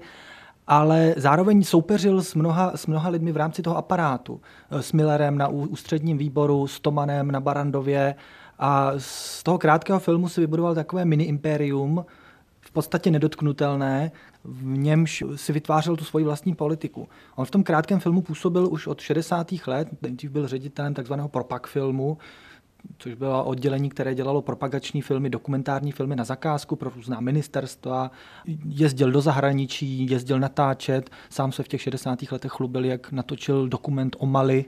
ale 0.68 1.14
zároveň 1.18 1.64
soupeřil 1.64 2.24
s 2.24 2.36
mnoha, 2.36 2.72
s 2.76 2.88
mnoha 2.88 3.10
lidmi 3.10 3.32
v 3.32 3.38
rámci 3.38 3.62
toho 3.62 3.78
aparátu. 3.78 4.42
S 4.72 4.94
Millerem 4.94 5.38
na 5.38 5.48
ústředním 5.48 6.18
výboru, 6.18 6.68
s 6.68 6.80
Tomanem 6.80 7.32
na 7.32 7.40
Barandově 7.40 8.16
a 8.60 8.92
z 8.98 9.44
toho 9.44 9.58
krátkého 9.58 10.00
filmu 10.00 10.30
si 10.30 10.42
vybudoval 10.42 10.76
takové 10.76 11.06
mini 11.06 11.24
impérium, 11.24 12.06
v 12.62 12.72
podstatě 12.72 13.12
nedotknutelné, 13.12 14.12
v 14.44 14.66
němž 14.66 15.24
si 15.36 15.54
vytvářel 15.54 15.96
tu 15.96 16.06
svoji 16.06 16.26
vlastní 16.26 16.56
politiku. 16.56 17.08
On 17.36 17.46
v 17.46 17.52
tom 17.52 17.64
krátkém 17.64 18.00
filmu 18.00 18.22
působil 18.22 18.68
už 18.72 18.88
od 18.88 19.02
60. 19.02 19.48
let, 19.68 19.88
nejdřív 20.02 20.32
byl 20.32 20.48
ředitelem 20.48 20.94
takzvaného 20.94 21.30
propak 21.30 21.68
filmu, 21.68 22.18
což 22.98 23.14
bylo 23.14 23.46
oddělení, 23.46 23.90
které 23.90 24.16
dělalo 24.16 24.42
propagační 24.42 25.02
filmy, 25.02 25.30
dokumentární 25.30 25.92
filmy 25.92 26.16
na 26.16 26.24
zakázku 26.24 26.76
pro 26.76 26.92
různá 26.96 27.20
ministerstva. 27.20 28.12
Jezdil 28.66 29.12
do 29.12 29.22
zahraničí, 29.22 30.10
jezdil 30.10 30.40
natáčet. 30.40 31.10
Sám 31.30 31.52
se 31.52 31.64
v 31.64 31.68
těch 31.68 31.82
60. 31.82 32.20
letech 32.32 32.52
chlubil, 32.52 32.86
jak 32.86 33.12
natočil 33.12 33.68
dokument 33.68 34.16
o 34.20 34.26
Mali, 34.26 34.66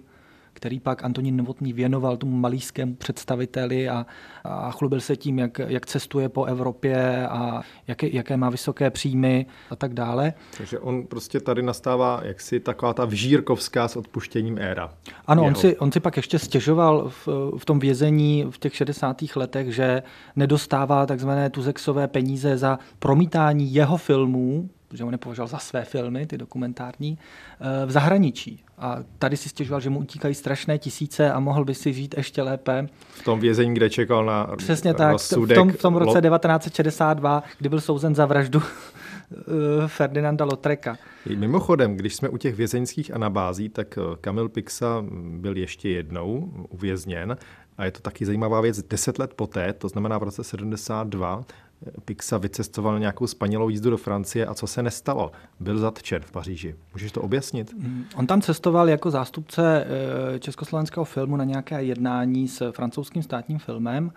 který 0.53 0.79
pak 0.79 1.03
Antonín 1.03 1.37
Novotný 1.37 1.73
věnoval 1.73 2.17
tomu 2.17 2.37
malískému 2.37 2.95
představiteli 2.95 3.89
a, 3.89 4.05
a 4.43 4.71
chlubil 4.71 5.01
se 5.01 5.15
tím, 5.15 5.39
jak, 5.39 5.59
jak 5.67 5.85
cestuje 5.85 6.29
po 6.29 6.45
Evropě 6.45 7.27
a 7.27 7.61
jaké, 7.87 8.07
jaké 8.15 8.37
má 8.37 8.49
vysoké 8.49 8.89
příjmy 8.89 9.45
a 9.69 9.75
tak 9.75 9.93
dále. 9.93 10.33
Takže 10.57 10.79
on 10.79 11.07
prostě 11.07 11.39
tady 11.39 11.61
nastává 11.61 12.21
jaksi 12.23 12.59
taková 12.59 12.93
ta 12.93 13.05
vžírkovská 13.05 13.87
s 13.87 13.95
odpuštěním 13.95 14.57
éra. 14.57 14.93
Ano, 15.27 15.45
on 15.45 15.55
si, 15.55 15.77
on 15.77 15.91
si 15.91 15.99
pak 15.99 16.17
ještě 16.17 16.39
stěžoval 16.39 17.09
v, 17.09 17.27
v 17.57 17.65
tom 17.65 17.79
vězení 17.79 18.45
v 18.49 18.57
těch 18.57 18.75
60. 18.75 19.17
letech, 19.35 19.75
že 19.75 20.03
nedostává 20.35 21.05
takzvané 21.05 21.49
tuzexové 21.49 22.07
peníze 22.07 22.57
za 22.57 22.79
promítání 22.99 23.73
jeho 23.73 23.97
filmů 23.97 24.69
protože 24.89 25.03
on 25.03 25.11
nepovažoval 25.11 25.47
za 25.47 25.57
své 25.57 25.85
filmy, 25.85 26.25
ty 26.25 26.37
dokumentární, 26.37 27.17
eh, 27.59 27.85
v 27.85 27.91
zahraničí. 27.91 28.63
A 28.77 28.97
tady 29.19 29.37
si 29.37 29.49
stěžoval, 29.49 29.81
že 29.81 29.89
mu 29.89 29.99
utíkají 29.99 30.35
strašné 30.35 30.77
tisíce 30.77 31.31
a 31.31 31.39
mohl 31.39 31.65
by 31.65 31.75
si 31.75 31.93
žít 31.93 32.15
ještě 32.17 32.41
lépe. 32.41 32.87
V 33.11 33.23
tom 33.23 33.39
vězení, 33.39 33.73
kde 33.73 33.89
čekal 33.89 34.25
na 34.25 34.49
Přesně 34.57 34.93
tak, 34.93 35.17
v 35.17 35.53
tom, 35.53 35.71
v 35.71 35.81
tom 35.81 35.95
roce 35.95 36.21
1962, 36.21 37.43
kdy 37.57 37.69
byl 37.69 37.81
souzen 37.81 38.15
za 38.15 38.25
vraždu 38.25 38.61
eh, 38.61 39.87
Ferdinanda 39.87 40.45
Lotreka. 40.45 40.97
Mimochodem, 41.35 41.95
když 41.95 42.15
jsme 42.15 42.29
u 42.29 42.37
těch 42.37 42.55
vězeňských 42.55 43.13
anabází, 43.13 43.69
tak 43.69 43.97
eh, 43.97 44.01
Kamil 44.21 44.49
Pixa 44.49 45.05
byl 45.37 45.57
ještě 45.57 45.89
jednou 45.89 46.51
uvězněn 46.69 47.37
a 47.77 47.85
je 47.85 47.91
to 47.91 47.99
taky 47.99 48.25
zajímavá 48.25 48.61
věc. 48.61 48.83
Deset 48.83 49.19
let 49.19 49.33
poté, 49.33 49.73
to 49.73 49.89
znamená 49.89 50.17
v 50.17 50.23
roce 50.23 50.43
72, 50.43 51.45
Pixa 52.05 52.37
vycestoval 52.37 52.99
nějakou 52.99 53.27
spanělou 53.27 53.69
jízdu 53.69 53.89
do 53.89 53.97
Francie 53.97 54.45
a 54.45 54.53
co 54.53 54.67
se 54.67 54.83
nestalo? 54.83 55.31
Byl 55.59 55.77
zatčen 55.77 56.21
v 56.21 56.31
Paříži. 56.31 56.75
Můžeš 56.93 57.11
to 57.11 57.21
objasnit? 57.21 57.73
Mm, 57.73 58.05
on 58.15 58.27
tam 58.27 58.41
cestoval 58.41 58.89
jako 58.89 59.11
zástupce 59.11 59.85
eh, 60.35 60.39
československého 60.39 61.05
filmu 61.05 61.37
na 61.37 61.43
nějaké 61.43 61.83
jednání 61.83 62.47
s 62.47 62.71
francouzským 62.71 63.23
státním 63.23 63.59
filmem. 63.59 64.11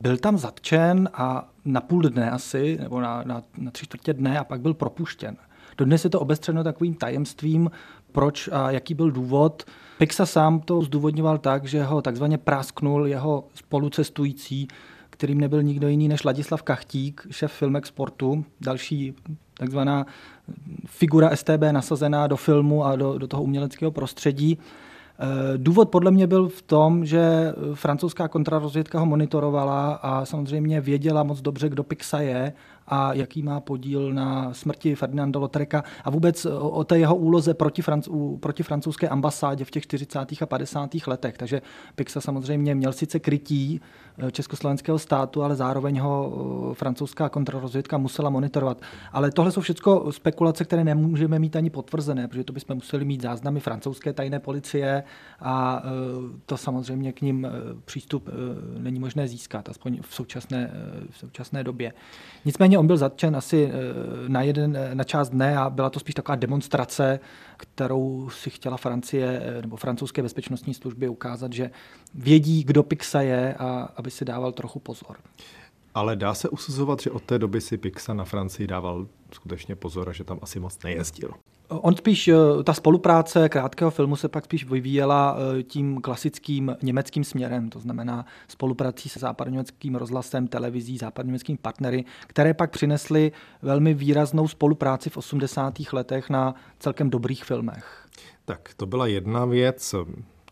Byl 0.00 0.16
tam 0.16 0.38
zatčen 0.38 1.08
a 1.14 1.48
na 1.64 1.80
půl 1.80 2.02
dne 2.02 2.30
asi, 2.30 2.78
nebo 2.80 3.00
na, 3.00 3.22
na, 3.26 3.42
na 3.58 3.70
tři 3.70 3.86
čtvrtě 3.86 4.14
dne 4.14 4.38
a 4.38 4.44
pak 4.44 4.60
byl 4.60 4.74
propuštěn. 4.74 5.36
Dodnes 5.78 6.04
je 6.04 6.10
to 6.10 6.20
obestřeno 6.20 6.64
takovým 6.64 6.94
tajemstvím, 6.94 7.70
proč 8.12 8.48
a 8.52 8.70
jaký 8.70 8.94
byl 8.94 9.10
důvod. 9.10 9.64
Pixa 9.98 10.26
sám 10.26 10.60
to 10.60 10.82
zdůvodňoval 10.82 11.38
tak, 11.38 11.64
že 11.64 11.82
ho 11.82 12.02
takzvaně 12.02 12.38
prásknul 12.38 13.06
jeho 13.06 13.44
spolucestující, 13.54 14.68
kterým 15.18 15.40
nebyl 15.40 15.62
nikdo 15.62 15.88
jiný 15.88 16.08
než 16.08 16.24
Ladislav 16.24 16.62
Kachtík, 16.62 17.26
šéf 17.30 17.52
Filmexportu, 17.52 18.44
další 18.60 19.14
takzvaná 19.54 20.06
figura 20.86 21.36
STB 21.36 21.62
nasazená 21.70 22.26
do 22.26 22.36
filmu 22.36 22.84
a 22.84 22.96
do, 22.96 23.18
do 23.18 23.26
toho 23.26 23.42
uměleckého 23.42 23.90
prostředí. 23.90 24.58
Eh, 25.20 25.58
důvod 25.58 25.88
podle 25.88 26.10
mě 26.10 26.26
byl 26.26 26.48
v 26.48 26.62
tom, 26.62 27.04
že 27.04 27.52
francouzská 27.74 28.28
kontrarozvědka 28.28 28.98
ho 28.98 29.06
monitorovala 29.06 29.92
a 29.92 30.24
samozřejmě 30.24 30.80
věděla 30.80 31.22
moc 31.22 31.40
dobře, 31.40 31.68
kdo 31.68 31.82
Pixa 31.82 32.20
je 32.20 32.52
a 32.86 33.12
jaký 33.12 33.42
má 33.42 33.60
podíl 33.60 34.12
na 34.12 34.54
smrti 34.54 34.94
Ferdinanda 34.94 35.40
Lotreka 35.40 35.84
a 36.04 36.10
vůbec 36.10 36.46
o 36.60 36.84
té 36.84 36.98
jeho 36.98 37.16
úloze 37.16 37.54
proti, 37.54 37.82
franc- 37.82 38.38
proti 38.40 38.62
francouzské 38.62 39.08
ambasádě 39.08 39.64
v 39.64 39.70
těch 39.70 39.82
40. 39.82 40.42
a 40.42 40.46
50. 40.46 40.90
letech. 41.06 41.38
Takže 41.38 41.62
Pixa 41.94 42.20
samozřejmě 42.20 42.74
měl 42.74 42.92
sice 42.92 43.18
krytí 43.18 43.80
československého 44.30 44.98
státu, 44.98 45.42
ale 45.42 45.56
zároveň 45.56 46.00
ho 46.00 46.32
eh, 46.70 46.74
francouzská 46.74 47.28
kontrarozvědka 47.28 47.98
musela 47.98 48.30
monitorovat. 48.30 48.80
Ale 49.12 49.30
tohle 49.30 49.52
jsou 49.52 49.60
všechno 49.60 50.12
spekulace, 50.12 50.64
které 50.64 50.84
nemůžeme 50.84 51.38
mít 51.38 51.56
ani 51.56 51.70
potvrzené, 51.70 52.28
protože 52.28 52.44
to 52.44 52.52
bychom 52.52 52.74
museli 52.74 53.04
mít 53.04 53.22
záznamy 53.22 53.60
francouzské 53.60 54.12
tajné 54.12 54.40
policie 54.40 55.04
a 55.40 55.82
eh, 55.84 55.88
to 56.46 56.56
samozřejmě 56.56 57.12
k 57.12 57.20
ním 57.20 57.46
přístup 57.84 58.28
není 58.78 58.98
možné 58.98 59.28
získat, 59.28 59.68
aspoň 59.68 59.98
v 60.02 60.14
současné, 60.14 60.70
v 61.10 61.18
současné 61.18 61.64
době. 61.64 61.92
Nicméně 62.44 62.78
on 62.78 62.86
byl 62.86 62.96
zatčen 62.96 63.36
asi 63.36 63.70
eh, 63.72 64.28
na, 64.28 64.42
jeden, 64.42 64.76
eh, 64.76 64.94
na 64.94 65.04
část 65.04 65.28
dne 65.28 65.58
a 65.58 65.70
byla 65.70 65.90
to 65.90 66.00
spíš 66.00 66.14
taková 66.14 66.36
demonstrace, 66.36 67.20
kterou 67.56 68.30
si 68.30 68.50
chtěla 68.50 68.76
Francie 68.76 69.42
eh, 69.44 69.62
nebo 69.62 69.76
francouzské 69.76 70.22
bezpečnostní 70.22 70.74
služby 70.74 71.08
ukázat, 71.08 71.52
že 71.52 71.70
vědí, 72.14 72.64
kdo 72.64 72.82
Pixa 72.82 73.20
je 73.20 73.54
a 73.54 73.88
aby 73.96 74.07
si 74.10 74.24
dával 74.24 74.52
trochu 74.52 74.78
pozor. 74.78 75.16
Ale 75.94 76.16
dá 76.16 76.34
se 76.34 76.48
usuzovat, 76.48 77.00
že 77.00 77.10
od 77.10 77.22
té 77.22 77.38
doby 77.38 77.60
si 77.60 77.76
Pixa 77.76 78.14
na 78.14 78.24
Francii 78.24 78.66
dával 78.66 79.06
skutečně 79.32 79.76
pozor 79.76 80.08
a 80.08 80.12
že 80.12 80.24
tam 80.24 80.38
asi 80.42 80.60
moc 80.60 80.82
nejezdil. 80.84 81.30
On 81.68 81.96
spíš, 81.96 82.28
eh, 82.28 82.62
ta 82.64 82.74
spolupráce 82.74 83.48
krátkého 83.48 83.90
filmu 83.90 84.16
se 84.16 84.28
pak 84.28 84.44
spíš 84.44 84.64
vyvíjela 84.64 85.36
eh, 85.38 85.62
tím 85.62 86.00
klasickým 86.00 86.76
německým 86.82 87.24
směrem, 87.24 87.70
to 87.70 87.80
znamená 87.80 88.26
spoluprací 88.48 89.08
se 89.08 89.18
západněmeckým 89.18 89.94
rozhlasem, 89.94 90.46
televizí, 90.46 90.98
západněmeckými 90.98 91.58
partnery, 91.58 92.04
které 92.26 92.54
pak 92.54 92.70
přinesly 92.70 93.32
velmi 93.62 93.94
výraznou 93.94 94.48
spolupráci 94.48 95.10
v 95.10 95.16
80. 95.16 95.74
letech 95.92 96.30
na 96.30 96.54
celkem 96.78 97.10
dobrých 97.10 97.44
filmech. 97.44 98.06
Tak 98.44 98.70
to 98.76 98.86
byla 98.86 99.06
jedna 99.06 99.44
věc, 99.44 99.94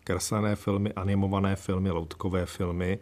kreslené 0.05 0.57
filmy, 0.57 0.93
animované 0.93 1.57
filmy, 1.57 1.91
loutkové 1.91 2.47
filmy. 2.47 2.99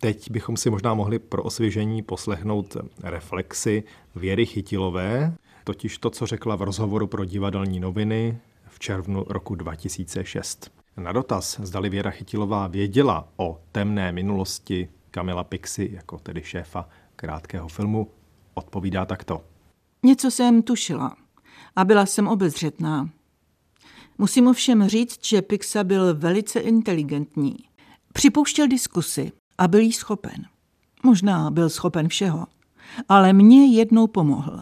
Teď 0.00 0.30
bychom 0.30 0.56
si 0.56 0.70
možná 0.70 0.94
mohli 0.94 1.18
pro 1.18 1.42
osvěžení 1.42 2.02
poslechnout 2.02 2.76
reflexy 3.02 3.84
Věry 4.16 4.46
Chytilové, 4.46 5.36
totiž 5.64 5.98
to, 5.98 6.10
co 6.10 6.26
řekla 6.26 6.56
v 6.56 6.62
rozhovoru 6.62 7.06
pro 7.06 7.24
divadelní 7.24 7.80
noviny 7.80 8.38
v 8.68 8.78
červnu 8.78 9.24
roku 9.28 9.54
2006. 9.54 10.70
Na 10.96 11.12
dotaz, 11.12 11.60
zdali 11.60 11.88
Věra 11.88 12.10
Chytilová 12.10 12.66
věděla 12.66 13.28
o 13.36 13.60
temné 13.72 14.12
minulosti 14.12 14.88
Kamila 15.10 15.44
Pixy, 15.44 15.90
jako 15.92 16.18
tedy 16.18 16.42
šéfa 16.42 16.88
krátkého 17.16 17.68
filmu, 17.68 18.10
odpovídá 18.54 19.04
takto. 19.04 19.44
Něco 20.02 20.30
jsem 20.30 20.62
tušila 20.62 21.16
a 21.76 21.84
byla 21.84 22.06
jsem 22.06 22.28
obezřetná. 22.28 23.10
Musím 24.18 24.46
ovšem 24.46 24.88
říct, 24.88 25.26
že 25.26 25.42
Pixa 25.42 25.84
byl 25.84 26.14
velice 26.14 26.60
inteligentní. 26.60 27.56
Připouštěl 28.12 28.68
diskusy 28.68 29.32
a 29.58 29.68
byl 29.68 29.80
jí 29.80 29.92
schopen. 29.92 30.46
Možná 31.02 31.50
byl 31.50 31.70
schopen 31.70 32.08
všeho, 32.08 32.46
ale 33.08 33.32
mě 33.32 33.66
jednou 33.66 34.06
pomohl. 34.06 34.60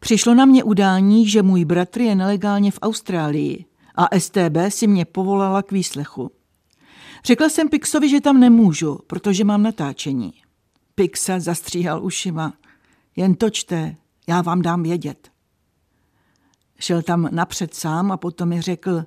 Přišlo 0.00 0.34
na 0.34 0.44
mě 0.44 0.64
udání, 0.64 1.28
že 1.28 1.42
můj 1.42 1.64
bratr 1.64 2.00
je 2.00 2.14
nelegálně 2.14 2.70
v 2.70 2.78
Austrálii 2.82 3.64
a 3.94 4.18
STB 4.18 4.56
si 4.68 4.86
mě 4.86 5.04
povolala 5.04 5.62
k 5.62 5.72
výslechu. 5.72 6.30
Řekla 7.24 7.48
jsem 7.48 7.68
Pixovi, 7.68 8.08
že 8.08 8.20
tam 8.20 8.40
nemůžu, 8.40 8.98
protože 9.06 9.44
mám 9.44 9.62
natáčení. 9.62 10.32
Pixa 10.94 11.40
zastříhal 11.40 12.04
ušima. 12.04 12.52
Jen 13.16 13.34
točte, 13.34 13.96
já 14.28 14.42
vám 14.42 14.62
dám 14.62 14.82
vědět. 14.82 15.30
Šel 16.80 17.02
tam 17.02 17.28
napřed 17.32 17.74
sám 17.74 18.12
a 18.12 18.16
potom 18.16 18.48
mi 18.48 18.60
řekl, 18.60 19.04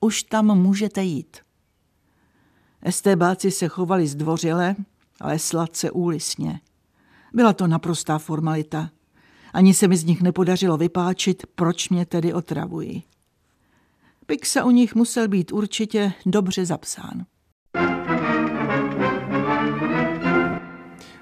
už 0.00 0.22
tam 0.22 0.58
můžete 0.58 1.02
jít. 1.02 1.36
Estébáci 2.82 3.50
se 3.50 3.68
chovali 3.68 4.06
zdvořile, 4.06 4.76
ale 5.20 5.38
sladce 5.38 5.90
úlisně. 5.90 6.60
Byla 7.34 7.52
to 7.52 7.66
naprostá 7.66 8.18
formalita. 8.18 8.90
Ani 9.52 9.74
se 9.74 9.88
mi 9.88 9.96
z 9.96 10.04
nich 10.04 10.22
nepodařilo 10.22 10.76
vypáčit, 10.76 11.46
proč 11.54 11.88
mě 11.88 12.06
tedy 12.06 12.32
otravují. 12.32 13.04
Pixa 14.26 14.64
u 14.64 14.70
nich 14.70 14.94
musel 14.94 15.28
být 15.28 15.52
určitě 15.52 16.12
dobře 16.26 16.66
zapsán. 16.66 17.24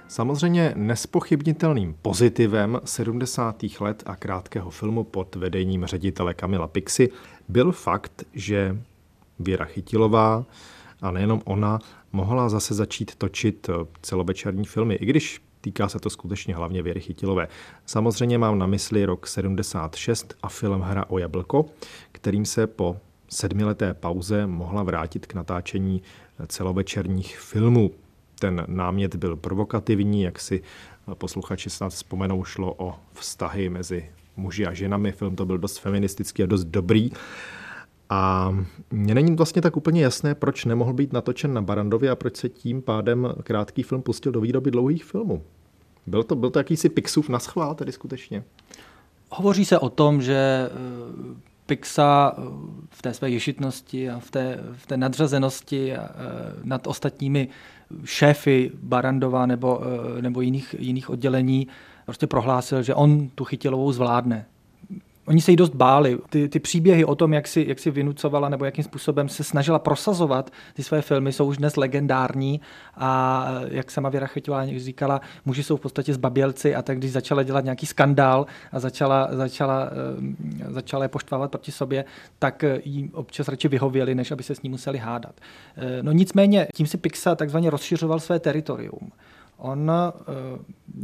Samozřejmě 0.09 0.73
nespochybnitelným 0.77 1.97
pozitivem 2.03 2.81
70. 2.85 3.63
let 3.81 4.03
a 4.07 4.17
krátkého 4.17 4.71
filmu 4.71 5.05
pod 5.05 5.37
vedením 5.37 5.87
ředitele 5.87 6.35
Kamila 6.35 6.69
Pixy 6.69 7.11
byl 7.49 7.73
fakt, 7.73 8.25
že 8.33 8.79
Věra 9.39 9.65
Chytilová 9.65 10.45
a 11.03 11.11
nejenom 11.11 11.43
ona 11.45 11.79
mohla 12.13 12.49
zase 12.49 12.75
začít 12.75 13.15
točit 13.15 13.71
celovečerní 14.03 14.65
filmy, 14.65 14.95
i 14.95 15.07
když 15.07 15.41
Týká 15.61 15.89
se 15.89 16.01
to 16.01 16.11
skutečně 16.11 16.55
hlavně 16.55 16.83
Věry 16.83 17.01
Chytilové. 17.01 17.49
Samozřejmě 17.87 18.39
mám 18.39 18.59
na 18.59 18.67
mysli 18.67 19.05
rok 19.05 19.27
76 19.27 20.35
a 20.43 20.49
film 20.49 20.81
Hra 20.81 21.05
o 21.09 21.19
jablko, 21.19 21.67
kterým 22.13 22.45
se 22.45 22.67
po 22.67 22.97
sedmileté 23.29 23.95
pauze 23.95 24.47
mohla 24.47 24.83
vrátit 24.83 25.27
k 25.27 25.35
natáčení 25.35 26.03
celovečerních 26.47 27.39
filmů. 27.39 27.91
Ten 28.39 28.65
námět 28.67 29.15
byl 29.15 29.37
provokativní, 29.37 30.23
jak 30.23 30.41
si 30.41 30.63
posluchači 31.15 31.71
snad 31.71 31.89
vzpomenou, 31.89 32.45
šlo 32.45 32.75
o 32.79 32.95
vztahy 33.13 33.69
mezi 33.69 34.11
muži 34.37 34.67
a 34.67 34.75
ženami. 34.75 35.13
Film 35.13 35.37
to 35.37 35.47
byl 35.47 35.59
dost 35.59 35.79
feministický 35.79 36.43
a 36.43 36.47
dost 36.47 36.65
dobrý. 36.65 37.11
A 38.11 38.55
mně 38.91 39.15
není 39.15 39.37
vlastně 39.37 39.63
tak 39.63 39.77
úplně 39.77 40.03
jasné, 40.03 40.35
proč 40.35 40.65
nemohl 40.65 40.93
být 40.93 41.13
natočen 41.13 41.55
na 41.55 41.63
Barandově 41.63 42.11
a 42.11 42.17
proč 42.17 42.37
se 42.37 42.49
tím 42.49 42.83
pádem 42.83 43.35
krátký 43.43 43.83
film 43.83 44.03
pustil 44.03 44.33
do 44.33 44.41
výroby 44.41 44.71
dlouhých 44.71 45.05
filmů. 45.05 45.43
Byl 46.07 46.23
to, 46.23 46.37
byl 46.37 46.51
to 46.51 46.59
jakýsi 46.59 46.89
Pixův 46.89 47.29
na 47.29 47.39
schvál 47.39 47.75
tedy 47.75 47.93
skutečně? 47.93 48.45
Hovoří 49.31 49.65
se 49.65 49.79
o 49.79 49.89
tom, 49.89 50.23
že 50.23 50.71
eh, 50.71 50.71
Pixa 51.67 52.33
eh, 52.39 52.43
v 52.91 53.03
té 53.03 53.15
své 53.15 53.31
ješitnosti 53.31 54.11
a 54.11 54.19
v 54.19 54.31
té, 54.31 54.59
v 54.73 54.87
té 54.87 54.97
nadřazenosti 54.97 55.93
eh, 55.93 55.99
nad 56.65 56.87
ostatními 56.87 57.49
šéfy 58.05 58.71
Barandova 58.83 59.47
nebo, 59.47 59.81
nebo 60.21 60.41
jiných, 60.41 60.75
jiných 60.79 61.11
oddělení 61.11 61.69
prostě 62.05 62.27
prohlásil, 62.27 62.83
že 62.83 62.95
on 62.95 63.29
tu 63.29 63.45
chytilovou 63.45 63.93
zvládne. 63.93 64.47
Oni 65.29 65.41
se 65.41 65.51
jí 65.51 65.57
dost 65.57 65.75
báli. 65.75 66.19
Ty, 66.31 66.49
ty 66.49 66.59
příběhy 66.61 67.05
o 67.05 67.15
tom, 67.15 67.33
jak 67.33 67.47
si, 67.47 67.65
jak 67.69 67.79
si 67.79 67.91
vynucovala 67.91 68.49
nebo 68.49 68.65
jakým 68.65 68.85
způsobem 68.85 69.29
se 69.29 69.45
snažila 69.45 69.79
prosazovat 69.79 70.51
ty 70.75 70.83
své 70.83 71.03
filmy, 71.03 71.33
jsou 71.33 71.47
už 71.47 71.57
dnes 71.57 71.77
legendární 71.77 72.61
a 72.97 73.47
jak 73.71 73.91
sama 73.91 74.09
Věra 74.09 74.27
Chytivá 74.27 74.67
říkala, 74.77 75.21
muži 75.45 75.63
jsou 75.63 75.77
v 75.77 75.81
podstatě 75.81 76.15
zbabělci 76.15 76.75
a 76.75 76.83
tak 76.83 76.99
když 76.99 77.13
začala 77.13 77.43
dělat 77.43 77.65
nějaký 77.65 77.87
skandál 77.87 78.47
a 78.73 78.81
začala, 78.81 79.29
začala, 79.31 79.91
eh, 80.63 80.73
začala 80.73 81.05
je 81.05 81.09
poštvávat 81.09 81.51
proti 81.51 81.73
sobě, 81.73 82.05
tak 82.39 82.65
jí 82.85 83.11
občas 83.13 83.49
radši 83.49 83.69
vyhověli, 83.69 84.15
než 84.15 84.31
aby 84.31 84.43
se 84.43 84.55
s 84.55 84.63
ní 84.63 84.71
museli 84.71 84.99
hádat. 84.99 85.35
Eh, 85.77 86.03
no 86.03 86.13
nicméně 86.13 86.67
tím 86.75 86.87
si 86.87 86.97
Pixa 86.97 87.35
takzvaně 87.35 87.71
rozšiřoval 87.71 88.21
své 88.21 88.39
teritorium. 88.39 89.13
On 89.57 89.93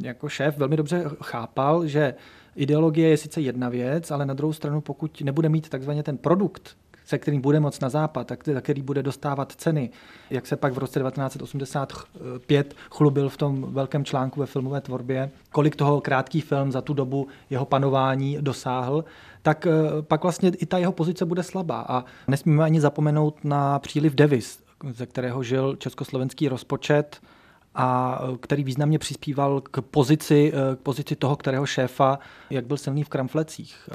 jako 0.03 0.29
šéf 0.29 0.59
velmi 0.59 0.77
dobře 0.77 1.05
chápal, 1.23 1.87
že 1.87 2.15
Ideologie 2.57 3.09
je 3.09 3.17
sice 3.17 3.41
jedna 3.41 3.69
věc, 3.69 4.11
ale 4.11 4.27
na 4.27 4.35
druhou 4.35 4.53
stranu, 4.53 4.81
pokud 4.81 5.21
nebude 5.21 5.49
mít 5.49 5.69
takzvaně 5.69 6.03
ten 6.03 6.19
produkt, 6.19 6.77
se 7.05 7.19
kterým 7.19 7.41
bude 7.41 7.61
moc 7.61 7.81
na 7.81 7.89
západ, 7.89 8.27
tak 8.27 8.45
který 8.61 8.83
bude 8.83 9.03
dostávat 9.03 9.53
ceny, 9.53 9.91
jak 10.31 10.47
se 10.47 10.57
pak 10.57 10.73
v 10.73 10.79
roce 10.79 11.01
1985 11.01 12.75
chlubil 12.91 13.29
v 13.29 13.37
tom 13.37 13.67
velkém 13.73 14.05
článku 14.05 14.41
ve 14.41 14.47
filmové 14.47 14.81
tvorbě, 14.81 15.31
kolik 15.53 15.77
toho 15.77 16.01
krátký 16.01 16.41
film 16.41 16.73
za 16.73 16.81
tu 16.81 16.95
dobu 16.95 17.29
jeho 17.51 17.65
panování 17.65 18.39
dosáhl, 18.41 19.05
tak 19.43 19.67
eh, 19.67 19.71
pak 20.03 20.23
vlastně 20.23 20.49
i 20.49 20.67
ta 20.67 20.79
jeho 20.79 20.93
pozice 20.93 21.25
bude 21.25 21.43
slabá. 21.43 21.85
A 21.89 22.05
nesmíme 22.29 22.65
ani 22.65 22.81
zapomenout 22.81 23.45
na 23.45 23.79
příliv 23.79 24.15
Devis, 24.15 24.59
ze 24.91 25.07
kterého 25.07 25.43
žil 25.43 25.77
československý 25.77 26.49
rozpočet 26.49 27.21
a 27.75 28.21
který 28.41 28.65
významně 28.65 28.99
přispíval 28.99 29.61
k 29.61 29.81
pozici, 29.81 30.53
k 30.77 30.79
pozici 30.79 31.17
toho, 31.17 31.37
kterého 31.37 31.67
šéfa, 31.67 32.19
jak 32.51 32.67
byl 32.67 32.77
silný 32.77 33.05
v 33.05 33.09
kramflecích. 33.09 33.89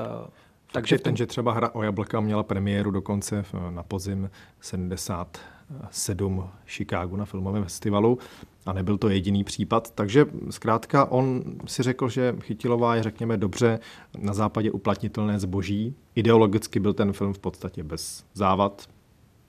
Takže 0.72 1.00
ten, 1.00 1.16
že 1.16 1.26
třeba 1.26 1.54
hra 1.54 1.70
o 1.74 1.84
jablka 1.84 2.20
měla 2.20 2.44
premiéru 2.44 2.92
dokonce 2.92 3.46
na 3.70 3.84
pozim 3.84 4.30
77 4.62 6.50
Chicago 6.68 7.18
na 7.18 7.26
filmovém 7.26 7.64
festivalu 7.64 8.18
a 8.66 8.74
nebyl 8.74 8.98
to 8.98 9.10
jediný 9.10 9.44
případ. 9.44 9.92
Takže 9.92 10.26
zkrátka 10.50 11.06
on 11.06 11.44
si 11.66 11.84
řekl, 11.84 12.10
že 12.10 12.36
Chytilová 12.42 12.96
je, 12.96 13.04
řekněme, 13.04 13.38
dobře 13.38 13.80
na 14.18 14.34
západě 14.34 14.72
uplatnitelné 14.72 15.40
zboží. 15.40 15.96
Ideologicky 16.16 16.80
byl 16.80 16.94
ten 16.94 17.14
film 17.14 17.34
v 17.34 17.40
podstatě 17.40 17.84
bez 17.84 18.26
závad, 18.34 18.88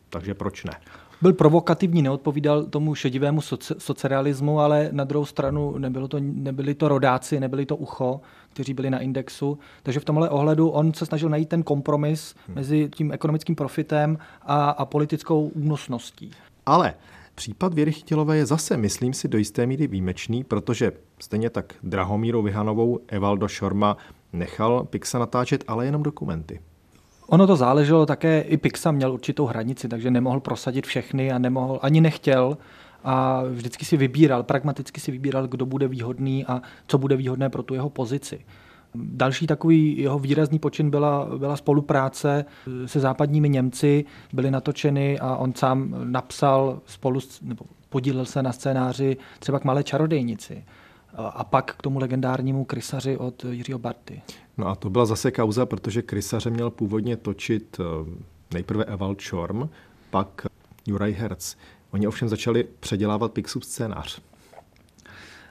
takže 0.09 0.35
proč 0.35 0.65
ne? 0.65 0.73
Byl 1.23 1.33
provokativní, 1.33 2.03
neodpovídal 2.03 2.65
tomu 2.65 2.95
šedivému 2.95 3.41
soci, 3.41 3.75
socialismu, 3.79 4.61
ale 4.61 4.89
na 4.93 5.05
druhou 5.05 5.25
stranu 5.25 5.79
nebylo 5.79 6.09
to, 6.09 6.17
nebyli 6.21 6.75
to 6.75 6.89
rodáci, 6.89 7.41
nebyli 7.41 7.67
to 7.67 7.77
ucho, 7.77 8.21
kteří 8.53 8.75
byli 8.75 8.91
na 8.91 8.99
indexu. 8.99 9.59
Takže 9.83 10.01
v 10.01 10.05
tomhle 10.05 10.31
ohledu 10.31 10.69
on 10.69 10.95
se 10.95 11.07
snažil 11.07 11.29
najít 11.29 11.49
ten 11.49 11.63
kompromis 11.63 12.35
hmm. 12.47 12.57
mezi 12.57 12.91
tím 12.95 13.13
ekonomickým 13.13 13.57
profitem 13.57 14.19
a, 14.43 14.71
a 14.71 14.85
politickou 14.85 15.51
únosností. 15.55 16.31
Ale 16.67 16.95
Případ 17.35 17.75
Věry 17.75 17.93
Chytilové 17.93 18.37
je 18.37 18.47
zase, 18.47 18.77
myslím 18.77 19.13
si, 19.13 19.29
do 19.29 19.39
jisté 19.39 19.67
míry 19.67 19.87
výjimečný, 19.87 20.45
protože 20.45 20.93
stejně 21.19 21.51
tak 21.51 21.75
Drahomíru 21.83 22.43
Vyhanovou 22.43 22.99
Evaldo 23.09 23.49
Šorma 23.49 23.97
nechal 24.33 24.85
Pixa 24.85 25.19
natáčet, 25.19 25.65
ale 25.69 25.87
jenom 25.87 26.03
dokumenty. 26.03 26.61
Ono 27.31 27.47
to 27.47 27.57
záleželo 27.57 28.07
také, 28.07 28.41
i 28.41 28.57
Pixa 28.57 28.91
měl 28.91 29.13
určitou 29.13 29.47
hranici, 29.47 29.89
takže 29.89 30.11
nemohl 30.11 30.41
prosadit 30.41 30.87
všechny 30.87 31.33
a 31.33 31.39
nemohl, 31.39 31.79
ani 31.83 32.01
nechtěl. 32.01 32.59
A 33.05 33.43
vždycky 33.51 33.85
si 33.85 33.97
vybíral, 33.97 34.43
pragmaticky 34.43 35.01
si 35.01 35.13
vybíral, 35.13 35.49
kdo 35.49 35.67
bude 35.67 35.89
výhodný 35.89 36.47
a 36.47 36.63
co 36.87 36.99
bude 36.99 37.17
výhodné 37.17 37.51
pro 37.51 37.63
tu 37.63 37.75
jeho 37.75 37.91
pozici. 37.91 38.41
Další 38.95 39.47
takový 39.47 39.99
jeho 39.99 40.19
výrazný 40.19 40.59
počin 40.59 40.91
byla, 40.91 41.29
byla 41.39 41.57
spolupráce 41.57 42.45
se 42.87 43.01
západními 43.01 43.49
Němci, 43.49 44.05
byly 44.33 44.51
natočeny 44.51 45.19
a 45.19 45.37
on 45.37 45.55
sám 45.55 45.95
napsal 46.05 46.81
spolu, 46.87 47.21
nebo 47.43 47.65
podílel 47.89 48.25
se 48.25 48.43
na 48.43 48.53
scénáři 48.53 49.17
třeba 49.39 49.59
k 49.59 49.65
Malé 49.65 49.85
čarodejnici 49.85 50.65
a 51.17 51.45
pak 51.45 51.75
k 51.79 51.83
tomu 51.83 51.99
legendárnímu 51.99 52.65
krysaři 52.65 53.17
od 53.17 53.45
Jiřího 53.45 53.79
Barty. 53.79 54.23
No 54.57 54.67
a 54.69 54.75
to 54.75 54.91
byla 54.91 55.07
zase 55.07 55.31
kauza, 55.31 55.67
protože 55.67 56.03
krysaře 56.03 56.51
měl 56.51 56.71
původně 56.71 57.17
točit 57.17 57.81
eh, 57.81 57.85
nejprve 58.55 58.85
Evald 58.85 59.21
Schorm, 59.21 59.69
pak 60.11 60.47
Juraj 60.87 61.13
Herz. 61.13 61.57
Oni 61.91 62.07
ovšem 62.07 62.29
začali 62.29 62.67
předělávat 62.81 63.33
Pixův 63.33 63.65
scénář. 63.65 64.21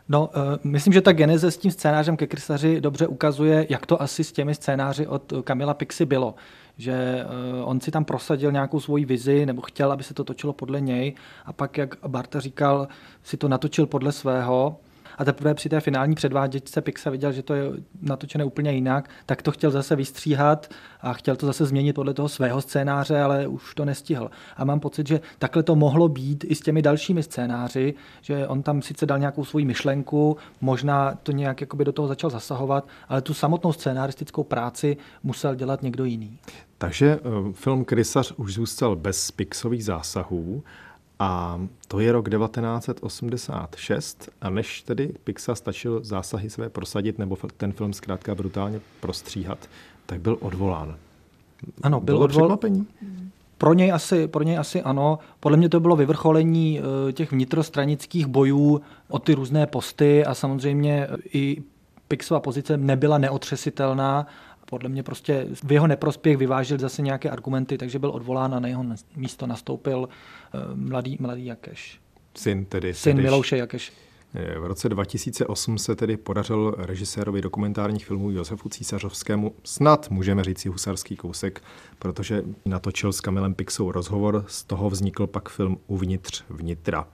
No, 0.10 0.30
uh, 0.36 0.72
myslím, 0.72 0.94
že 0.94 1.02
ta 1.02 1.12
geneze 1.12 1.52
s 1.52 1.58
tím 1.58 1.72
scénářem 1.72 2.18
ke 2.18 2.28
krysaři 2.28 2.82
dobře 2.82 3.08
ukazuje, 3.08 3.68
jak 3.70 3.86
to 3.86 4.02
asi 4.02 4.24
s 4.24 4.32
těmi 4.32 4.56
scénáři 4.56 5.08
od 5.08 5.34
Kamila 5.44 5.74
Pixy 5.74 6.06
bylo. 6.06 6.36
Že 6.78 7.26
uh, 7.26 7.70
on 7.70 7.82
si 7.82 7.92
tam 7.92 8.06
prosadil 8.06 8.52
nějakou 8.52 8.80
svoji 8.80 9.06
vizi, 9.06 9.46
nebo 9.46 9.62
chtěl, 9.62 9.92
aby 9.92 10.04
se 10.04 10.14
to 10.14 10.24
točilo 10.24 10.54
podle 10.54 10.82
něj, 10.82 11.16
a 11.46 11.54
pak, 11.54 11.78
jak 11.78 11.96
Barta 12.08 12.40
říkal, 12.40 12.88
si 13.24 13.38
to 13.38 13.48
natočil 13.48 13.86
podle 13.86 14.12
svého, 14.12 14.80
a 15.20 15.26
teprve 15.26 15.54
při 15.54 15.70
té 15.70 15.80
finální 15.80 16.16
předváděčce 16.16 16.82
Pixa 16.82 17.10
viděl, 17.10 17.32
že 17.32 17.44
to 17.44 17.54
je 17.54 17.64
natočené 18.02 18.44
úplně 18.44 18.72
jinak, 18.72 19.10
tak 19.26 19.42
to 19.42 19.52
chtěl 19.52 19.72
zase 19.72 19.96
vystříhat 19.96 20.70
a 21.02 21.14
chtěl 21.14 21.36
to 21.36 21.46
zase 21.46 21.66
změnit 21.66 21.94
podle 21.94 22.14
toho 22.14 22.30
svého 22.30 22.62
scénáře, 22.62 23.22
ale 23.22 23.48
už 23.48 23.76
to 23.76 23.86
nestihl. 23.86 24.32
A 24.58 24.66
mám 24.66 24.80
pocit, 24.80 25.08
že 25.08 25.22
takhle 25.40 25.64
to 25.64 25.76
mohlo 25.76 26.08
být 26.08 26.46
i 26.48 26.56
s 26.56 26.62
těmi 26.62 26.82
dalšími 26.82 27.24
scénáři, 27.24 27.94
že 28.22 28.48
on 28.48 28.64
tam 28.64 28.82
sice 28.82 29.06
dal 29.06 29.20
nějakou 29.20 29.46
svoji 29.46 29.66
myšlenku, 29.66 30.38
možná 30.62 31.16
to 31.24 31.32
nějak 31.32 31.62
jakoby 31.62 31.86
do 31.86 31.92
toho 31.92 32.08
začal 32.08 32.30
zasahovat, 32.30 32.88
ale 33.10 33.22
tu 33.22 33.34
samotnou 33.34 33.74
scénaristickou 33.74 34.44
práci 34.44 34.98
musel 35.24 35.56
dělat 35.56 35.82
někdo 35.82 36.06
jiný. 36.06 36.40
Takže 36.78 37.20
eh, 37.24 37.54
film 37.54 37.86
Krysař 37.86 38.34
už 38.38 38.54
zůstal 38.54 38.96
bez 38.96 39.32
Pixových 39.32 39.86
zásahů 39.86 40.64
a 41.20 41.62
to 41.88 42.00
je 42.00 42.12
rok 42.12 42.30
1986 42.30 44.30
a 44.42 44.50
než 44.50 44.82
tedy 44.82 45.14
Pixar 45.24 45.56
stačil 45.56 46.00
zásahy 46.04 46.50
své 46.50 46.70
prosadit 46.70 47.20
nebo 47.20 47.38
ten 47.58 47.72
film 47.72 47.94
zkrátka 47.94 48.36
brutálně 48.36 48.80
prostříhat, 49.00 49.70
tak 50.06 50.22
byl 50.22 50.38
odvolán. 50.42 50.96
Ano, 51.84 52.00
byl 52.00 52.18
odvolán. 52.18 52.58
Pro 53.58 53.74
něj, 53.74 53.92
asi, 53.92 54.28
pro 54.28 54.44
něj 54.44 54.58
asi 54.58 54.82
ano. 54.82 55.20
Podle 55.40 55.58
mě 55.58 55.70
to 55.70 55.80
bylo 55.80 55.96
vyvrcholení 55.96 56.80
eh, 56.80 57.14
těch 57.14 57.32
vnitrostranických 57.32 58.28
bojů 58.28 58.82
o 59.10 59.20
ty 59.20 59.34
různé 59.34 59.68
posty 59.68 60.26
a 60.26 60.34
samozřejmě 60.34 61.08
i 61.34 61.64
Pixova 62.08 62.40
pozice 62.40 62.78
nebyla 62.78 63.18
neotřesitelná 63.18 64.28
podle 64.70 64.90
mě 64.90 65.04
prostě 65.04 65.48
v 65.64 65.72
jeho 65.72 65.88
neprospěch 65.88 66.38
vyvážil 66.38 66.78
zase 66.78 67.02
nějaké 67.02 67.30
argumenty, 67.30 67.78
takže 67.78 68.00
byl 68.00 68.10
odvolán 68.10 68.56
a 68.56 68.60
na 68.60 68.68
jeho 68.68 68.86
místo 69.16 69.48
nastoupil 69.48 70.10
eh, 70.10 70.58
mladý, 70.76 71.18
mladý 71.20 71.46
Jakeš. 71.46 72.00
Syn 72.36 72.66
tedy. 72.66 72.94
Syn 72.94 73.16
tedy. 73.16 73.24
Milouše 73.24 73.58
Jakeš. 73.58 73.92
V 74.34 74.66
roce 74.66 74.90
2008 74.90 75.78
se 75.78 75.96
tedy 75.96 76.18
podařil 76.18 76.76
režisérovi 76.78 77.42
dokumentárních 77.42 78.06
filmů 78.06 78.32
Josefu 78.32 78.70
Císařovskému 78.70 79.56
snad, 79.64 80.10
můžeme 80.10 80.44
říct 80.44 80.66
husarský 80.66 81.16
kousek, 81.16 81.64
protože 82.00 82.44
natočil 82.66 83.14
s 83.14 83.22
Kamilem 83.22 83.54
Pixou 83.54 83.92
rozhovor, 83.92 84.46
z 84.48 84.64
toho 84.64 84.90
vznikl 84.90 85.28
pak 85.28 85.50
film 85.50 85.78
Uvnitř 85.88 86.44
vnitra. 86.50 87.08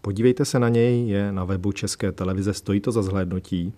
Podívejte 0.00 0.44
se 0.44 0.58
na 0.58 0.68
něj, 0.68 1.08
je 1.08 1.32
na 1.32 1.44
webu 1.44 1.72
České 1.72 2.12
televize, 2.12 2.54
stojí 2.54 2.80
to 2.80 2.92
za 2.92 3.02
zhlédnutí. 3.02 3.72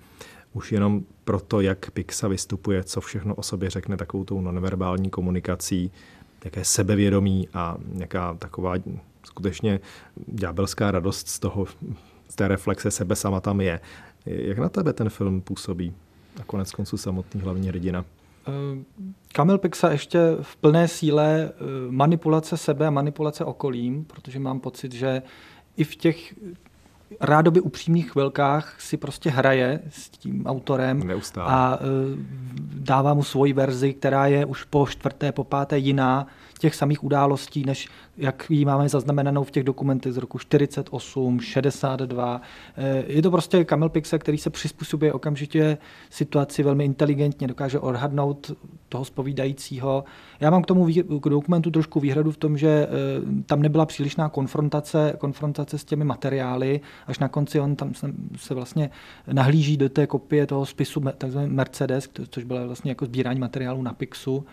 Už 0.57 0.72
jenom 0.72 1.02
proto, 1.24 1.61
jak 1.61 1.90
Pixa 1.90 2.28
vystupuje, 2.28 2.84
co 2.84 3.00
všechno 3.00 3.34
o 3.34 3.42
sobě 3.42 3.70
řekne 3.70 3.96
takovou 3.96 4.24
tou 4.24 4.40
nonverbální 4.40 5.11
komunikací, 5.11 5.92
jaké 6.44 6.64
sebevědomí 6.64 7.48
a 7.54 7.76
nějaká 7.92 8.34
taková 8.34 8.74
skutečně 9.24 9.80
ďábelská 10.26 10.90
radost 10.90 11.28
z 11.28 11.38
toho, 11.38 11.66
z 12.28 12.34
té 12.34 12.48
reflexe 12.48 12.90
sebe 12.90 13.16
sama 13.16 13.40
tam 13.40 13.61
je. 13.61 13.80
Jak 14.26 14.59
na 14.59 14.68
tebe 14.68 14.92
ten 14.92 15.09
film 15.09 15.40
působí? 15.40 15.92
A 16.40 16.44
konec 16.44 16.72
konců 16.72 16.96
samotný 16.96 17.40
hlavní 17.40 17.68
hrdina. 17.68 18.04
Eh, 18.48 18.84
Kamil 19.32 19.59
Pixa 19.59 19.90
ještě 19.90 20.18
v 20.42 20.57
plné 20.57 20.88
síle 20.88 21.50
eh, 21.50 21.62
manipulace 21.90 22.57
sebe 22.57 22.86
a 22.86 22.90
manipulace 22.90 23.44
okolím, 23.44 24.04
protože 24.04 24.38
mám 24.38 24.61
pocit, 24.61 24.92
že 24.92 25.22
i 25.76 25.84
v 25.84 25.96
těch 25.96 26.34
rádoby 27.20 27.61
upřímných 27.61 28.11
chvilkách 28.11 28.80
si 28.80 28.96
prostě 28.96 29.30
hraje 29.30 29.80
s 29.88 30.11
tím 30.11 30.46
autorem 30.46 31.00
Neustále. 31.00 31.52
a 31.52 31.78
uh, 31.80 31.86
dává 32.74 33.14
mu 33.14 33.22
svoji 33.22 33.52
verzi, 33.52 33.94
která 33.94 34.26
je 34.26 34.44
už 34.44 34.64
po 34.64 34.86
čtvrté, 34.86 35.32
po 35.32 35.44
páté 35.44 35.78
jiná 35.78 36.26
těch 36.59 36.74
samých 36.74 37.04
událostí, 37.04 37.64
než 37.66 37.88
jak 38.16 38.46
ji 38.50 38.64
máme 38.64 38.88
zaznamenanou 38.88 39.44
v 39.44 39.50
těch 39.50 39.64
dokumentech 39.64 40.12
z 40.12 40.16
roku 40.16 40.38
48, 40.38 41.40
62. 41.40 42.40
Eh, 42.76 43.04
je 43.07 43.22
to 43.22 43.30
prostě 43.30 43.64
Kamil 43.64 43.88
Pixe, 43.88 44.18
který 44.18 44.38
se 44.38 44.50
přizpůsobuje 44.50 45.12
okamžitě 45.12 45.78
situaci 46.11 46.62
velmi 46.62 46.84
inteligentně, 46.84 47.48
dokáže 47.48 47.78
odhadnout 47.78 48.50
toho 48.88 49.04
spovídajícího. 49.04 50.04
Já 50.40 50.50
mám 50.50 50.62
k 50.62 50.66
tomu 50.66 50.86
k 51.20 51.28
dokumentu 51.28 51.70
trošku 51.70 52.00
výhradu 52.00 52.32
v 52.32 52.36
tom, 52.36 52.59
že 52.59 52.68
eh, 52.68 52.88
tam 53.46 53.62
nebyla 53.62 53.86
přílišná 53.86 54.28
konfrontace, 54.28 55.14
konfrontace 55.18 55.78
s 55.78 55.84
těmi 55.84 56.04
materiály. 56.04 56.80
Až 57.07 57.18
na 57.18 57.28
konci 57.28 57.61
on 57.61 57.76
tam 57.76 57.92
se 58.36 58.54
vlastně 58.54 58.90
nahlíží 59.32 59.76
do 59.76 59.88
té 59.88 60.07
kopie 60.07 60.46
toho 60.46 60.66
spisu 60.66 61.02
Mercedes, 61.46 62.09
což 62.30 62.44
bylo 62.44 62.66
vlastně 62.66 62.90
jako 62.90 63.04
sbírání 63.04 63.40
materiálu 63.40 63.82
na 63.82 63.92
Pixu 63.92 64.46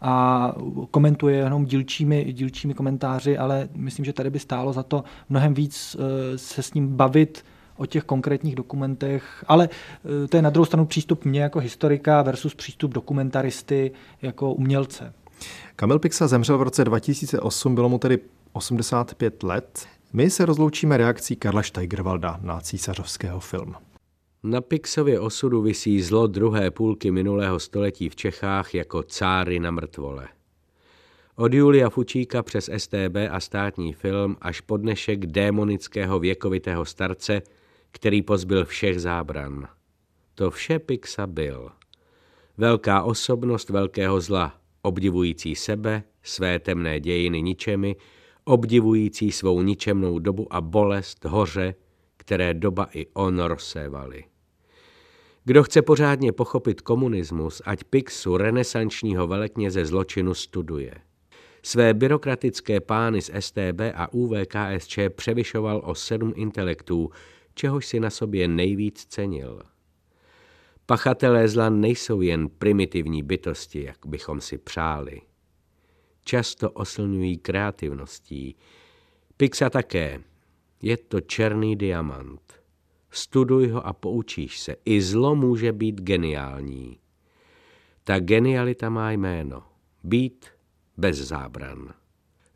a 0.00 0.52
komentuje 0.90 1.36
jenom 1.36 1.64
dílčími, 1.64 2.32
dílčími 2.32 2.74
komentáři, 2.74 3.38
ale 3.38 3.68
myslím, 3.74 4.04
že 4.04 4.12
tady 4.12 4.30
by 4.30 4.38
stálo 4.38 4.72
za 4.72 4.82
to 4.82 5.04
mnohem 5.28 5.54
víc 5.54 5.96
eh, 5.98 6.38
se 6.38 6.62
s 6.62 6.74
ním 6.74 6.96
bavit 6.96 7.44
o 7.76 7.86
těch 7.86 8.04
konkrétních 8.04 8.54
dokumentech, 8.54 9.44
ale 9.48 9.68
eh, 10.24 10.28
to 10.28 10.36
je 10.36 10.42
na 10.42 10.50
druhou 10.50 10.64
stranu 10.64 10.86
přístup 10.86 11.24
mě 11.24 11.42
jako 11.42 11.58
historika 11.58 12.22
versus 12.22 12.54
přístup 12.54 12.92
dokumentaristy 12.92 13.90
jako 14.22 14.52
umělce. 14.54 15.12
Kamil 15.76 15.98
Pixa 15.98 16.28
zemřel 16.28 16.58
v 16.58 16.62
roce 16.62 16.84
2008, 16.84 17.74
bylo 17.74 17.88
mu 17.88 17.98
tedy 17.98 18.18
85 18.52 19.42
let. 19.42 19.86
My 20.12 20.30
se 20.30 20.46
rozloučíme 20.46 20.96
reakcí 20.96 21.36
Karla 21.36 21.62
Steigerwalda 21.62 22.38
na 22.42 22.60
císařovského 22.60 23.40
film. 23.40 23.74
Na 24.42 24.60
Pixově 24.60 25.20
osudu 25.20 25.62
visí 25.62 26.02
zlo 26.02 26.26
druhé 26.26 26.70
půlky 26.70 27.10
minulého 27.10 27.60
století 27.60 28.08
v 28.08 28.16
Čechách 28.16 28.74
jako 28.74 29.02
cáry 29.02 29.60
na 29.60 29.70
mrtvole. 29.70 30.28
Od 31.36 31.54
Julia 31.54 31.90
Fučíka 31.90 32.42
přes 32.42 32.70
STB 32.76 33.16
a 33.30 33.40
státní 33.40 33.92
film 33.92 34.36
až 34.40 34.60
po 34.60 34.76
dnešek 34.76 35.26
démonického 35.26 36.18
věkovitého 36.18 36.84
starce, 36.84 37.42
který 37.90 38.22
pozbyl 38.22 38.64
všech 38.64 39.00
zábran. 39.00 39.68
To 40.34 40.50
vše 40.50 40.78
Pixa 40.78 41.26
byl. 41.26 41.70
Velká 42.58 43.02
osobnost 43.02 43.70
velkého 43.70 44.20
zla, 44.20 44.54
obdivující 44.82 45.54
sebe, 45.54 46.02
své 46.22 46.58
temné 46.58 47.00
dějiny 47.00 47.42
ničemi, 47.42 47.96
obdivující 48.44 49.32
svou 49.32 49.62
ničemnou 49.62 50.18
dobu 50.18 50.46
a 50.50 50.60
bolest, 50.60 51.24
hoře, 51.24 51.74
které 52.16 52.54
doba 52.54 52.88
i 52.94 53.06
on 53.06 53.40
rozsévali. 53.40 54.29
Kdo 55.44 55.62
chce 55.62 55.82
pořádně 55.82 56.32
pochopit 56.32 56.80
komunismus, 56.80 57.62
ať 57.64 57.84
Pixu 57.84 58.36
renesančního 58.36 59.26
velekněze 59.26 59.84
zločinu 59.84 60.34
studuje. 60.34 60.94
Své 61.62 61.94
byrokratické 61.94 62.80
pány 62.80 63.22
z 63.22 63.30
STB 63.40 63.80
a 63.94 64.12
UVKSČ 64.12 64.98
převyšoval 65.08 65.82
o 65.84 65.94
sedm 65.94 66.32
intelektů, 66.36 67.10
čehož 67.54 67.86
si 67.86 68.00
na 68.00 68.10
sobě 68.10 68.48
nejvíc 68.48 69.04
cenil. 69.04 69.62
Pachatelé 70.86 71.48
zla 71.48 71.70
nejsou 71.70 72.20
jen 72.20 72.48
primitivní 72.48 73.22
bytosti, 73.22 73.82
jak 73.82 73.98
bychom 74.06 74.40
si 74.40 74.58
přáli. 74.58 75.20
Často 76.24 76.70
oslňují 76.70 77.38
kreativností. 77.38 78.56
Pixa 79.36 79.70
také. 79.70 80.20
Je 80.82 80.96
to 80.96 81.20
černý 81.20 81.76
diamant. 81.76 82.59
Studuj 83.10 83.68
ho 83.68 83.86
a 83.86 83.92
poučíš 83.92 84.60
se. 84.60 84.76
I 84.84 85.02
zlo 85.02 85.34
může 85.34 85.72
být 85.72 86.00
geniální. 86.00 86.98
Ta 88.04 88.20
genialita 88.20 88.88
má 88.88 89.10
jméno. 89.10 89.62
Být 90.04 90.46
bez 90.96 91.16
zábran. 91.16 91.94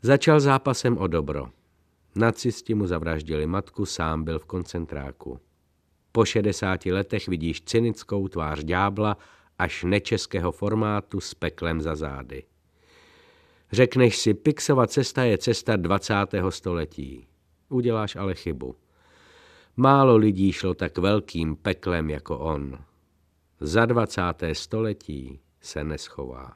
Začal 0.01 0.39
zápasem 0.39 0.97
o 0.97 1.07
dobro. 1.07 1.49
Nacisti 2.15 2.75
mu 2.75 2.87
zavraždili 2.87 3.47
matku, 3.47 3.85
sám 3.85 4.23
byl 4.23 4.39
v 4.39 4.45
koncentráku. 4.45 5.39
Po 6.11 6.25
60 6.25 6.85
letech 6.85 7.27
vidíš 7.27 7.61
cynickou 7.61 8.27
tvář 8.27 8.63
ďábla 8.63 9.17
až 9.59 9.83
nečeského 9.83 10.51
formátu 10.51 11.19
s 11.19 11.33
peklem 11.33 11.81
za 11.81 11.95
zády. 11.95 12.43
Řekneš 13.71 14.17
si, 14.17 14.33
Pixova 14.33 14.87
cesta 14.87 15.23
je 15.23 15.37
cesta 15.37 15.75
20. 15.75 16.13
století. 16.49 17.27
Uděláš 17.69 18.15
ale 18.15 18.35
chybu. 18.35 18.75
Málo 19.77 20.17
lidí 20.17 20.51
šlo 20.51 20.73
tak 20.73 20.97
velkým 20.97 21.55
peklem 21.55 22.09
jako 22.09 22.37
on. 22.37 22.77
Za 23.59 23.85
20. 23.85 24.21
století 24.53 25.39
se 25.61 25.83
neschová. 25.83 26.51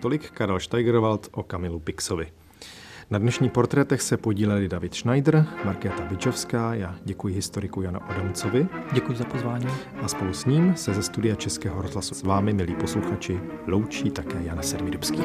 Tolik 0.00 0.30
Karel 0.30 0.60
Steigerwald 0.60 1.28
o 1.32 1.42
Kamilu 1.42 1.80
Pixovi. 1.80 2.32
Na 3.10 3.18
dnešní 3.18 3.48
portrétech 3.48 4.02
se 4.02 4.16
podíleli 4.16 4.68
David 4.68 4.94
Schneider, 4.94 5.46
Markéta 5.64 6.04
Bičovská, 6.04 6.74
já 6.74 6.98
děkuji 7.04 7.34
historiku 7.34 7.82
Janu 7.82 8.00
Adamcovi. 8.02 8.68
Děkuji 8.92 9.16
za 9.16 9.24
pozvání. 9.24 9.66
A 10.02 10.08
spolu 10.08 10.32
s 10.32 10.44
ním 10.44 10.76
se 10.76 10.94
ze 10.94 11.02
studia 11.02 11.34
Českého 11.34 11.82
rozhlasu 11.82 12.14
s 12.14 12.22
vámi, 12.22 12.52
milí 12.52 12.74
posluchači, 12.74 13.40
loučí 13.66 14.10
také 14.10 14.42
Jana 14.42 14.62
Sedmidubský. 14.62 15.22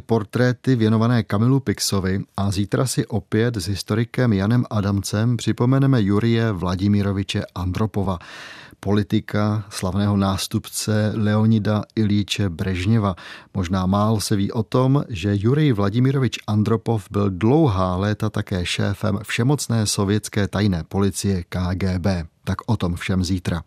Portréty 0.00 0.76
věnované 0.76 1.22
Kamilu 1.22 1.60
Pixovi 1.60 2.20
a 2.36 2.50
zítra 2.50 2.86
si 2.86 3.06
opět 3.06 3.56
s 3.56 3.68
historikem 3.68 4.32
Janem 4.32 4.64
Adamcem 4.70 5.36
připomeneme 5.36 6.02
Jurie 6.02 6.52
Vladimiroviče 6.52 7.42
Andropova, 7.54 8.18
politika 8.80 9.64
slavného 9.68 10.16
nástupce 10.16 11.12
Leonida 11.14 11.82
Ilíče 11.96 12.48
Brežněva. 12.48 13.14
Možná 13.54 13.86
mál 13.86 14.20
se 14.20 14.36
ví 14.36 14.52
o 14.52 14.62
tom, 14.62 15.04
že 15.08 15.36
Jurij 15.38 15.72
Vladimirovič 15.72 16.38
Andropov 16.46 17.06
byl 17.10 17.30
dlouhá 17.30 17.96
léta 17.96 18.30
také 18.30 18.66
šéfem 18.66 19.18
všemocné 19.22 19.86
sovětské 19.86 20.48
tajné 20.48 20.84
policie 20.88 21.44
KGB. 21.48 22.06
Tak 22.44 22.56
o 22.66 22.76
tom 22.76 22.94
všem 22.94 23.24
zítra. 23.24 23.62